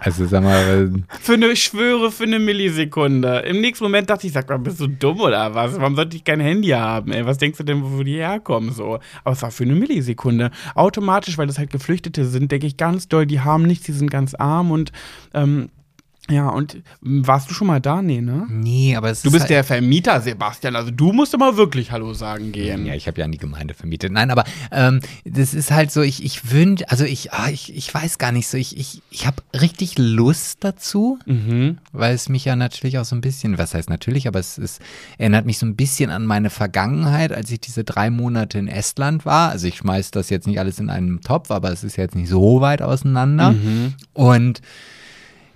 [0.00, 3.38] Also sag mal, äh, Für eine, ich schwöre, für eine Millisekunde.
[3.40, 5.78] Im nächsten Moment dachte ich, sag mal, bist du dumm oder was?
[5.78, 7.12] Warum sollte ich kein Handy haben?
[7.12, 8.72] Ey, was denkst du denn, wo die herkommen?
[8.72, 8.98] So.
[9.24, 10.50] Aber es war für eine Millisekunde.
[10.74, 14.10] Automatisch, weil das halt Geflüchtete sind, denke ich ganz doll, die haben nichts, die sind
[14.10, 14.92] ganz arm und
[15.32, 15.70] ähm,
[16.30, 18.00] ja, und warst du schon mal da?
[18.00, 18.46] Nee, ne?
[18.48, 20.74] nee, aber es Du ist bist halt, der Vermieter, Sebastian.
[20.74, 22.86] Also du musst immer wirklich Hallo sagen gehen.
[22.86, 24.10] Ja, ich habe ja an die Gemeinde vermietet.
[24.10, 27.92] Nein, aber ähm, das ist halt so, ich, ich wünsche, also ich, ah, ich, ich
[27.92, 31.78] weiß gar nicht so, ich, ich, ich habe richtig Lust dazu, Mhm.
[31.92, 34.78] weil es mich ja natürlich auch so ein bisschen, was heißt natürlich, aber es, es
[35.18, 39.26] erinnert mich so ein bisschen an meine Vergangenheit, als ich diese drei Monate in Estland
[39.26, 39.50] war.
[39.50, 42.28] Also ich schmeiß das jetzt nicht alles in einen Topf, aber es ist jetzt nicht
[42.30, 43.52] so weit auseinander.
[43.52, 43.94] Mhm.
[44.14, 44.62] Und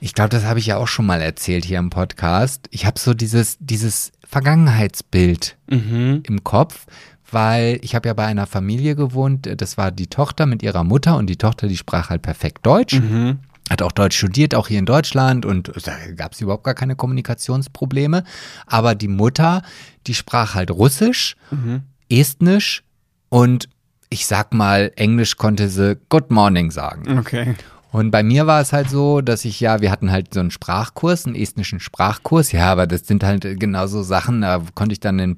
[0.00, 2.68] ich glaube, das habe ich ja auch schon mal erzählt hier im Podcast.
[2.70, 6.22] Ich habe so dieses, dieses Vergangenheitsbild Mhm.
[6.26, 6.86] im Kopf,
[7.30, 11.16] weil ich habe ja bei einer Familie gewohnt, das war die Tochter mit ihrer Mutter
[11.16, 12.94] und die Tochter, die sprach halt perfekt Deutsch.
[12.94, 13.38] Mhm.
[13.70, 16.96] Hat auch Deutsch studiert, auch hier in Deutschland und da gab es überhaupt gar keine
[16.96, 18.24] Kommunikationsprobleme.
[18.66, 19.62] Aber die Mutter,
[20.06, 21.82] die sprach halt Russisch, Mhm.
[22.10, 22.82] Estnisch
[23.28, 23.68] und
[24.08, 27.18] ich sag mal, Englisch konnte sie Good Morning sagen.
[27.18, 27.54] Okay.
[27.90, 30.50] Und bei mir war es halt so, dass ich ja, wir hatten halt so einen
[30.50, 32.52] Sprachkurs, einen estnischen Sprachkurs.
[32.52, 35.36] Ja, aber das sind halt genauso Sachen, da konnte ich dann ein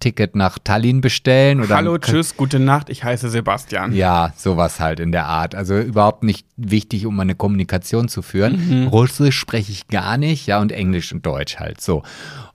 [0.00, 3.92] Busticket nach Tallinn bestellen oder Hallo, tschüss, gute Nacht, ich heiße Sebastian.
[3.92, 5.54] ja, sowas halt in der Art.
[5.54, 8.88] Also überhaupt nicht wichtig, um eine Kommunikation zu führen.
[8.90, 12.02] Russisch spreche ich gar nicht, ja, und Englisch und Deutsch halt so.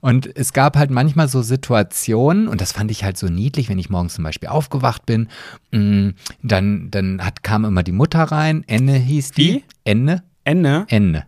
[0.00, 3.78] Und es gab halt manchmal so Situationen, und das fand ich halt so niedlich, wenn
[3.78, 5.28] ich morgens zum Beispiel aufgewacht bin,
[5.70, 9.52] mh, dann, dann hat, kam immer die Mutter rein, Enne hieß die.
[9.52, 9.64] Die?
[9.84, 10.24] Enne?
[10.42, 10.86] Enne?
[10.88, 11.26] Enne.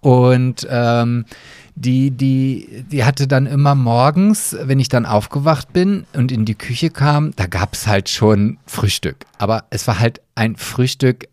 [0.00, 1.24] Und ähm,
[1.76, 6.56] die, die, die hatte dann immer morgens, wenn ich dann aufgewacht bin und in die
[6.56, 9.26] Küche kam, da gab es halt schon Frühstück.
[9.38, 11.28] Aber es war halt ein Frühstück,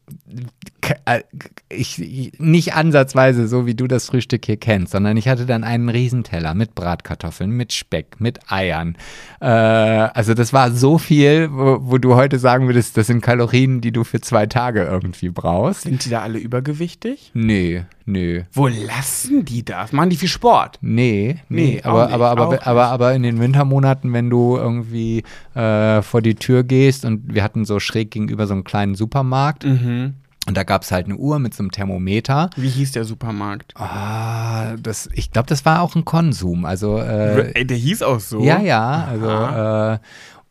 [1.70, 5.90] ich, nicht ansatzweise so, wie du das Frühstück hier kennst, sondern ich hatte dann einen
[5.90, 8.96] Riesenteller mit Bratkartoffeln, mit Speck, mit Eiern.
[9.40, 13.82] Äh, also das war so viel, wo, wo du heute sagen würdest, das sind Kalorien,
[13.82, 15.82] die du für zwei Tage irgendwie brauchst.
[15.84, 17.32] Sind die da alle übergewichtig?
[17.34, 18.46] Nee, nee.
[18.52, 19.92] Wo lassen die das?
[19.92, 20.80] Machen die viel Sport?
[20.82, 25.24] Nee, nee, Nee, aber, nicht, aber, aber, aber, aber in den Wintermonaten, wenn du irgendwie
[25.54, 29.66] äh, vor die Tür gehst und wir hatten so schräg gegenüber so einen kleinen Supermarkt
[29.66, 30.16] Mhm.
[30.50, 32.50] Und da gab es halt eine Uhr mit so einem Thermometer.
[32.58, 33.74] Wie hieß der Supermarkt?
[33.78, 36.66] Ah, das, ich glaube, das war auch ein Konsum.
[36.66, 38.44] Also äh, Ey, der hieß auch so.
[38.44, 40.00] ja, ja, also äh,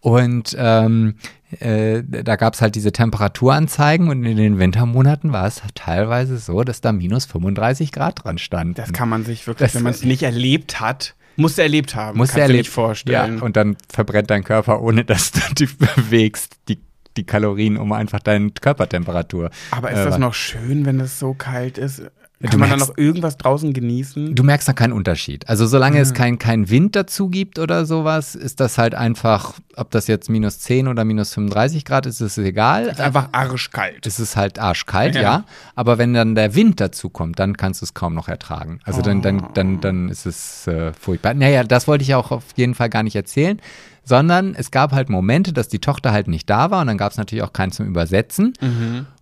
[0.00, 1.16] und ähm,
[1.58, 6.62] äh, da gab es halt diese Temperaturanzeigen und in den Wintermonaten war es teilweise so,
[6.62, 8.78] dass da minus 35 Grad dran stand.
[8.78, 11.94] Das kann man sich wirklich, Das- wenn man es nicht erlebt hat, muss er erlebt
[11.94, 12.18] haben.
[12.18, 12.58] Musst Kannst du dir erleben.
[12.60, 13.36] nicht vorstellen.
[13.38, 16.78] Ja, und dann verbrennt dein Körper, ohne dass du dich bewegst, die,
[17.18, 19.50] die Kalorien, um einfach deine Körpertemperatur.
[19.70, 22.02] Aber ist äh, das noch schön, wenn es so kalt ist?
[22.40, 24.36] Kann Du man dann merkst- noch irgendwas draußen genießen?
[24.36, 25.48] Du merkst da keinen Unterschied.
[25.48, 26.02] Also solange Mhm.
[26.02, 30.30] es keinen kein Wind dazu gibt oder sowas, ist das halt einfach, ob das jetzt
[30.30, 32.86] minus 10 oder minus 35 Grad ist, ist es egal.
[32.86, 34.06] ist einfach arschkalt.
[34.06, 35.20] Es ist halt arschkalt, ja.
[35.22, 35.44] Ja.
[35.74, 38.78] Aber wenn dann der Wind dazu kommt, dann kannst du es kaum noch ertragen.
[38.84, 39.48] Also dann, dann, Oh.
[39.54, 41.34] dann, dann ist es äh, furchtbar.
[41.34, 43.60] Naja, das wollte ich auch auf jeden Fall gar nicht erzählen,
[44.08, 47.12] sondern es gab halt Momente, dass die Tochter halt nicht da war und dann gab
[47.12, 48.54] es natürlich auch keinen zum Übersetzen.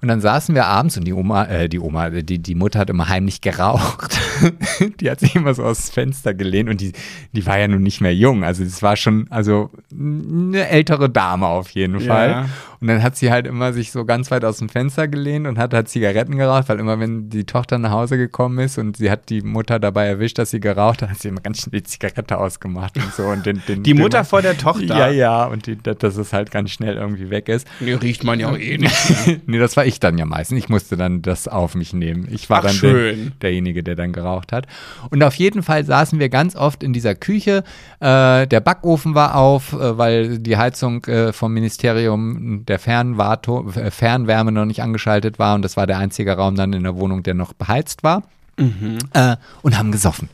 [0.01, 2.89] Und dann saßen wir abends und die Oma, äh, die Oma, die, die Mutter hat
[2.91, 4.17] immer heimlich geraucht.
[5.01, 6.93] die hat sich immer so aus Fenster gelehnt und die,
[7.33, 8.45] die war ja nun nicht mehr jung.
[8.45, 12.31] Also es war schon, also eine ältere Dame auf jeden Fall.
[12.31, 12.47] Ja.
[12.81, 15.59] Und dann hat sie halt immer sich so ganz weit aus dem Fenster gelehnt und
[15.59, 19.11] hat halt Zigaretten geraucht, weil immer wenn die Tochter nach Hause gekommen ist und sie
[19.11, 21.85] hat die Mutter dabei erwischt, dass sie geraucht hat, hat sie immer ganz schnell die
[21.85, 23.25] Zigarette ausgemacht und so.
[23.25, 24.76] Und den, den, Die den- Mutter vor der Tochter.
[24.81, 27.67] Ja, ja, und die, dass es halt ganz schnell irgendwie weg ist.
[27.81, 28.97] Nee, riecht man ja auch eh nicht.
[29.47, 30.59] nee, das war ich dann ja meistens.
[30.59, 32.29] Ich musste dann das auf mich nehmen.
[32.31, 32.81] Ich war Ach, dann.
[32.81, 34.67] Der, derjenige, der dann geraucht hat.
[35.11, 37.65] Und auf jeden Fall saßen wir ganz oft in dieser Küche.
[38.01, 43.91] Äh, der Backofen war auf, äh, weil die Heizung äh, vom Ministerium der Fernwarto, äh,
[43.91, 45.55] Fernwärme noch nicht angeschaltet war.
[45.55, 48.23] Und das war der einzige Raum dann in der Wohnung, der noch beheizt war.
[48.59, 50.31] Äh, und haben gesoffen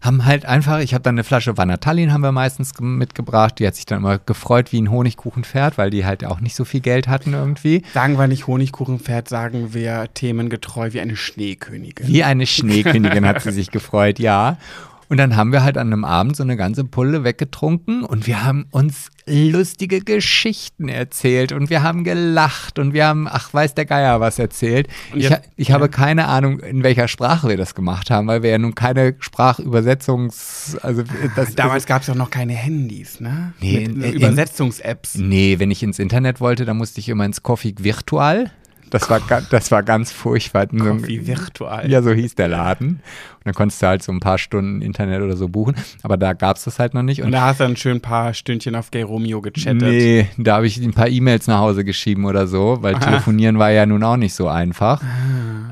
[0.00, 3.66] haben halt einfach, ich habe dann eine Flasche Vanatallin haben wir meistens ge- mitgebracht, die
[3.66, 6.80] hat sich dann immer gefreut wie ein Honigkuchenpferd, weil die halt auch nicht so viel
[6.80, 7.82] Geld hatten irgendwie.
[7.94, 12.06] Sagen wir nicht Honigkuchenpferd, sagen wir themengetreu wie eine Schneekönigin.
[12.06, 14.56] Wie eine Schneekönigin hat sie sich gefreut, ja.
[15.10, 18.44] Und dann haben wir halt an einem Abend so eine ganze Pulle weggetrunken und wir
[18.44, 23.86] haben uns lustige Geschichten erzählt und wir haben gelacht und wir haben, ach, weiß der
[23.86, 24.88] Geier was erzählt.
[25.12, 28.50] Und Ich, ich habe keine Ahnung, in welcher Sprache wir das gemacht haben, weil wir
[28.50, 31.02] ja nun keine Sprachübersetzungs, also
[31.36, 33.52] das Damals gab es auch noch keine Handys, ne?
[33.60, 35.16] Nee, in- Übersetzungs-Apps.
[35.16, 38.50] Nee, wenn ich ins Internet wollte, dann musste ich immer ins Coffee Virtual.
[38.90, 39.20] Das war,
[39.50, 40.66] das war ganz furchtbar.
[40.66, 41.90] Coffee Virtual.
[41.90, 42.88] Ja, so hieß der Laden.
[42.88, 45.76] Und dann konntest du halt so ein paar Stunden Internet oder so buchen.
[46.02, 47.20] Aber da gab es das halt noch nicht.
[47.20, 49.82] Und Und da hast du dann schön ein paar Stündchen auf Gay Romeo gechattet.
[49.82, 53.70] nee, da habe ich ein paar E-Mails nach Hause geschrieben oder so, weil telefonieren war
[53.70, 55.02] ja nun auch nicht so einfach.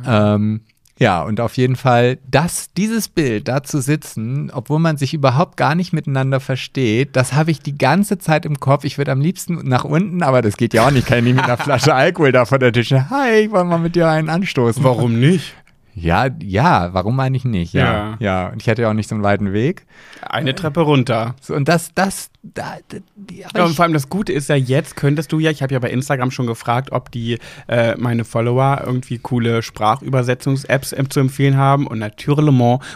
[0.04, 0.34] Ah.
[0.34, 0.60] Ähm,
[0.98, 5.56] ja, und auf jeden Fall, das, dieses Bild, da zu sitzen, obwohl man sich überhaupt
[5.56, 8.84] gar nicht miteinander versteht, das habe ich die ganze Zeit im Kopf.
[8.84, 11.06] Ich würde am liebsten nach unten, aber das geht ja auch nicht.
[11.06, 13.10] Kann ich nicht mit einer Flasche Alkohol da vor der Tische.
[13.10, 14.82] Hi, ich wollte mal mit dir einen anstoßen.
[14.82, 15.54] Warum nicht?
[15.98, 17.72] Ja, ja, warum eigentlich nicht?
[17.72, 18.48] Ja, ja.
[18.48, 19.86] Und ich hatte ja auch nicht so einen weiten Weg.
[20.20, 21.34] Eine Treppe runter.
[21.40, 24.50] So, und das, das, da, da die, aber Ja, und vor allem das Gute ist
[24.50, 27.38] ja, jetzt könntest du ja, ich habe ja bei Instagram schon gefragt, ob die
[27.68, 31.86] äh, meine Follower irgendwie coole Sprachübersetzungs-Apps äh, zu empfehlen haben.
[31.86, 32.26] Und natürlich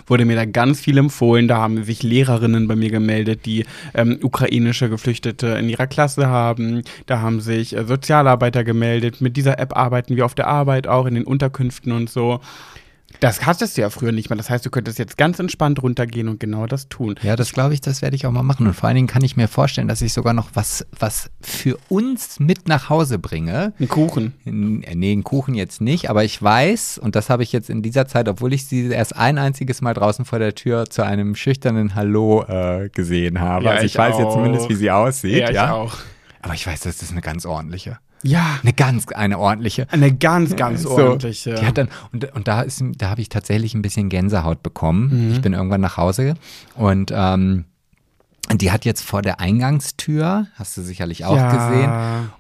[0.07, 1.49] wurde mir da ganz viel empfohlen.
[1.49, 6.83] Da haben sich Lehrerinnen bei mir gemeldet, die ähm, ukrainische Geflüchtete in ihrer Klasse haben.
[7.07, 9.23] Da haben sich äh, Sozialarbeiter gemeldet.
[9.23, 12.41] Mit dieser App arbeiten wir auf der Arbeit auch in den Unterkünften und so.
[13.19, 14.37] Das hattest du ja früher nicht mehr.
[14.37, 17.17] Das heißt, du könntest jetzt ganz entspannt runtergehen und genau das tun.
[17.23, 18.67] Ja, das glaube ich, das werde ich auch mal machen.
[18.67, 21.77] Und vor allen Dingen kann ich mir vorstellen, dass ich sogar noch was, was für
[21.89, 23.73] uns mit nach Hause bringe.
[23.81, 24.33] Ein Kuchen.
[24.45, 27.83] N- Nee, einen Kuchen jetzt nicht, aber ich weiß, und das habe ich jetzt in
[27.83, 31.35] dieser Zeit, obwohl ich sie erst ein einziges Mal draußen vor der Tür zu einem
[31.35, 33.65] schüchternen Hallo äh, gesehen habe.
[33.65, 34.35] Ja, also ich, ich weiß jetzt auch.
[34.35, 35.37] zumindest, wie sie aussieht.
[35.37, 35.97] Ja, Ja, ich auch.
[36.43, 37.99] Aber ich weiß, das ist eine ganz ordentliche.
[38.23, 38.59] Ja.
[38.63, 39.87] Eine ganz, eine ordentliche.
[39.91, 41.55] Eine ganz, ganz So, ordentliche.
[41.55, 45.29] Die hat dann, und, und da ist, da habe ich tatsächlich ein bisschen Gänsehaut bekommen.
[45.29, 45.33] Mhm.
[45.33, 46.35] Ich bin irgendwann nach Hause
[46.75, 47.65] und ähm,
[48.59, 51.51] die hat jetzt vor der Eingangstür, hast du sicherlich auch Ja.
[51.69, 51.91] gesehen,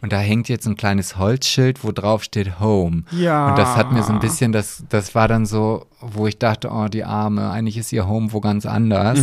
[0.00, 3.04] und da hängt jetzt ein kleines Holzschild, wo drauf steht Home.
[3.12, 3.48] Ja.
[3.50, 6.70] Und das hat mir so ein bisschen, das, das war dann so, wo ich dachte,
[6.72, 9.18] oh, die Arme, eigentlich ist ihr Home wo ganz anders.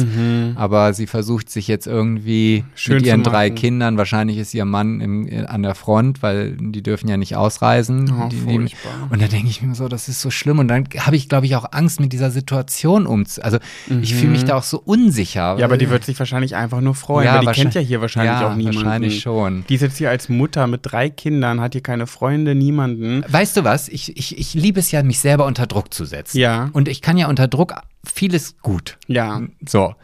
[0.56, 2.72] Aber sie versucht sich jetzt irgendwie Mhm.
[2.76, 3.50] Schön mit ihren drei.
[3.50, 8.12] Kindern, wahrscheinlich ist ihr Mann im, an der Front, weil die dürfen ja nicht ausreisen.
[8.24, 8.92] Oh, die furchtbar.
[9.10, 10.60] und da denke ich mir so, das ist so schlimm.
[10.60, 13.42] Und dann habe ich, glaube ich, auch Angst mit dieser Situation umzu.
[13.42, 13.58] Also
[14.02, 15.56] ich fühle mich da auch so unsicher.
[15.56, 15.60] Mhm.
[15.60, 18.02] Ja, aber die wird sich wahrscheinlich einfach nur freuen, Ja, weil die kennt ja hier
[18.02, 18.84] wahrscheinlich ja, auch niemanden.
[18.84, 19.66] wahrscheinlich schon.
[19.70, 23.24] Die ist jetzt hier als Mutter mit drei Kindern, hat hier keine Freunde, niemanden.
[23.28, 23.88] Weißt du was?
[23.90, 26.38] Ich, ich, ich liebe es ja, mich selber unter Druck zu setzen.
[26.38, 26.70] Ja.
[26.74, 27.76] Und ich kann ja unter Druck
[28.06, 28.98] vieles gut.
[29.08, 29.42] Ja.
[29.66, 29.96] So.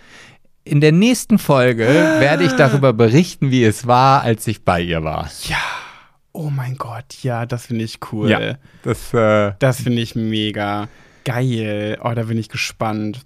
[0.66, 1.86] In der nächsten Folge
[2.20, 5.30] werde ich darüber berichten, wie es war, als ich bei ihr war.
[5.48, 5.58] Ja.
[6.36, 8.58] Oh mein Gott, ja, das finde ich cool.
[8.84, 10.88] Das, äh, Das finde ich mega
[11.26, 11.98] geil.
[12.04, 13.20] Oh, da bin ich gespannt.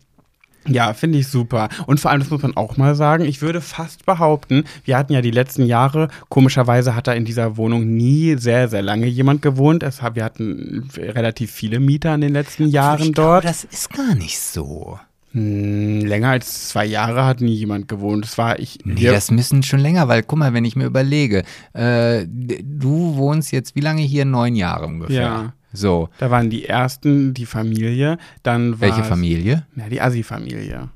[0.68, 1.70] Ja, finde ich super.
[1.86, 5.14] Und vor allem, das muss man auch mal sagen, ich würde fast behaupten, wir hatten
[5.14, 9.42] ja die letzten Jahre, komischerweise hat da in dieser Wohnung nie sehr, sehr lange jemand
[9.42, 9.84] gewohnt.
[9.84, 13.42] Es, wir hatten relativ viele Mieter in den letzten Jahren ich dort.
[13.42, 15.00] Glaube, das ist gar nicht so.
[15.34, 18.26] Hm, länger als zwei Jahre hat nie jemand gewohnt.
[18.26, 18.80] Das war ich.
[18.86, 21.44] Nee, das müssen schon länger, weil guck mal, wenn ich mir überlege,
[21.74, 24.26] äh, du wohnst jetzt wie lange hier?
[24.26, 25.22] Neun Jahre ungefähr.
[25.22, 25.54] Ja.
[25.78, 26.10] So.
[26.20, 29.66] da waren die ersten, die Familie, dann war Welche Familie?
[29.76, 30.90] Ja, die Assi-Familie,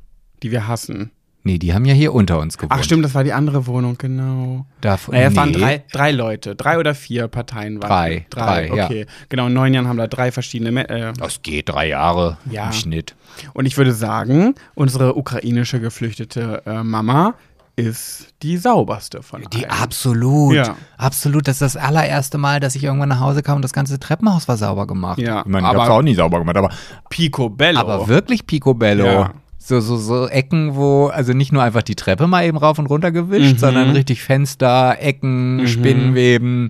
[0.44, 1.12] die wir hassen.
[1.44, 2.72] Nee, die haben ja hier unter uns gewohnt.
[2.72, 4.68] Ach stimmt, das war die andere Wohnung, genau.
[4.80, 5.58] Davon, Naja, es waren nee.
[5.58, 7.90] drei, drei Leute, drei oder vier Parteien waren.
[7.90, 8.86] Drei, drei, drei, ja.
[8.86, 9.06] okay.
[9.30, 10.72] Genau, in neun Jahren haben da drei verschiedene.
[10.72, 12.68] Me- Äh, Das geht drei Jahre Ja.
[12.68, 13.16] im Schnitt.
[13.54, 17.34] und ich würde sagen, unsere ukrainische geflüchtete äh, Mama,
[17.76, 19.82] ist die sauberste von Die allen.
[19.82, 20.76] absolut, Ja.
[20.98, 21.48] absolut.
[21.48, 24.48] Das ist das allererste Mal, dass ich irgendwann nach Hause kam und das ganze Treppenhaus
[24.48, 25.20] war sauber gemacht.
[25.20, 26.70] Ja, ich meine, ich hab's auch nie sauber gemacht, aber,
[27.10, 27.80] Picobello.
[27.80, 29.06] aber wirklich picobello.
[29.06, 29.34] Ja.
[29.64, 32.88] So, so, so Ecken, wo, also nicht nur einfach die Treppe mal eben rauf und
[32.88, 33.58] runter gewischt, Mhm.
[33.60, 36.70] sondern richtig Fenster, Ecken, Spinnenweben.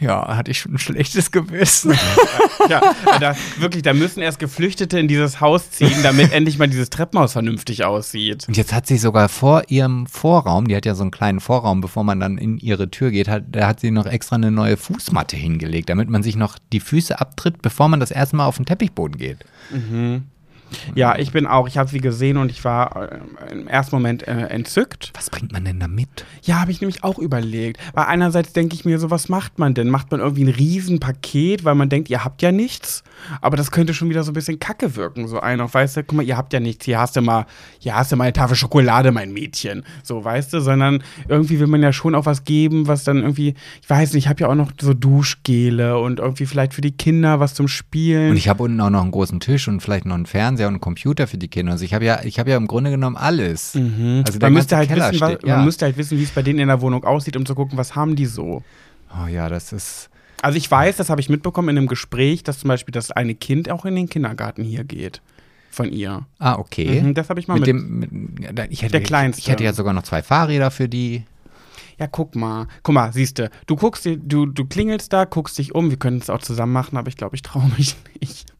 [0.00, 1.98] Ja, hatte ich schon ein schlechtes Gewissen.
[2.68, 6.90] Ja, da, wirklich, da müssen erst Geflüchtete in dieses Haus ziehen, damit endlich mal dieses
[6.90, 8.46] Treppenhaus vernünftig aussieht.
[8.48, 11.80] Und jetzt hat sie sogar vor ihrem Vorraum, die hat ja so einen kleinen Vorraum,
[11.80, 14.76] bevor man dann in ihre Tür geht, hat, da hat sie noch extra eine neue
[14.76, 18.56] Fußmatte hingelegt, damit man sich noch die Füße abtritt, bevor man das erste Mal auf
[18.56, 19.44] den Teppichboden geht.
[20.94, 24.26] Ja, ich bin auch, ich habe sie gesehen und ich war äh, im ersten Moment
[24.26, 25.12] äh, entzückt.
[25.14, 26.24] Was bringt man denn da mit?
[26.42, 27.78] Ja, habe ich nämlich auch überlegt.
[27.94, 29.88] Weil einerseits denke ich mir so, was macht man denn?
[29.88, 33.02] Macht man irgendwie ein Riesenpaket, weil man denkt, ihr habt ja nichts?
[33.40, 35.28] Aber das könnte schon wieder so ein bisschen kacke wirken.
[35.28, 36.84] So einer, weißt du, guck mal, ihr habt ja nichts.
[36.84, 37.46] Hier hast du mal,
[37.78, 39.84] hier hast du mal eine Tafel Schokolade, mein Mädchen.
[40.02, 43.54] So, weißt du, sondern irgendwie will man ja schon auch was geben, was dann irgendwie,
[43.82, 46.92] ich weiß nicht, ich habe ja auch noch so Duschgele und irgendwie vielleicht für die
[46.92, 48.30] Kinder was zum Spielen.
[48.30, 50.74] Und ich habe unten auch noch einen großen Tisch und vielleicht noch einen Fernseher und
[50.74, 51.72] einen Computer für die Kinder.
[51.72, 53.74] Also ich habe ja, ich habe ja im Grunde genommen alles.
[53.76, 55.56] Also der man, müsste halt Keller wissen, was, steht, ja.
[55.56, 57.76] man müsste halt wissen, wie es bei denen in der Wohnung aussieht, um zu gucken,
[57.76, 58.62] was haben die so.
[59.12, 60.10] Oh ja, das ist.
[60.42, 63.34] Also ich weiß, das habe ich mitbekommen in einem Gespräch, dass zum Beispiel das eine
[63.34, 65.20] Kind auch in den Kindergarten hier geht.
[65.70, 66.26] Von ihr.
[66.38, 67.02] Ah, okay.
[67.02, 67.68] Mhm, das habe ich mal mit mit.
[67.68, 69.40] dem, mit, ich hätte, Der Kleinste.
[69.40, 71.24] Ich hätte ja sogar noch zwei Fahrräder für die.
[71.98, 72.66] ja, guck mal.
[72.82, 73.50] Guck mal, siehst du.
[73.66, 75.90] Du guckst, du, du klingelst da, guckst dich um.
[75.90, 78.55] Wir können es auch zusammen machen, aber ich glaube, ich traue mich nicht.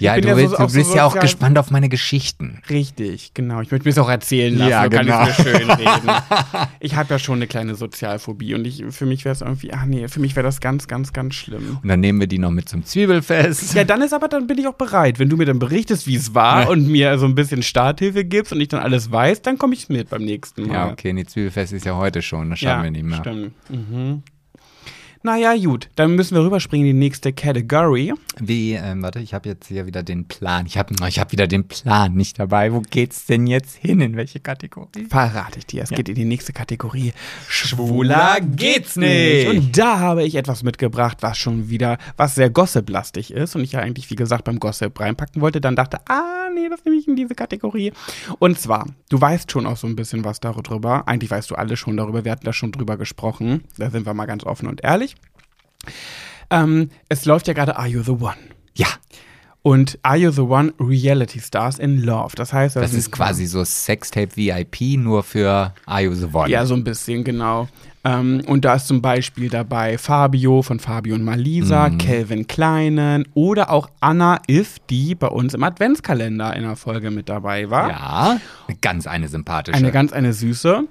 [0.00, 2.60] Ja, du, ja so- willst, du so bist ja auch gespannt auf meine Geschichten.
[2.70, 3.60] Richtig, genau.
[3.60, 4.70] Ich möchte mir es auch erzählen lassen.
[4.70, 5.22] Ja, so kann genau.
[5.28, 6.10] ich mir schön reden.
[6.80, 9.84] Ich habe ja schon eine kleine Sozialphobie und ich, für mich wäre es irgendwie, ach
[9.86, 11.78] nee, für mich wäre das ganz, ganz, ganz schlimm.
[11.82, 13.74] Und dann nehmen wir die noch mit zum Zwiebelfest.
[13.74, 15.18] Ja, dann ist aber, dann bin ich auch bereit.
[15.18, 16.68] Wenn du mir dann berichtest, wie es war Ja.
[16.68, 19.88] und mir so ein bisschen Starthilfe gibst und ich dann alles weiß, dann komme ich
[19.88, 20.74] mit beim nächsten Mal.
[20.74, 23.18] Ja, okay, nee, Zwiebelfest ist ja heute schon, das schaffen wir nicht mehr.
[23.18, 23.52] Stimmt.
[23.70, 24.22] Mhm.
[25.24, 28.12] Naja, gut, dann müssen wir rüberspringen in die nächste Category.
[28.40, 30.66] Wie, ähm, warte, ich habe jetzt hier wieder den Plan.
[30.66, 32.72] Ich habe ich hab wieder den Plan nicht dabei.
[32.72, 34.00] Wo geht's denn jetzt hin?
[34.00, 35.06] In welche Kategorie?
[35.08, 35.84] Verrate ich dir.
[35.84, 37.12] Es geht in die nächste Kategorie.
[37.46, 39.48] Schwuler geht's nicht.
[39.48, 43.54] Und da habe ich etwas mitgebracht, was schon wieder, was sehr gossiplastig ist.
[43.54, 45.60] Und ich ja eigentlich, wie gesagt, beim Gossip reinpacken wollte.
[45.60, 47.92] Dann dachte, ah, nee, das nehme ich in diese Kategorie.
[48.40, 51.06] Und zwar, du weißt schon auch so ein bisschen was darüber.
[51.06, 52.24] Eigentlich weißt du alles schon darüber.
[52.24, 53.62] Wir hatten da schon drüber gesprochen.
[53.78, 55.11] Da sind wir mal ganz offen und ehrlich.
[56.50, 58.34] Ähm, es läuft ja gerade Are You the One?
[58.74, 58.86] Ja,
[59.64, 62.32] Und Are You the One Reality Stars in Love.
[62.34, 66.50] Das heißt, das sind- ist quasi so Sextape VIP, nur für Are You the One.
[66.50, 67.68] Ja, so ein bisschen, genau.
[68.04, 71.98] Ähm, und da ist zum Beispiel dabei Fabio von Fabio und Malisa, Mhm.
[71.98, 77.28] Calvin Kleinen oder auch Anna If, die bei uns im Adventskalender in der Folge mit
[77.28, 77.88] dabei war.
[77.90, 78.40] Ja,
[78.80, 79.76] ganz eine sympathische.
[79.78, 80.88] Eine ganz, eine süße.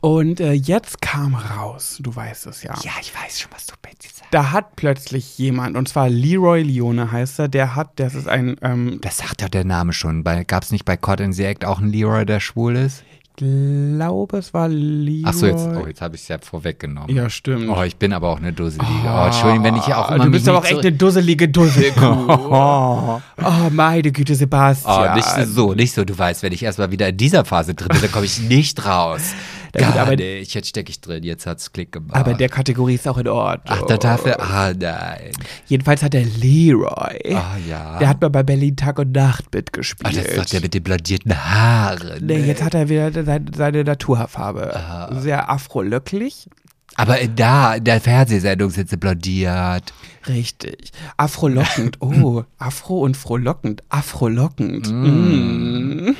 [0.00, 2.74] Und äh, jetzt kam raus, du weißt es ja.
[2.82, 4.32] ja, ich weiß schon, was du Betsy sagst.
[4.32, 8.56] Da hat plötzlich jemand, und zwar Leroy Leone heißt er, der hat, das ist ein,
[8.62, 10.24] ähm, Das sagt ja der Name schon.
[10.24, 13.04] Gab es nicht bei Cod in the Act auch einen Leroy, der schwul ist?
[13.34, 15.24] ich glaube, es war Leroy.
[15.24, 17.14] Achso, jetzt, oh, jetzt habe ich es ja vorweggenommen.
[17.14, 17.68] Ja, stimmt.
[17.68, 18.90] Oh, ich bin aber auch eine Dusselige.
[19.04, 22.26] Oh, Entschuldigung, wenn ich ja auch immer Du bist aber auch echt eine dusselige Dusselkuh.
[22.28, 23.20] Oh.
[23.42, 25.10] oh, meine Güte, Sebastian.
[25.10, 26.04] Oh, nicht so, nicht so.
[26.04, 28.84] Du weißt, wenn ich erstmal wieder in dieser Phase drin bin, dann komme ich nicht
[28.84, 29.34] raus.
[29.72, 30.54] Gar aber- nicht.
[30.54, 31.22] Jetzt stecke ich drin.
[31.24, 32.14] Jetzt hat's Klick gemacht.
[32.16, 33.78] Aber der Kategorie ist auch in Ordnung.
[33.80, 34.40] Ach, da darf er.
[34.40, 35.30] Ah, nein.
[35.66, 37.98] Jedenfalls hat der Leroy, Ah, ja.
[37.98, 40.06] der hat mal bei Berlin Tag und Nacht mitgespielt.
[40.06, 42.26] Ah, das ist doch der mit den blondierten Haaren.
[42.26, 44.76] Nee, jetzt hat er wieder seine, seine Naturhaarfarbe.
[44.76, 45.20] Ah.
[45.20, 46.48] Sehr afrolöcklich.
[46.94, 49.94] Aber da, in der Fernsehsendung sind sie blondiert.
[50.28, 50.92] Richtig.
[51.16, 51.96] Afrolockend.
[52.00, 53.82] Oh, afro und frohlockend.
[53.88, 54.92] Afrolockend.
[54.92, 56.10] Mm.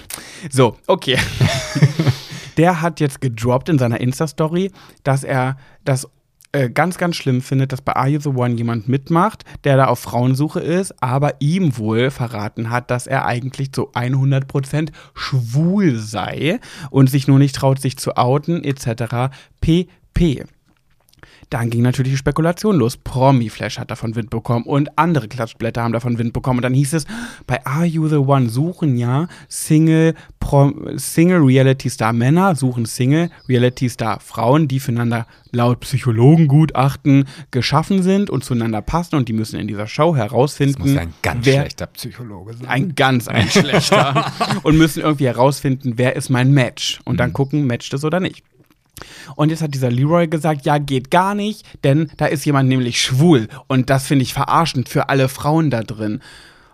[0.51, 1.19] So, okay.
[2.57, 4.71] Der hat jetzt gedroppt in seiner Insta-Story,
[5.05, 6.09] dass er das
[6.53, 9.87] äh, ganz, ganz schlimm findet, dass bei Are You the One jemand mitmacht, der da
[9.87, 16.61] auf Frauensuche ist, aber ihm wohl verraten hat, dass er eigentlich zu 100% schwul sei
[16.91, 19.35] und sich nur nicht traut, sich zu outen, etc.
[19.63, 20.45] pp.
[21.53, 22.97] Dann ging natürlich die Spekulation los.
[22.97, 26.61] Promi-Flash hat davon Wind bekommen und andere Klatschblätter haben davon Wind bekommen.
[26.61, 27.05] Und dann hieß es,
[27.47, 33.29] bei Are You the One suchen ja Single, Prom Single Reality Star Männer, suchen Single
[33.51, 39.61] Reality Star Frauen, die füreinander laut Psychologengutachten geschaffen sind und zueinander passen und die müssen
[39.61, 42.67] in dieser Show herausfinden, Das muss ein ganz wer, schlechter Psychologe sein.
[42.67, 44.33] ein ganz ein schlechter
[44.63, 48.43] und müssen irgendwie herausfinden, wer ist mein Match und dann gucken, matcht es oder nicht.
[49.37, 53.01] Und jetzt hat dieser Leroy gesagt, ja, geht gar nicht, denn da ist jemand nämlich
[53.01, 56.21] schwul und das finde ich verarschend für alle Frauen da drin.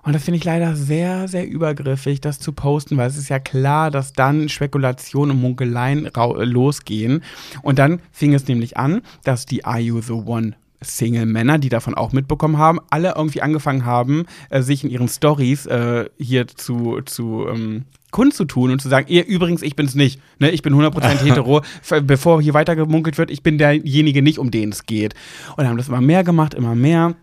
[0.03, 3.39] Und das finde ich leider sehr, sehr übergriffig, das zu posten, weil es ist ja
[3.39, 7.23] klar, dass dann Spekulationen und Munkeleien losgehen.
[7.63, 11.95] Und dann fing es nämlich an, dass die Are You the One Single-Männer, die davon
[11.95, 17.01] auch mitbekommen haben, alle irgendwie angefangen haben, äh, sich in ihren Stories äh, hier zu,
[17.05, 21.01] zu ähm, kundzutun und zu sagen, ihr übrigens, ich bin's nicht, ne, ich bin 100%
[21.25, 21.63] hetero,
[22.03, 25.15] bevor hier weiter gemunkelt wird, ich bin derjenige nicht, um den es geht.
[25.57, 27.15] Und haben das immer mehr gemacht, immer mehr.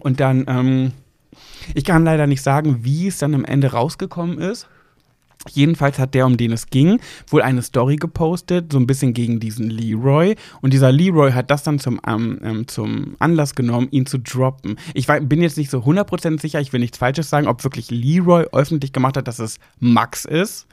[0.00, 0.92] Und dann, ähm,
[1.74, 4.68] ich kann leider nicht sagen, wie es dann am Ende rausgekommen ist.
[5.48, 9.40] Jedenfalls hat der, um den es ging, wohl eine Story gepostet, so ein bisschen gegen
[9.40, 10.34] diesen Leroy.
[10.60, 14.78] Und dieser Leroy hat das dann zum, ähm, ähm zum Anlass genommen, ihn zu droppen.
[14.94, 18.46] Ich bin jetzt nicht so 100% sicher, ich will nichts Falsches sagen, ob wirklich Leroy
[18.52, 20.66] öffentlich gemacht hat, dass es Max ist.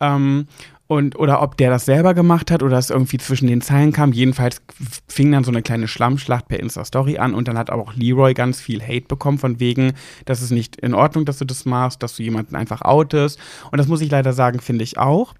[0.00, 0.46] Ähm,
[0.90, 4.12] und oder ob der das selber gemacht hat oder es irgendwie zwischen den Zeilen kam.
[4.12, 4.60] Jedenfalls
[5.06, 8.60] fing dann so eine kleine Schlammschlacht per Insta-Story an und dann hat auch Leroy ganz
[8.60, 9.92] viel Hate bekommen von wegen,
[10.24, 13.38] das ist nicht in Ordnung, dass du das machst, dass du jemanden einfach outest.
[13.70, 15.34] Und das muss ich leider sagen, finde ich auch.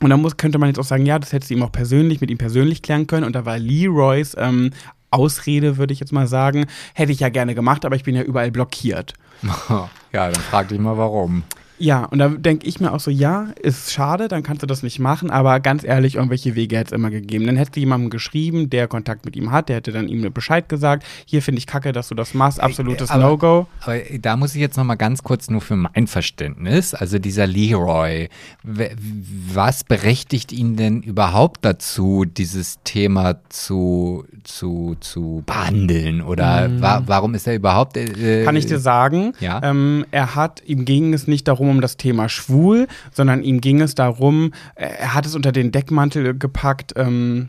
[0.00, 2.22] Und dann muss, könnte man jetzt auch sagen, ja, das hättest du ihm auch persönlich,
[2.22, 3.24] mit ihm persönlich klären können.
[3.24, 4.70] Und da war Leroys ähm,
[5.10, 8.22] Ausrede, würde ich jetzt mal sagen, hätte ich ja gerne gemacht, aber ich bin ja
[8.22, 9.12] überall blockiert.
[9.68, 9.90] ja,
[10.30, 11.42] dann frag dich mal warum.
[11.78, 14.82] Ja, und da denke ich mir auch so, ja, ist schade, dann kannst du das
[14.82, 17.46] nicht machen, aber ganz ehrlich, irgendwelche Wege hätte es immer gegeben.
[17.46, 21.04] Dann hätte jemandem geschrieben, der Kontakt mit ihm hat, der hätte dann ihm Bescheid gesagt,
[21.26, 23.66] hier finde ich kacke, dass du das machst, absolutes No-Go.
[23.82, 28.28] Aber da muss ich jetzt nochmal ganz kurz nur für mein Verständnis, also dieser Leroy,
[28.62, 36.22] was berechtigt ihn denn überhaupt dazu, dieses Thema zu, zu, zu behandeln?
[36.22, 36.80] Oder mm.
[36.80, 37.96] wa warum ist er überhaupt...
[37.96, 39.60] Äh, Kann ich dir sagen, ja?
[39.62, 43.60] Ähm, er hat, ihm ging es nicht darum, darum um das Thema schwul, sondern ihm
[43.60, 47.48] ging es darum, er hat es unter den Deckmantel gepackt, ähm,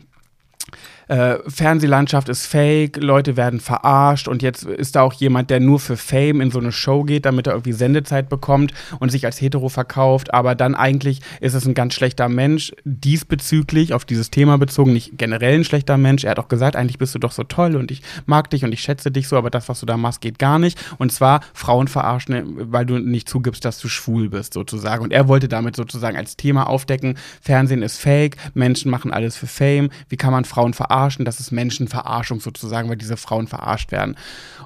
[1.08, 5.80] äh, Fernsehlandschaft ist fake, Leute werden verarscht und jetzt ist da auch jemand, der nur
[5.80, 9.40] für Fame in so eine Show geht, damit er irgendwie Sendezeit bekommt und sich als
[9.40, 14.58] hetero verkauft, aber dann eigentlich ist es ein ganz schlechter Mensch, diesbezüglich, auf dieses Thema
[14.58, 16.24] bezogen, nicht generell ein schlechter Mensch.
[16.24, 18.72] Er hat auch gesagt, eigentlich bist du doch so toll und ich mag dich und
[18.72, 20.78] ich schätze dich so, aber das, was du da machst, geht gar nicht.
[20.98, 25.04] Und zwar Frauen verarschen, weil du nicht zugibst, dass du schwul bist, sozusagen.
[25.04, 29.46] Und er wollte damit sozusagen als Thema aufdecken, Fernsehen ist fake, Menschen machen alles für
[29.46, 30.97] Fame, wie kann man Frauen verarschen?
[30.98, 34.16] Verarschen, das ist Menschenverarschung sozusagen, weil diese Frauen verarscht werden.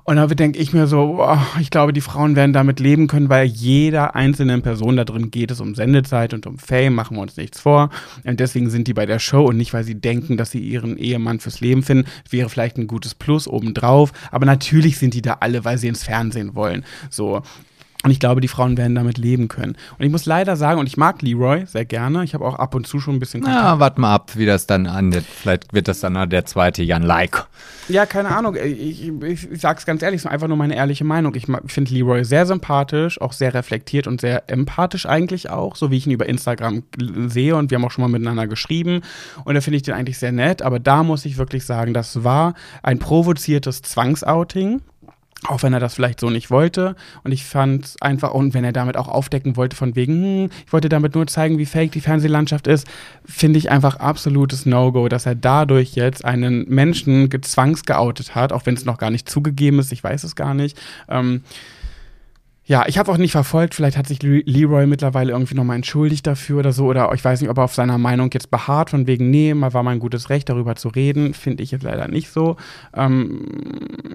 [0.05, 3.28] Und da denke ich mir so, oh, ich glaube, die Frauen werden damit leben können,
[3.28, 7.22] weil jeder einzelnen Person da drin geht es um Sendezeit und um Fame, machen wir
[7.22, 7.91] uns nichts vor.
[8.24, 10.97] Und deswegen sind die bei der Show und nicht, weil sie denken, dass sie ihren
[10.97, 12.09] Ehemann fürs Leben finden.
[12.30, 14.12] Wäre vielleicht ein gutes Plus obendrauf.
[14.30, 16.85] Aber natürlich sind die da alle, weil sie ins Fernsehen wollen.
[17.11, 17.43] So.
[18.05, 19.77] Und ich glaube, die Frauen werden damit leben können.
[19.97, 22.25] Und ich muss leider sagen, und ich mag Leroy sehr gerne.
[22.25, 23.63] Ich habe auch ab und zu schon ein bisschen Kontakt.
[23.63, 25.25] Ja, warte mal ab, wie das dann angeht.
[25.25, 27.47] Vielleicht wird das dann der zweite Jan Like.
[27.89, 28.57] Ja, keine Ahnung.
[28.57, 31.35] Ich, ich, ich sag's ganz ehrlich, es ist einfach nur meine ehrliche Meinung.
[31.37, 35.97] Ich finde Leroy sehr sympathisch, auch sehr reflektiert und sehr empathisch eigentlich auch, so wie
[35.97, 36.83] ich ihn über Instagram
[37.27, 37.55] sehe.
[37.55, 39.03] Und wir haben auch schon mal miteinander geschrieben.
[39.45, 40.63] Und da finde ich den eigentlich sehr nett.
[40.63, 44.81] Aber da muss ich wirklich sagen, das war ein provoziertes Zwangsouting
[45.49, 46.95] auch wenn er das vielleicht so nicht wollte.
[47.24, 50.72] Und ich fand einfach, und wenn er damit auch aufdecken wollte, von wegen, hm, ich
[50.72, 52.86] wollte damit nur zeigen, wie fake die Fernsehlandschaft ist,
[53.24, 58.74] finde ich einfach absolutes No-Go, dass er dadurch jetzt einen Menschen gezwangsgeoutet hat, auch wenn
[58.74, 60.80] es noch gar nicht zugegeben ist, ich weiß es gar nicht.
[61.09, 61.43] Ähm,
[62.65, 63.75] ja, ich habe auch nicht verfolgt.
[63.75, 66.87] Vielleicht hat sich Leroy mittlerweile irgendwie nochmal entschuldigt dafür oder so.
[66.87, 69.75] Oder ich weiß nicht, ob er auf seiner Meinung jetzt beharrt, von wegen, nee, mal
[69.75, 71.35] war mein gutes Recht, darüber zu reden.
[71.35, 72.57] Finde ich jetzt leider nicht so.
[72.95, 73.47] Ähm,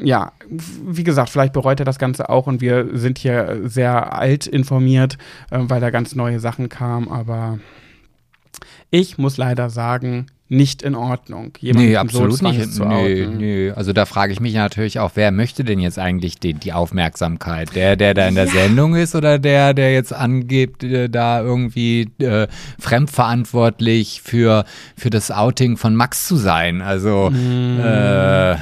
[0.01, 4.47] ja, wie gesagt, vielleicht bereut er das Ganze auch und wir sind hier sehr alt
[4.47, 5.17] informiert,
[5.51, 7.09] äh, weil da ganz neue Sachen kamen.
[7.09, 7.59] Aber
[8.91, 11.51] ich muss leider sagen, nicht in Ordnung.
[11.59, 12.79] Jemanden nee, absolut so nicht.
[12.79, 13.71] Nee, nee.
[13.71, 17.75] Also da frage ich mich natürlich auch, wer möchte denn jetzt eigentlich die, die Aufmerksamkeit?
[17.75, 18.51] Der, der da in der ja.
[18.51, 22.47] Sendung ist oder der, der jetzt angibt, äh, da irgendwie äh,
[22.79, 24.63] fremdverantwortlich für,
[24.95, 26.81] für das Outing von Max zu sein?
[26.81, 27.79] Also, mm.
[27.79, 28.55] äh,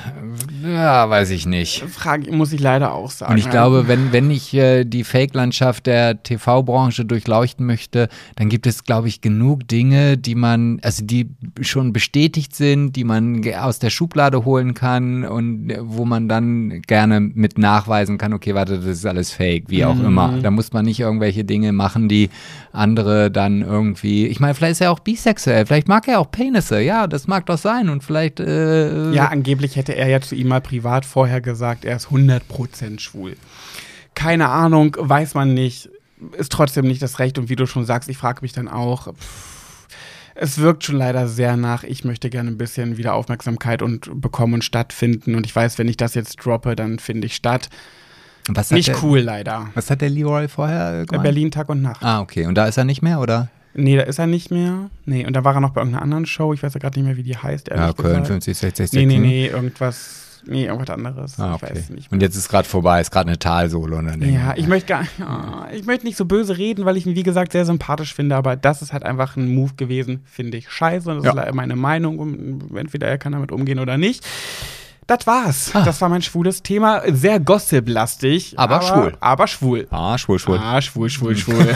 [0.73, 1.83] ja, weiß ich nicht.
[1.83, 3.33] Frage muss ich leider auch sagen.
[3.33, 8.65] Und ich glaube, wenn, wenn ich äh, die Fake-Landschaft der TV-Branche durchleuchten möchte, dann gibt
[8.65, 11.29] es, glaube ich, genug Dinge, die man, also die
[11.61, 17.19] schon bestätigt sind, die man aus der Schublade holen kann und wo man dann gerne
[17.19, 20.05] mit nachweisen kann, okay, warte, das ist alles fake, wie auch mhm.
[20.05, 20.39] immer.
[20.41, 22.29] Da muss man nicht irgendwelche Dinge machen, die
[22.71, 26.81] andere dann irgendwie, ich meine, vielleicht ist er auch bisexuell, vielleicht mag er auch Penisse,
[26.81, 28.39] ja, das mag doch sein und vielleicht.
[28.39, 32.99] Äh, ja, angeblich hätte er ja zu ihm mal privat vorher gesagt, er ist 100%
[32.99, 33.35] schwul.
[34.13, 35.89] Keine Ahnung, weiß man nicht,
[36.37, 39.13] ist trotzdem nicht das Recht und wie du schon sagst, ich frage mich dann auch.
[39.13, 39.54] Pff,
[40.35, 44.55] es wirkt schon leider sehr nach, ich möchte gerne ein bisschen wieder Aufmerksamkeit und bekommen
[44.55, 45.35] und stattfinden.
[45.35, 47.69] Und ich weiß, wenn ich das jetzt droppe, dann finde ich statt.
[48.47, 49.69] Was Nicht der, cool leider.
[49.73, 51.23] Was hat der Leroy vorher Bei gemacht?
[51.23, 52.03] Berlin Tag und Nacht.
[52.03, 52.45] Ah, okay.
[52.45, 53.49] Und da ist er nicht mehr, oder?
[53.73, 54.89] Nee, da ist er nicht mehr.
[55.05, 56.53] Nee, und da war er noch bei irgendeiner anderen Show.
[56.53, 58.27] Ich weiß ja gerade nicht mehr, wie die heißt, Ja, Köln gesagt.
[58.27, 58.99] 50, 60, 60.
[58.99, 60.24] Nee, nee, nee, irgendwas.
[60.47, 61.39] Nee, irgendwas anderes.
[61.39, 61.75] Ah, Ich okay.
[61.75, 62.11] weiß nicht.
[62.11, 64.01] Und jetzt ist gerade vorbei, ist gerade eine Talsolo.
[64.01, 64.17] Ne?
[64.31, 67.23] Ja, ich möchte gar ja, ich möchte nicht so böse reden, weil ich ihn, wie
[67.23, 71.09] gesagt, sehr sympathisch finde, aber das ist halt einfach ein Move gewesen, finde ich scheiße.
[71.09, 71.31] Und das Ja.
[71.31, 72.69] ist leider meine Meinung.
[72.75, 74.25] Entweder er kann damit umgehen oder nicht.
[75.07, 75.69] Das war's.
[75.73, 75.83] Ah.
[75.83, 77.01] Das war mein schwules Thema.
[77.11, 78.57] Sehr gossip-lastig.
[78.57, 79.13] Aber schwul.
[79.19, 79.87] Aber schwul.
[79.91, 80.57] Ah, schwul, schwul.
[80.57, 81.75] Ah, schwul, schwul, schwul.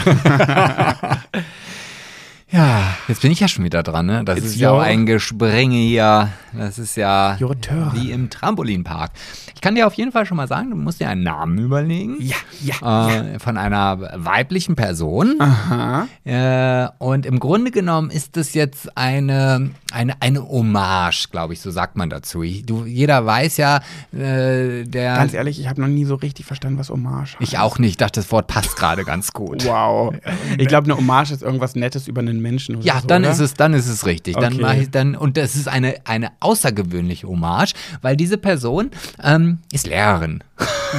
[2.52, 4.24] Ja, jetzt bin ich ja schon wieder dran, ne?
[4.24, 6.30] Das It's ist ja auch ein Gespringe hier.
[6.52, 7.38] Das ist ja
[7.94, 9.12] wie im Trampolinpark.
[9.54, 12.16] Ich kann dir auf jeden Fall schon mal sagen, du musst dir einen Namen überlegen.
[12.18, 13.10] ja, ja.
[13.10, 15.36] Äh, Von einer weiblichen Person.
[15.38, 16.08] Aha.
[16.24, 21.70] Äh, und im Grunde genommen ist das jetzt eine, eine, eine Hommage, glaube ich, so
[21.70, 22.42] sagt man dazu.
[22.42, 23.76] Ich, du, jeder weiß ja,
[24.12, 25.14] äh, der.
[25.14, 27.42] Ganz ehrlich, ich habe noch nie so richtig verstanden, was Hommage heißt.
[27.42, 27.90] ich auch nicht.
[27.90, 29.64] Ich dachte, das Wort passt gerade ganz gut.
[29.66, 30.14] Wow.
[30.58, 33.32] Ich glaube, eine Hommage ist irgendwas Nettes über einen Menschen oder Ja, so, dann oder?
[33.32, 34.34] ist es, dann ist es richtig.
[34.36, 34.62] Dann Okay.
[34.62, 38.90] mach ich dann und das ist eine eine außergewöhnliche Hommage, weil diese Person
[39.22, 40.42] ähm, ist Lehrerin.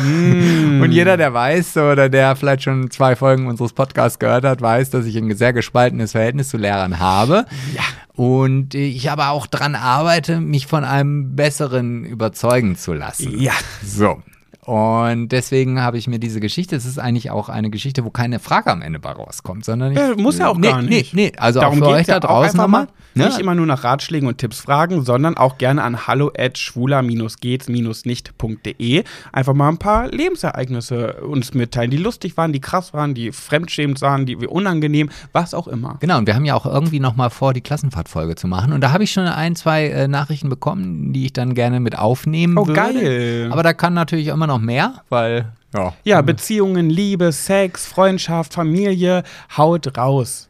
[0.03, 0.81] Mm.
[0.83, 4.89] Und jeder, der weiß oder der vielleicht schon zwei Folgen unseres Podcasts gehört hat, weiß,
[4.89, 7.45] dass ich ein sehr gespaltenes Verhältnis zu Lehrern habe.
[7.75, 7.83] Ja.
[8.13, 13.39] Und ich aber auch dran arbeite, mich von einem Besseren überzeugen zu lassen.
[13.39, 13.53] Ja.
[13.85, 14.21] So.
[14.63, 18.37] Und deswegen habe ich mir diese Geschichte, es ist eigentlich auch eine Geschichte, wo keine
[18.39, 21.15] Frage am Ende bei rauskommt, sondern ich, Äh, muss ja auch nee, gar nicht.
[21.15, 22.83] Nee, nee, also Darum auch für euch da draußen nochmal.
[22.85, 22.91] mal.
[23.13, 23.25] Ne?
[23.25, 29.03] Nicht immer nur nach Ratschlägen und Tipps fragen, sondern auch gerne an hallo at schwuler-geht's-nicht.de
[29.31, 34.01] einfach mal ein paar Lebensereignisse uns mitteilen, die lustig waren, die krass waren, die fremdschämend
[34.01, 35.97] waren, die unangenehm, was auch immer.
[35.99, 38.73] Genau, und wir haben ja auch irgendwie nochmal vor, die Klassenfahrtfolge zu machen.
[38.73, 41.97] Und da habe ich schon ein, zwei äh, Nachrichten bekommen, die ich dann gerne mit
[41.97, 42.79] aufnehmen Oh, würde.
[42.79, 43.49] geil.
[43.51, 45.93] Aber da kann natürlich immer noch mehr, weil, ja.
[46.03, 49.23] Ja, Beziehungen, Liebe, Sex, Freundschaft, Familie,
[49.57, 50.47] haut raus.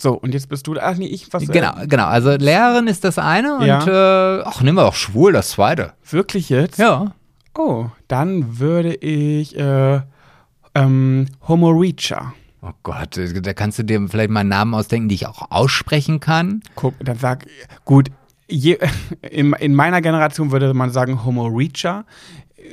[0.00, 2.06] So, und jetzt bist du, ach nee, ich, was, Genau, äh, genau.
[2.06, 4.38] Also Lehrerin ist das eine und, Ja.
[4.38, 5.92] äh, ach, nehmen wir auch schwul das zweite.
[6.08, 6.78] wirklich jetzt?
[6.78, 7.12] Ja.
[7.56, 10.00] Oh, dann würde ich, äh,
[10.76, 12.32] ähm, Homo Reacher.
[12.62, 15.50] Oh Gott, äh, da kannst du dir vielleicht mal einen Namen ausdenken, die ich auch
[15.50, 16.60] aussprechen kann.
[16.76, 17.46] Guck, dann sag,
[17.84, 18.10] gut,
[18.48, 18.78] je,
[19.22, 22.04] in, in meiner Generation würde man sagen Homo Reacher.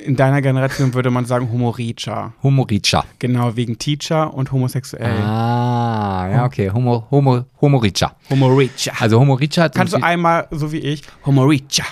[0.04, 2.32] In deiner Generation würde man sagen Homo Reacher.
[2.42, 3.04] Humoricha.
[3.20, 5.20] Genau, wegen Teacher und homosexuell.
[5.22, 6.70] Ah, ja, okay.
[6.70, 8.14] Homo, Homo, Homoricha.
[8.28, 8.92] Homo Reacher.
[8.98, 11.84] Also Homoricha hat Kannst du einmal, so wie ich, Homoricha.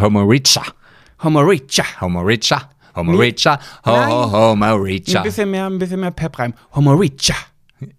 [0.00, 0.62] Homo Reacher.
[1.22, 1.84] Homoricha.
[2.94, 3.58] Homoricha.
[3.86, 5.22] Ho, ho, Ein Homoricha.
[5.22, 6.54] bisschen mehr, ein bisschen mehr Pep rein.
[6.74, 7.36] Homo Reacher.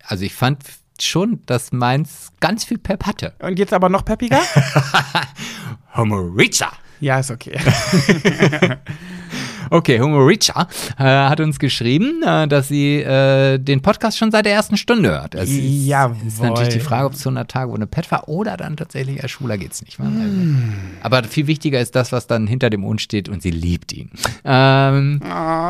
[0.07, 0.59] Also ich fand
[1.01, 3.33] schon, dass meins ganz viel Pep hatte.
[3.39, 4.39] Und jetzt aber noch peppiger?
[5.95, 6.71] Homoricha.
[7.01, 7.59] ja, ist okay.
[9.73, 10.67] Okay, Humoricha
[10.99, 15.09] äh, hat uns geschrieben, äh, dass sie äh, den Podcast schon seit der ersten Stunde
[15.09, 15.33] hört.
[15.33, 16.15] Es ist, Jawohl.
[16.27, 19.31] ist natürlich die Frage, ob es 100 Tage ohne Pet war oder dann tatsächlich als
[19.31, 19.99] Schwuler geht's nicht.
[19.99, 20.03] Wa?
[20.03, 20.73] Hm.
[21.01, 24.11] Aber viel wichtiger ist das, was dann hinter dem Und steht und sie liebt ihn.
[24.45, 25.27] Ähm, Oh,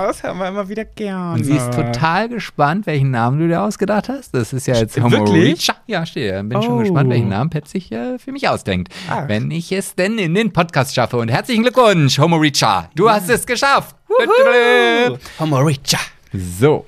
[0.07, 1.35] das hören wir immer wieder gerne.
[1.35, 4.33] und sie ist total gespannt, welchen Namen du dir ausgedacht hast.
[4.33, 5.13] Das ist ja jetzt Wirklich?
[5.21, 5.75] Humoricha.
[5.87, 6.41] Ja, steht ja.
[6.43, 6.77] Bin schon Oh.
[6.79, 8.93] gespannt, welchen Namen Pet sich äh, für mich ausdenkt.
[9.09, 9.29] Ach.
[9.29, 11.15] Wenn ich es denn in den Podcast schaffe.
[11.17, 12.89] Und herzlichen Glückwunsch, Humoricha.
[12.95, 13.92] Du hast es geschafft.
[14.19, 15.17] Wuhu.
[15.39, 15.99] Homo Reacher.
[16.33, 16.85] So.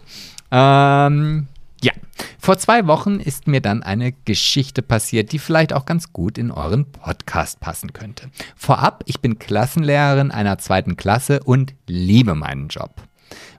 [0.52, 1.48] Ähm,
[1.82, 1.92] ja.
[2.40, 6.52] Vor zwei Wochen ist mir dann eine Geschichte passiert, die vielleicht auch ganz gut in
[6.52, 8.30] euren Podcast passen könnte.
[8.56, 13.02] Vorab, ich bin Klassenlehrerin einer zweiten Klasse und liebe meinen Job.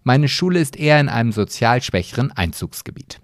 [0.04, 3.20] Meine Schule ist eher in einem sozial schwächeren Einzugsgebiet.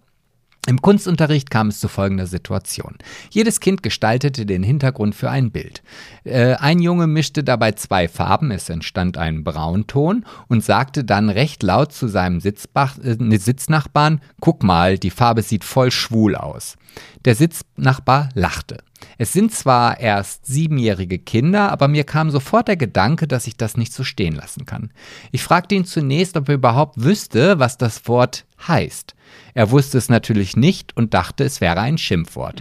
[0.68, 2.96] Im Kunstunterricht kam es zu folgender Situation.
[3.30, 5.82] Jedes Kind gestaltete den Hintergrund für ein Bild.
[6.22, 11.64] Äh, ein Junge mischte dabei zwei Farben, es entstand ein Braunton und sagte dann recht
[11.64, 16.76] laut zu seinem Sitzbach, äh, Sitznachbarn, guck mal, die Farbe sieht voll schwul aus.
[17.24, 18.78] Der Sitznachbar lachte.
[19.18, 23.76] Es sind zwar erst siebenjährige Kinder, aber mir kam sofort der Gedanke, dass ich das
[23.76, 24.90] nicht so stehen lassen kann.
[25.32, 29.14] Ich fragte ihn zunächst, ob er überhaupt wüsste, was das Wort heißt.
[29.54, 32.60] Er wusste es natürlich nicht und dachte, es wäre ein Schimpfwort.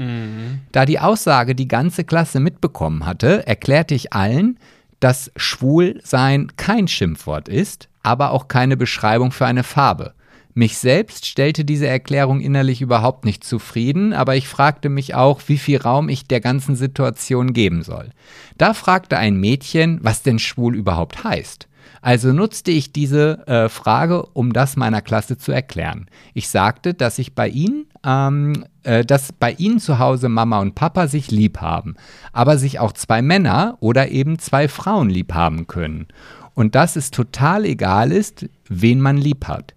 [0.72, 4.58] Da die Aussage die ganze Klasse mitbekommen hatte, erklärte ich allen,
[5.00, 10.14] dass Schwulsein kein Schimpfwort ist, aber auch keine Beschreibung für eine Farbe.
[10.54, 15.58] Mich selbst stellte diese Erklärung innerlich überhaupt nicht zufrieden, aber ich fragte mich auch, wie
[15.58, 18.10] viel Raum ich der ganzen Situation geben soll.
[18.58, 21.68] Da fragte ein Mädchen, was denn schwul überhaupt heißt.
[22.02, 26.08] Also nutzte ich diese äh, Frage, um das meiner Klasse zu erklären.
[26.34, 30.74] Ich sagte, dass ich bei ihnen, ähm, äh, dass bei ihnen zu Hause Mama und
[30.74, 31.96] Papa sich lieb haben,
[32.34, 36.08] aber sich auch zwei Männer oder eben zwei Frauen lieb haben können.
[36.54, 39.74] und dass es total egal ist, wen man lieb hat.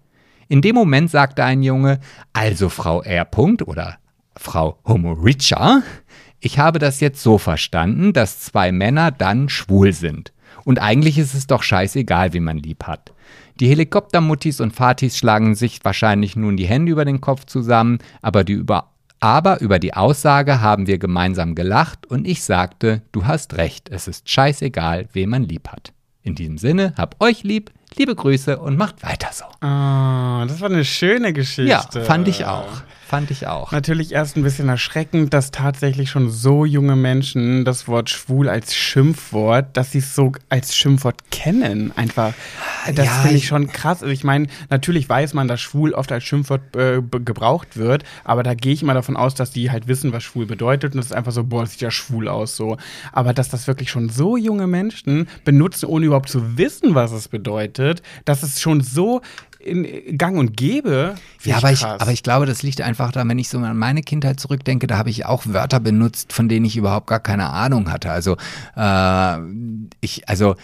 [0.47, 1.99] In dem Moment sagte ein Junge,
[2.33, 3.27] also Frau R.
[3.65, 3.97] oder
[4.37, 5.81] Frau Homo Richer,
[6.39, 10.33] ich habe das jetzt so verstanden, dass zwei Männer dann schwul sind.
[10.63, 13.13] Und eigentlich ist es doch scheißegal, wie man lieb hat.
[13.59, 18.47] Die Helikoptermuttis und Fatis schlagen sich wahrscheinlich nun die Hände über den Kopf zusammen, aber,
[18.47, 23.89] über, aber über die Aussage haben wir gemeinsam gelacht und ich sagte, du hast recht,
[23.89, 25.93] es ist scheißegal, wen man lieb hat.
[26.21, 29.45] In diesem Sinne, hab euch lieb, liebe Grüße und macht weiter so.
[29.65, 31.69] Ah, das war eine schöne Geschichte.
[31.99, 32.81] Ja, fand ich auch.
[33.07, 33.71] Fand ich auch.
[33.71, 38.75] Natürlich erst ein bisschen erschreckend, dass tatsächlich schon so junge Menschen das Wort schwul als
[38.75, 41.91] Schimpfwort, dass sie es so als Schimpfwort kennen.
[41.95, 42.33] Einfach.
[42.95, 44.01] Das Ja, finde ich schon krass.
[44.01, 48.41] Also ich meine, natürlich weiß man, dass schwul oft als Schimpfwort äh, gebraucht wird, aber
[48.41, 51.07] da gehe ich immer davon aus, dass die halt wissen, was schwul bedeutet und es
[51.07, 52.77] ist einfach so, boah, das sieht ja schwul aus so.
[53.11, 57.27] Aber dass das wirklich schon so junge Menschen benutzen, ohne überhaupt zu wissen, was es
[57.27, 59.21] bedeutet, dass es schon so
[59.65, 61.15] in Gang und Gäbe.
[61.43, 64.01] Ja, aber ich, aber ich glaube, das liegt einfach daran, wenn ich so an meine
[64.01, 67.91] Kindheit zurückdenke, da habe ich auch Wörter benutzt, von denen ich überhaupt gar keine Ahnung
[67.91, 68.11] hatte.
[68.11, 68.37] Also
[68.75, 69.37] äh,
[70.01, 70.55] ich, also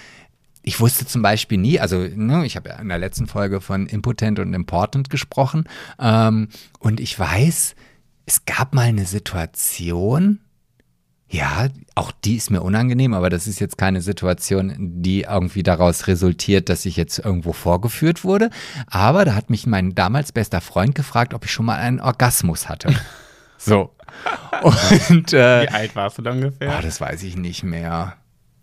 [0.64, 3.88] ich wusste zum Beispiel nie, also ne, ich habe ja in der letzten Folge von
[3.88, 5.66] impotent und important gesprochen
[6.00, 6.50] ähm,
[6.80, 7.76] und ich weiß,
[8.26, 10.40] es gab mal eine Situation,
[11.32, 16.08] ja, auch die ist mir unangenehm, aber das ist jetzt keine Situation, die irgendwie daraus
[16.08, 18.50] resultiert, dass ich jetzt irgendwo vorgeführt wurde.
[18.88, 22.70] Aber da hat mich mein damals bester Freund gefragt, ob ich schon mal einen Orgasmus
[22.70, 22.94] hatte.
[23.64, 23.92] So.
[24.64, 26.76] Und äh, Wie alt warst du da ungefähr?
[26.76, 28.16] ah, das weiß ich nicht mehr.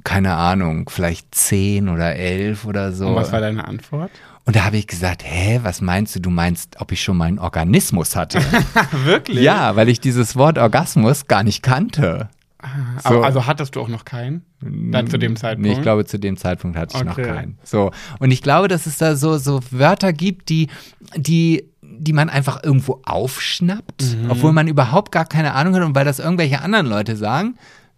[0.03, 3.07] Keine Ahnung, vielleicht zehn oder elf oder so.
[3.07, 4.11] Und was war deine Antwort?
[4.45, 6.21] Und da habe ich gesagt, hä, was meinst du?
[6.21, 8.41] Du meinst, ob ich schon mal einen Organismus hatte?
[9.05, 9.41] Wirklich?
[9.45, 12.29] ja, weil ich dieses Wort Orgasmus gar nicht kannte.
[12.61, 13.23] Aber, So.
[13.23, 14.43] also hattest du auch noch keinen?
[14.61, 15.67] Dann zu dem Zeitpunkt?
[15.69, 17.23] Nee, ich glaube, zu dem Zeitpunkt hatte ich noch Okay.
[17.33, 17.59] keinen.
[17.63, 17.93] So.
[18.19, 20.69] Und ich glaube, dass es da so, so Wörter gibt, die,
[21.17, 24.31] die, die man einfach irgendwo aufschnappt, Mhm.
[24.31, 25.83] obwohl man überhaupt gar keine Ahnung hat.
[25.83, 27.55] Und weil das irgendwelche anderen Leute sagen,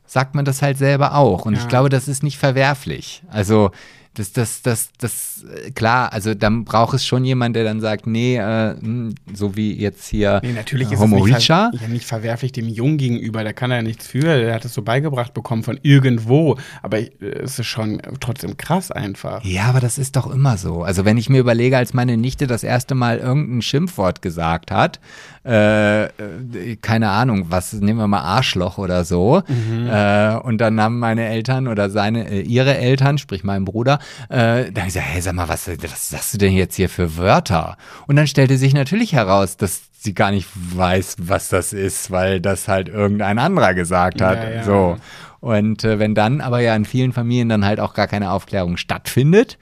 [0.06, 1.46] sagt man das halt selber auch.
[1.46, 1.68] Und ich Ja.
[1.68, 3.22] glaube, das ist nicht verwerflich.
[3.30, 3.70] Also,
[4.14, 8.08] das, das, das, das, äh, klar, also dann braucht es schon jemand, der dann sagt,
[8.08, 11.70] nee, äh, hm, so wie jetzt hier Nee, natürlich äh, ist Homo es nicht, ver
[11.72, 13.44] ja, nicht verwerflich dem Jungen gegenüber.
[13.44, 14.22] Der kann ja nichts für.
[14.22, 16.58] Der hat es so beigebracht bekommen von irgendwo.
[16.82, 19.44] Aber äh, es ist schon trotzdem krass einfach.
[19.44, 20.82] Ja, aber das ist doch immer so.
[20.82, 24.98] Also wenn ich mir überlege, als meine Nichte das erste Mal irgendein Schimpfwort gesagt hat,
[25.44, 30.98] äh, äh, keine Ahnung, was, nehmen wir mal Arschloch oder so, äh, und dann nahmen
[30.98, 33.98] meine Eltern oder seine, äh, ihre Eltern, sprich mein Bruder,
[34.28, 36.88] äh, da hab ich gesagt, hey, sag mal, was, was sagst du denn jetzt hier
[36.88, 37.76] für Wörter?
[38.06, 42.40] Und dann stellte sich natürlich heraus, dass sie gar nicht weiß, was das ist, weil
[42.40, 44.42] das halt irgendein anderer gesagt hat.
[44.42, 44.62] Ja, ja.
[44.62, 44.96] So.
[45.40, 48.76] Und äh, wenn dann aber ja in vielen Familien dann halt auch gar keine Aufklärung
[48.76, 49.58] stattfindet,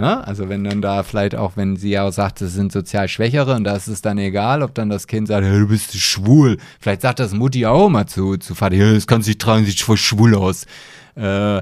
[0.00, 3.08] ja, also wenn dann da vielleicht auch, wenn sie ja auch sagt, es sind sozial
[3.08, 5.96] Schwächere und da ist es dann egal, ob dann das Kind sagt, hey, du bist
[5.98, 6.56] schwul.
[6.80, 9.64] Vielleicht sagt das Mutti auch mal zu, zu Vater, hey, das kannst du nicht tragen,
[9.64, 10.64] sieht voll schwul aus.
[11.16, 11.60] Äh,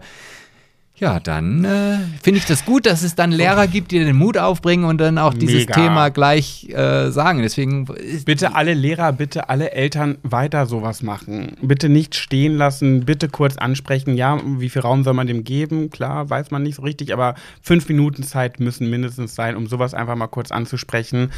[0.98, 4.36] ja, dann äh, finde ich das gut, dass es dann Lehrer gibt, die den Mut
[4.36, 5.74] aufbringen und dann auch dieses Mega.
[5.74, 7.42] Thema gleich äh, sagen.
[7.42, 11.56] Deswegen ist Bitte alle Lehrer, bitte alle Eltern weiter sowas machen.
[11.62, 14.16] Bitte nicht stehen lassen, bitte kurz ansprechen.
[14.16, 15.90] Ja, wie viel Raum soll man dem geben?
[15.90, 19.94] Klar, weiß man nicht so richtig, aber fünf Minuten Zeit müssen mindestens sein, um sowas
[19.94, 21.30] einfach mal kurz anzusprechen.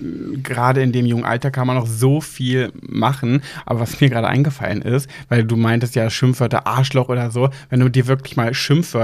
[0.00, 3.42] Ähm, Gerade in dem jungen Alter kann man noch so viel machen.
[3.66, 7.80] Aber was mir gerade eingefallen ist, weil du meintest ja Schimpfwörter, Arschloch oder so, wenn
[7.80, 9.01] du dir wirklich mal Schimpfwörter,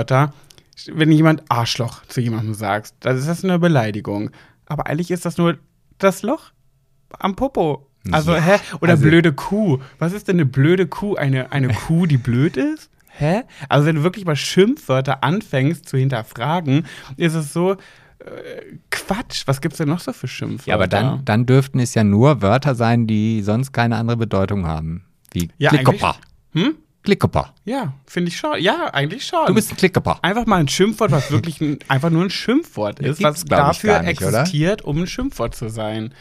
[0.92, 4.30] wenn jemand Arschloch zu jemandem sagst, dann ist das eine Beleidigung.
[4.66, 5.58] Aber eigentlich ist das nur
[5.98, 6.52] das Loch
[7.18, 7.86] am Popo.
[8.12, 8.56] Also, Ja, hä?
[8.80, 9.78] Oder also- blöde Kuh.
[9.98, 11.16] Was ist denn eine blöde Kuh?
[11.16, 12.90] Eine, eine Kuh, die blöd ist?
[13.08, 13.42] Hä?
[13.68, 17.76] Also, wenn du wirklich mal Schimpfwörter anfängst zu hinterfragen, ist es so, äh,
[18.90, 19.42] Quatsch.
[19.46, 20.68] Was gibt's denn noch so für Schimpfwörter?
[20.68, 24.66] Ja, aber dann, dann dürften es ja nur Wörter sein, die sonst keine andere Bedeutung
[24.66, 25.04] haben.
[25.32, 26.16] Wie Ja, Klickkopper.
[26.52, 26.76] Hm?
[27.08, 27.54] Klickkopper.
[27.64, 28.60] Ja, finde ich schon.
[28.60, 29.46] Ja, eigentlich schon.
[29.46, 30.18] Du bist ein Klickkopper.
[30.20, 34.20] Einfach mal ein Schimpfwort, was wirklich ein, einfach nur ein Schimpfwort ist, was dafür nicht,
[34.20, 34.40] oder?
[34.40, 36.12] existiert, um ein Schimpfwort zu sein.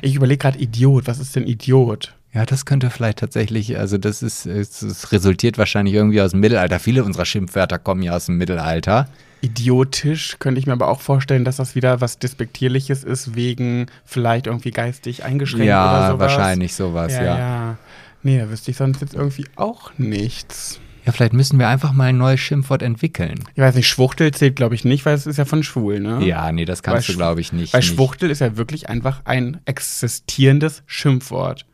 [0.00, 1.08] Ich überlege gerade Idiot.
[1.08, 2.14] Was ist denn Idiot?
[2.32, 6.38] Ja, das könnte vielleicht tatsächlich, also das ist, es, es resultiert wahrscheinlich irgendwie aus dem
[6.38, 6.78] Mittelalter.
[6.78, 9.08] Viele unserer Schimpfwörter kommen ja aus dem Mittelalter.
[9.40, 14.46] Idiotisch könnte ich mir aber auch vorstellen, dass das wieder was Despektierliches ist, wegen vielleicht
[14.46, 16.20] irgendwie geistig eingeschränkt oder ja, sowas.
[16.20, 17.38] wahrscheinlich sowas, Ja, ja.
[17.38, 17.78] ja.
[18.22, 20.80] Nee, da wüsste ich sonst jetzt irgendwie auch nichts.
[21.06, 23.44] Ja, vielleicht müssen wir einfach mal ein neues Schimpfwort entwickeln.
[23.54, 26.22] Ich weiß nicht, Schwuchtel zählt, glaube ich, nicht, weil es ist ja von schwul, ne?
[26.24, 27.72] Ja, nee, das kannst Weil du, glaube ich, nicht.
[27.72, 27.94] Weil nicht.
[27.94, 31.64] Schwuchtel ist ja wirklich einfach ein existierendes Schimpfwort.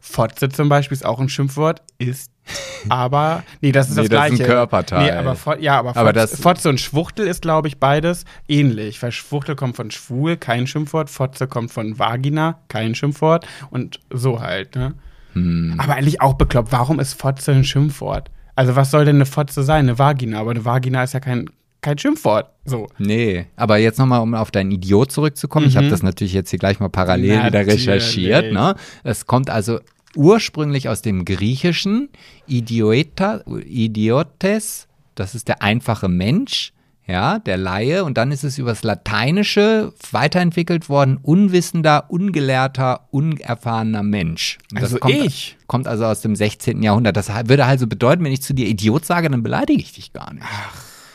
[0.00, 2.30] Fotze zum Beispiel ist auch ein Schimpfwort, ist
[2.88, 4.44] aber, nee, das ist Nee, das das ist ein Gleiche.
[4.52, 5.04] Körperteil.
[5.04, 8.24] Nee, aber, Fo- ja, aber, Aber Fotze, das- Fotze und Schwuchtel ist, glaube ich, beides
[8.48, 9.00] ähnlich.
[9.02, 11.08] Weil Schwuchtel kommt von schwul, kein Schimpfwort.
[11.10, 13.46] Fotze kommt von Vagina, kein Schimpfwort.
[13.70, 14.94] Und so halt, ne?
[15.34, 15.74] Hm.
[15.78, 16.72] Aber eigentlich auch bekloppt.
[16.72, 18.30] Warum ist Fotze ein Schimpfwort?
[18.56, 19.86] Also, was soll denn eine Fotze sein?
[19.86, 20.40] Eine Vagina.
[20.40, 21.50] Aber eine Vagina ist ja kein,
[21.80, 22.50] kein Schimpfwort.
[22.64, 22.88] So.
[22.98, 25.66] Nee, aber jetzt nochmal, um auf deinen Idiot zurückzukommen.
[25.66, 27.88] Ich habe das natürlich jetzt hier gleich mal parallel wieder Natürlich.
[27.88, 28.52] recherchiert.
[28.52, 28.74] Ne?
[29.02, 29.80] Es kommt also
[30.16, 32.08] ursprünglich aus dem Griechischen
[32.46, 36.72] Idiota, Idiotes, das ist der einfache Mensch,
[37.06, 38.04] ja, der Laie.
[38.04, 44.58] Und dann ist es übers Lateinische weiterentwickelt worden, unwissender, ungelehrter, unerfahrener Mensch.
[44.70, 45.56] Und das Also kommt, ich?
[45.66, 46.82] Kommt also aus dem 16.
[46.82, 47.16] Jahrhundert.
[47.16, 50.32] Das würde also bedeuten, wenn ich zu dir Idiot sage, dann beleidige ich dich gar
[50.32, 50.46] nicht.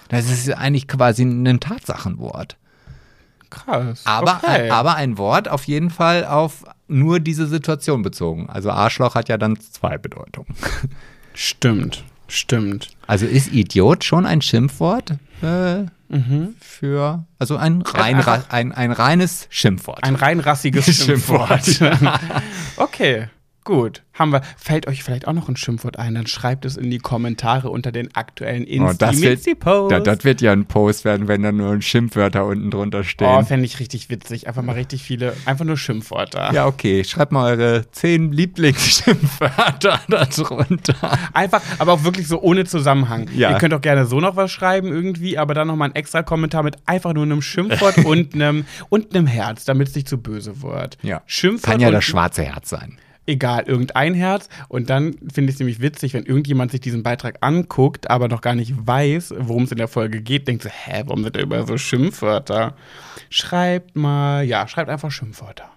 [0.10, 2.58] Das ist eigentlich quasi ein Tatsachenwort.
[3.50, 4.02] Krass.
[4.06, 4.70] Aber, okay.
[4.70, 8.48] aber ein Wort auf jeden Fall auf nur diese Situation bezogen.
[8.50, 10.54] Also Arschloch hat ja dann zwei Bedeutungen.
[11.34, 12.04] Stimmt.
[12.28, 12.90] Stimmt.
[13.08, 16.56] Also ist Idiot schon ein Schimpfwort äh, Mhm.
[16.60, 18.16] für, also ein, rein,
[18.50, 20.04] ein, ein reines Schimpfwort.
[20.04, 21.64] Ein rein rassiges Schimpfwort.
[21.64, 22.20] Schimpfwort.
[22.78, 23.28] okay,
[23.70, 24.04] gut.
[24.14, 24.42] Haben wir.
[24.58, 26.16] Fällt euch vielleicht auch noch ein Schimpfwort ein?
[26.16, 30.42] Dann schreibt es in die Kommentare unter den aktuellen Oh, das, wird, da, das wird
[30.42, 33.28] ja ein Post werden, wenn da nur Schimpfwörter unten drunter stehen.
[33.28, 34.48] Oh, fände ich richtig witzig.
[34.48, 36.52] Einfach mal richtig viele, einfach nur Schimpfwörter.
[36.54, 37.04] ja, okay.
[37.06, 41.18] Schreibt mal eure zehn Lieblingsschimpfwörter da drunter.
[41.34, 43.30] Einfach, aber auch wirklich so ohne Zusammenhang.
[43.34, 43.52] Ja.
[43.52, 46.64] Ihr könnt auch gerne so noch was schreiben irgendwie, aber dann nochmal ein extra Kommentar
[46.64, 50.62] mit einfach nur einem Schimpfwort und einem und einem Herz, damit es nicht zu böse
[50.62, 50.98] wird.
[51.02, 51.22] Ja.
[51.26, 52.98] Schimpfwort Kann ja das schwarze Herz sein.
[53.30, 54.50] Egal, irgendein Herz.
[54.68, 58.42] Und dann finde ich es nämlich witzig, wenn irgendjemand sich diesen Beitrag anguckt, aber noch
[58.42, 61.42] gar nicht weiß, worum es in der Folge geht, denkt so, hä, warum sind da
[61.42, 62.76] über so Schimpfwörter?
[63.30, 65.70] Schreibt mal, ja, schreibt einfach Schimpfwörter.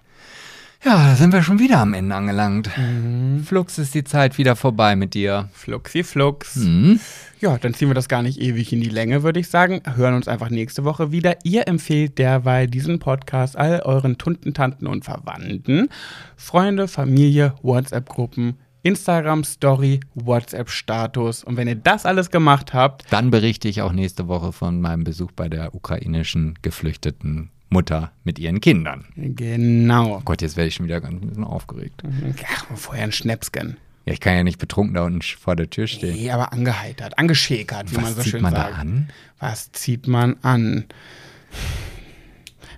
[0.85, 2.69] Ja, da sind wir schon wieder am Ende angelangt.
[2.77, 3.45] Mhm.
[3.45, 5.47] Flux ist die Zeit wieder vorbei mit dir.
[5.53, 6.57] Fluxi Flux.
[6.57, 6.99] Mhm.
[7.39, 9.81] Ja, dann ziehen wir das gar nicht ewig in die Länge, würde ich sagen.
[9.95, 11.37] Hören uns einfach nächste Woche wieder.
[11.45, 15.87] Ihr empfehlt derweil diesen Podcast all euren Tunten, Tanten und Verwandten,
[16.35, 21.45] Freunde, Familie, WhatsApp-Gruppen, Instagram-Story, WhatsApp-Status.
[21.45, 25.05] Und wenn ihr das alles gemacht habt, Dann berichte ich auch nächste Woche von meinem
[25.05, 29.05] Besuch bei der ukrainischen geflüchteten Mutter mit ihren Kindern.
[29.15, 30.17] genau.
[30.17, 32.01] Oh Gott, jetzt werde ich schon wieder ganz ein bisschen aufgeregt.
[32.47, 33.77] Ach, vorher ein Schnäpsken.
[34.05, 36.15] Ja, ich kann ja nicht betrunken da unten vor der Tür stehen.
[36.15, 38.71] Nee, aber angeheitert, angeschäkert, wie man Was so zieht schön man sagt.
[38.73, 39.09] da an?
[39.39, 40.85] Was zieht man an?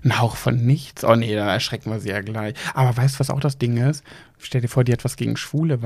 [0.04, 1.02] Ein Hauch von nichts?
[1.04, 2.54] Oh nee, dann erschrecken wir sie ja gleich.
[2.74, 4.04] Aber weißt du, was auch das Ding ist?
[4.38, 5.80] Stell dir vor, die hat was gegen Schwule.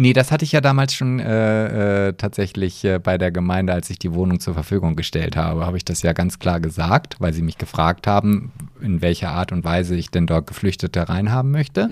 [0.00, 3.90] Nee, das hatte ich ja damals schon äh, äh, tatsächlich äh, bei der Gemeinde, als
[3.90, 7.32] ich die Wohnung zur Verfügung gestellt habe, habe ich das ja ganz klar gesagt, weil
[7.32, 11.90] sie mich gefragt haben, in welcher Art und Weise ich denn dort Geflüchtete reinhaben möchte.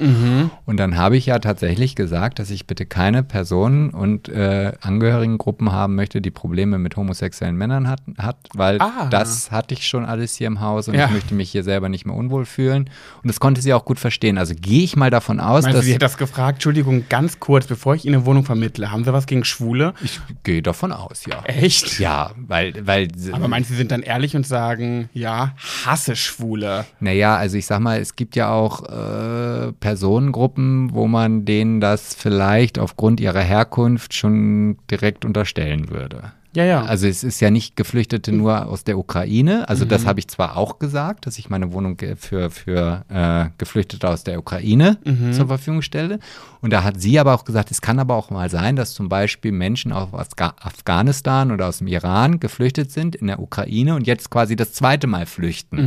[0.66, 5.72] Und dann habe ich ja tatsächlich gesagt, dass ich bitte keine Personen und äh, Angehörigengruppen
[5.72, 9.08] haben möchte, die Probleme mit homosexuellen Männern hat, hat weil Ah.
[9.10, 11.06] das hatte ich schon alles hier im Haus und Ja.
[11.06, 12.88] ich möchte mich hier selber nicht mehr unwohl fühlen.
[13.22, 14.38] Und das konnte sie auch gut verstehen.
[14.38, 16.56] Also gehe ich mal davon aus, Meinst dass sie hat das gefragt?
[16.58, 18.90] Entschuldigung, ganz kurz, bevor ich Ihnen eine Wohnung vermittle.
[18.90, 19.94] Haben Sie was gegen Schwule?
[20.02, 21.42] ich gehe davon aus, ja.
[21.44, 21.98] Echt?
[21.98, 23.08] Ja, weil, weil.
[23.32, 25.54] Aber meinst du, sie sind dann ehrlich und sagen, ja,
[25.84, 26.84] hasse Schwule?
[27.00, 32.14] Naja, also ich sag mal, es gibt ja auch äh, Personengruppen, wo man denen das
[32.14, 36.32] vielleicht aufgrund ihrer Herkunft schon direkt unterstellen würde.
[36.56, 36.84] Ja, ja.
[36.86, 39.68] Also es ist ja nicht Geflüchtete nur aus der Ukraine.
[39.68, 44.08] Also das habe ich zwar auch gesagt, dass ich meine Wohnung für, für äh, Geflüchtete
[44.08, 44.96] aus der Ukraine
[45.32, 46.18] zur Verfügung stelle.
[46.62, 49.10] Und da hat sie aber auch gesagt, es kann aber auch mal sein, dass zum
[49.10, 54.06] Beispiel Menschen aus Afga Afghanistan oder aus dem Iran geflüchtet sind in der Ukraine und
[54.06, 55.78] jetzt quasi das zweite Mal flüchten.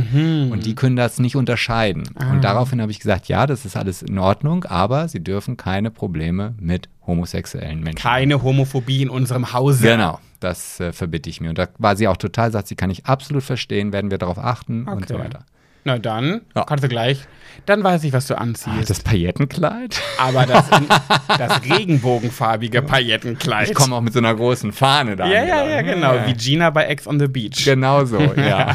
[0.52, 2.04] Und die können das nicht unterscheiden.
[2.30, 5.90] Und daraufhin habe ich gesagt, ja, das ist alles in Ordnung, aber sie dürfen keine
[5.90, 9.86] Probleme mit homosexuellen Menschen Keine Homophobie in unserem Hause.
[9.86, 11.50] Genau, das äh, verbitte ich mir.
[11.50, 14.38] Und da war sie auch total, sagt sie, kann ich absolut verstehen, werden wir darauf
[14.38, 15.24] achten und so Okay.
[15.24, 15.44] weiter.
[15.84, 16.64] Na dann, Ja.
[16.64, 17.26] kannst du gleich.
[17.70, 18.90] Dann weiß ich, was du Ah, anziehst.
[18.90, 20.00] das Paillettenkleid?
[20.18, 20.64] Aber das,
[21.38, 23.68] das regenbogenfarbige Paillettenkleid.
[23.68, 25.24] Ich komme auch mit so einer großen Fahne da.
[25.28, 26.14] Ja, ja, ja, genau.
[26.26, 27.64] Wie Gina bei Ex on the Beach.
[27.64, 28.74] Genau so, ja.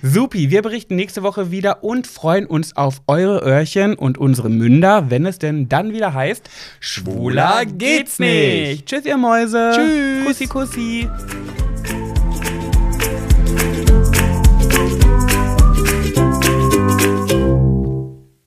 [0.00, 5.10] Supi, wir berichten nächste Woche wieder und freuen uns auf eure Öhrchen und unsere Münder,
[5.10, 6.48] wenn es denn dann wieder heißt,
[6.78, 8.86] Schwuler geht's nicht.
[8.86, 9.72] Tschüss, ihr Mäuse.
[9.74, 10.24] Tschüss.
[10.26, 11.08] Kussi, kussi.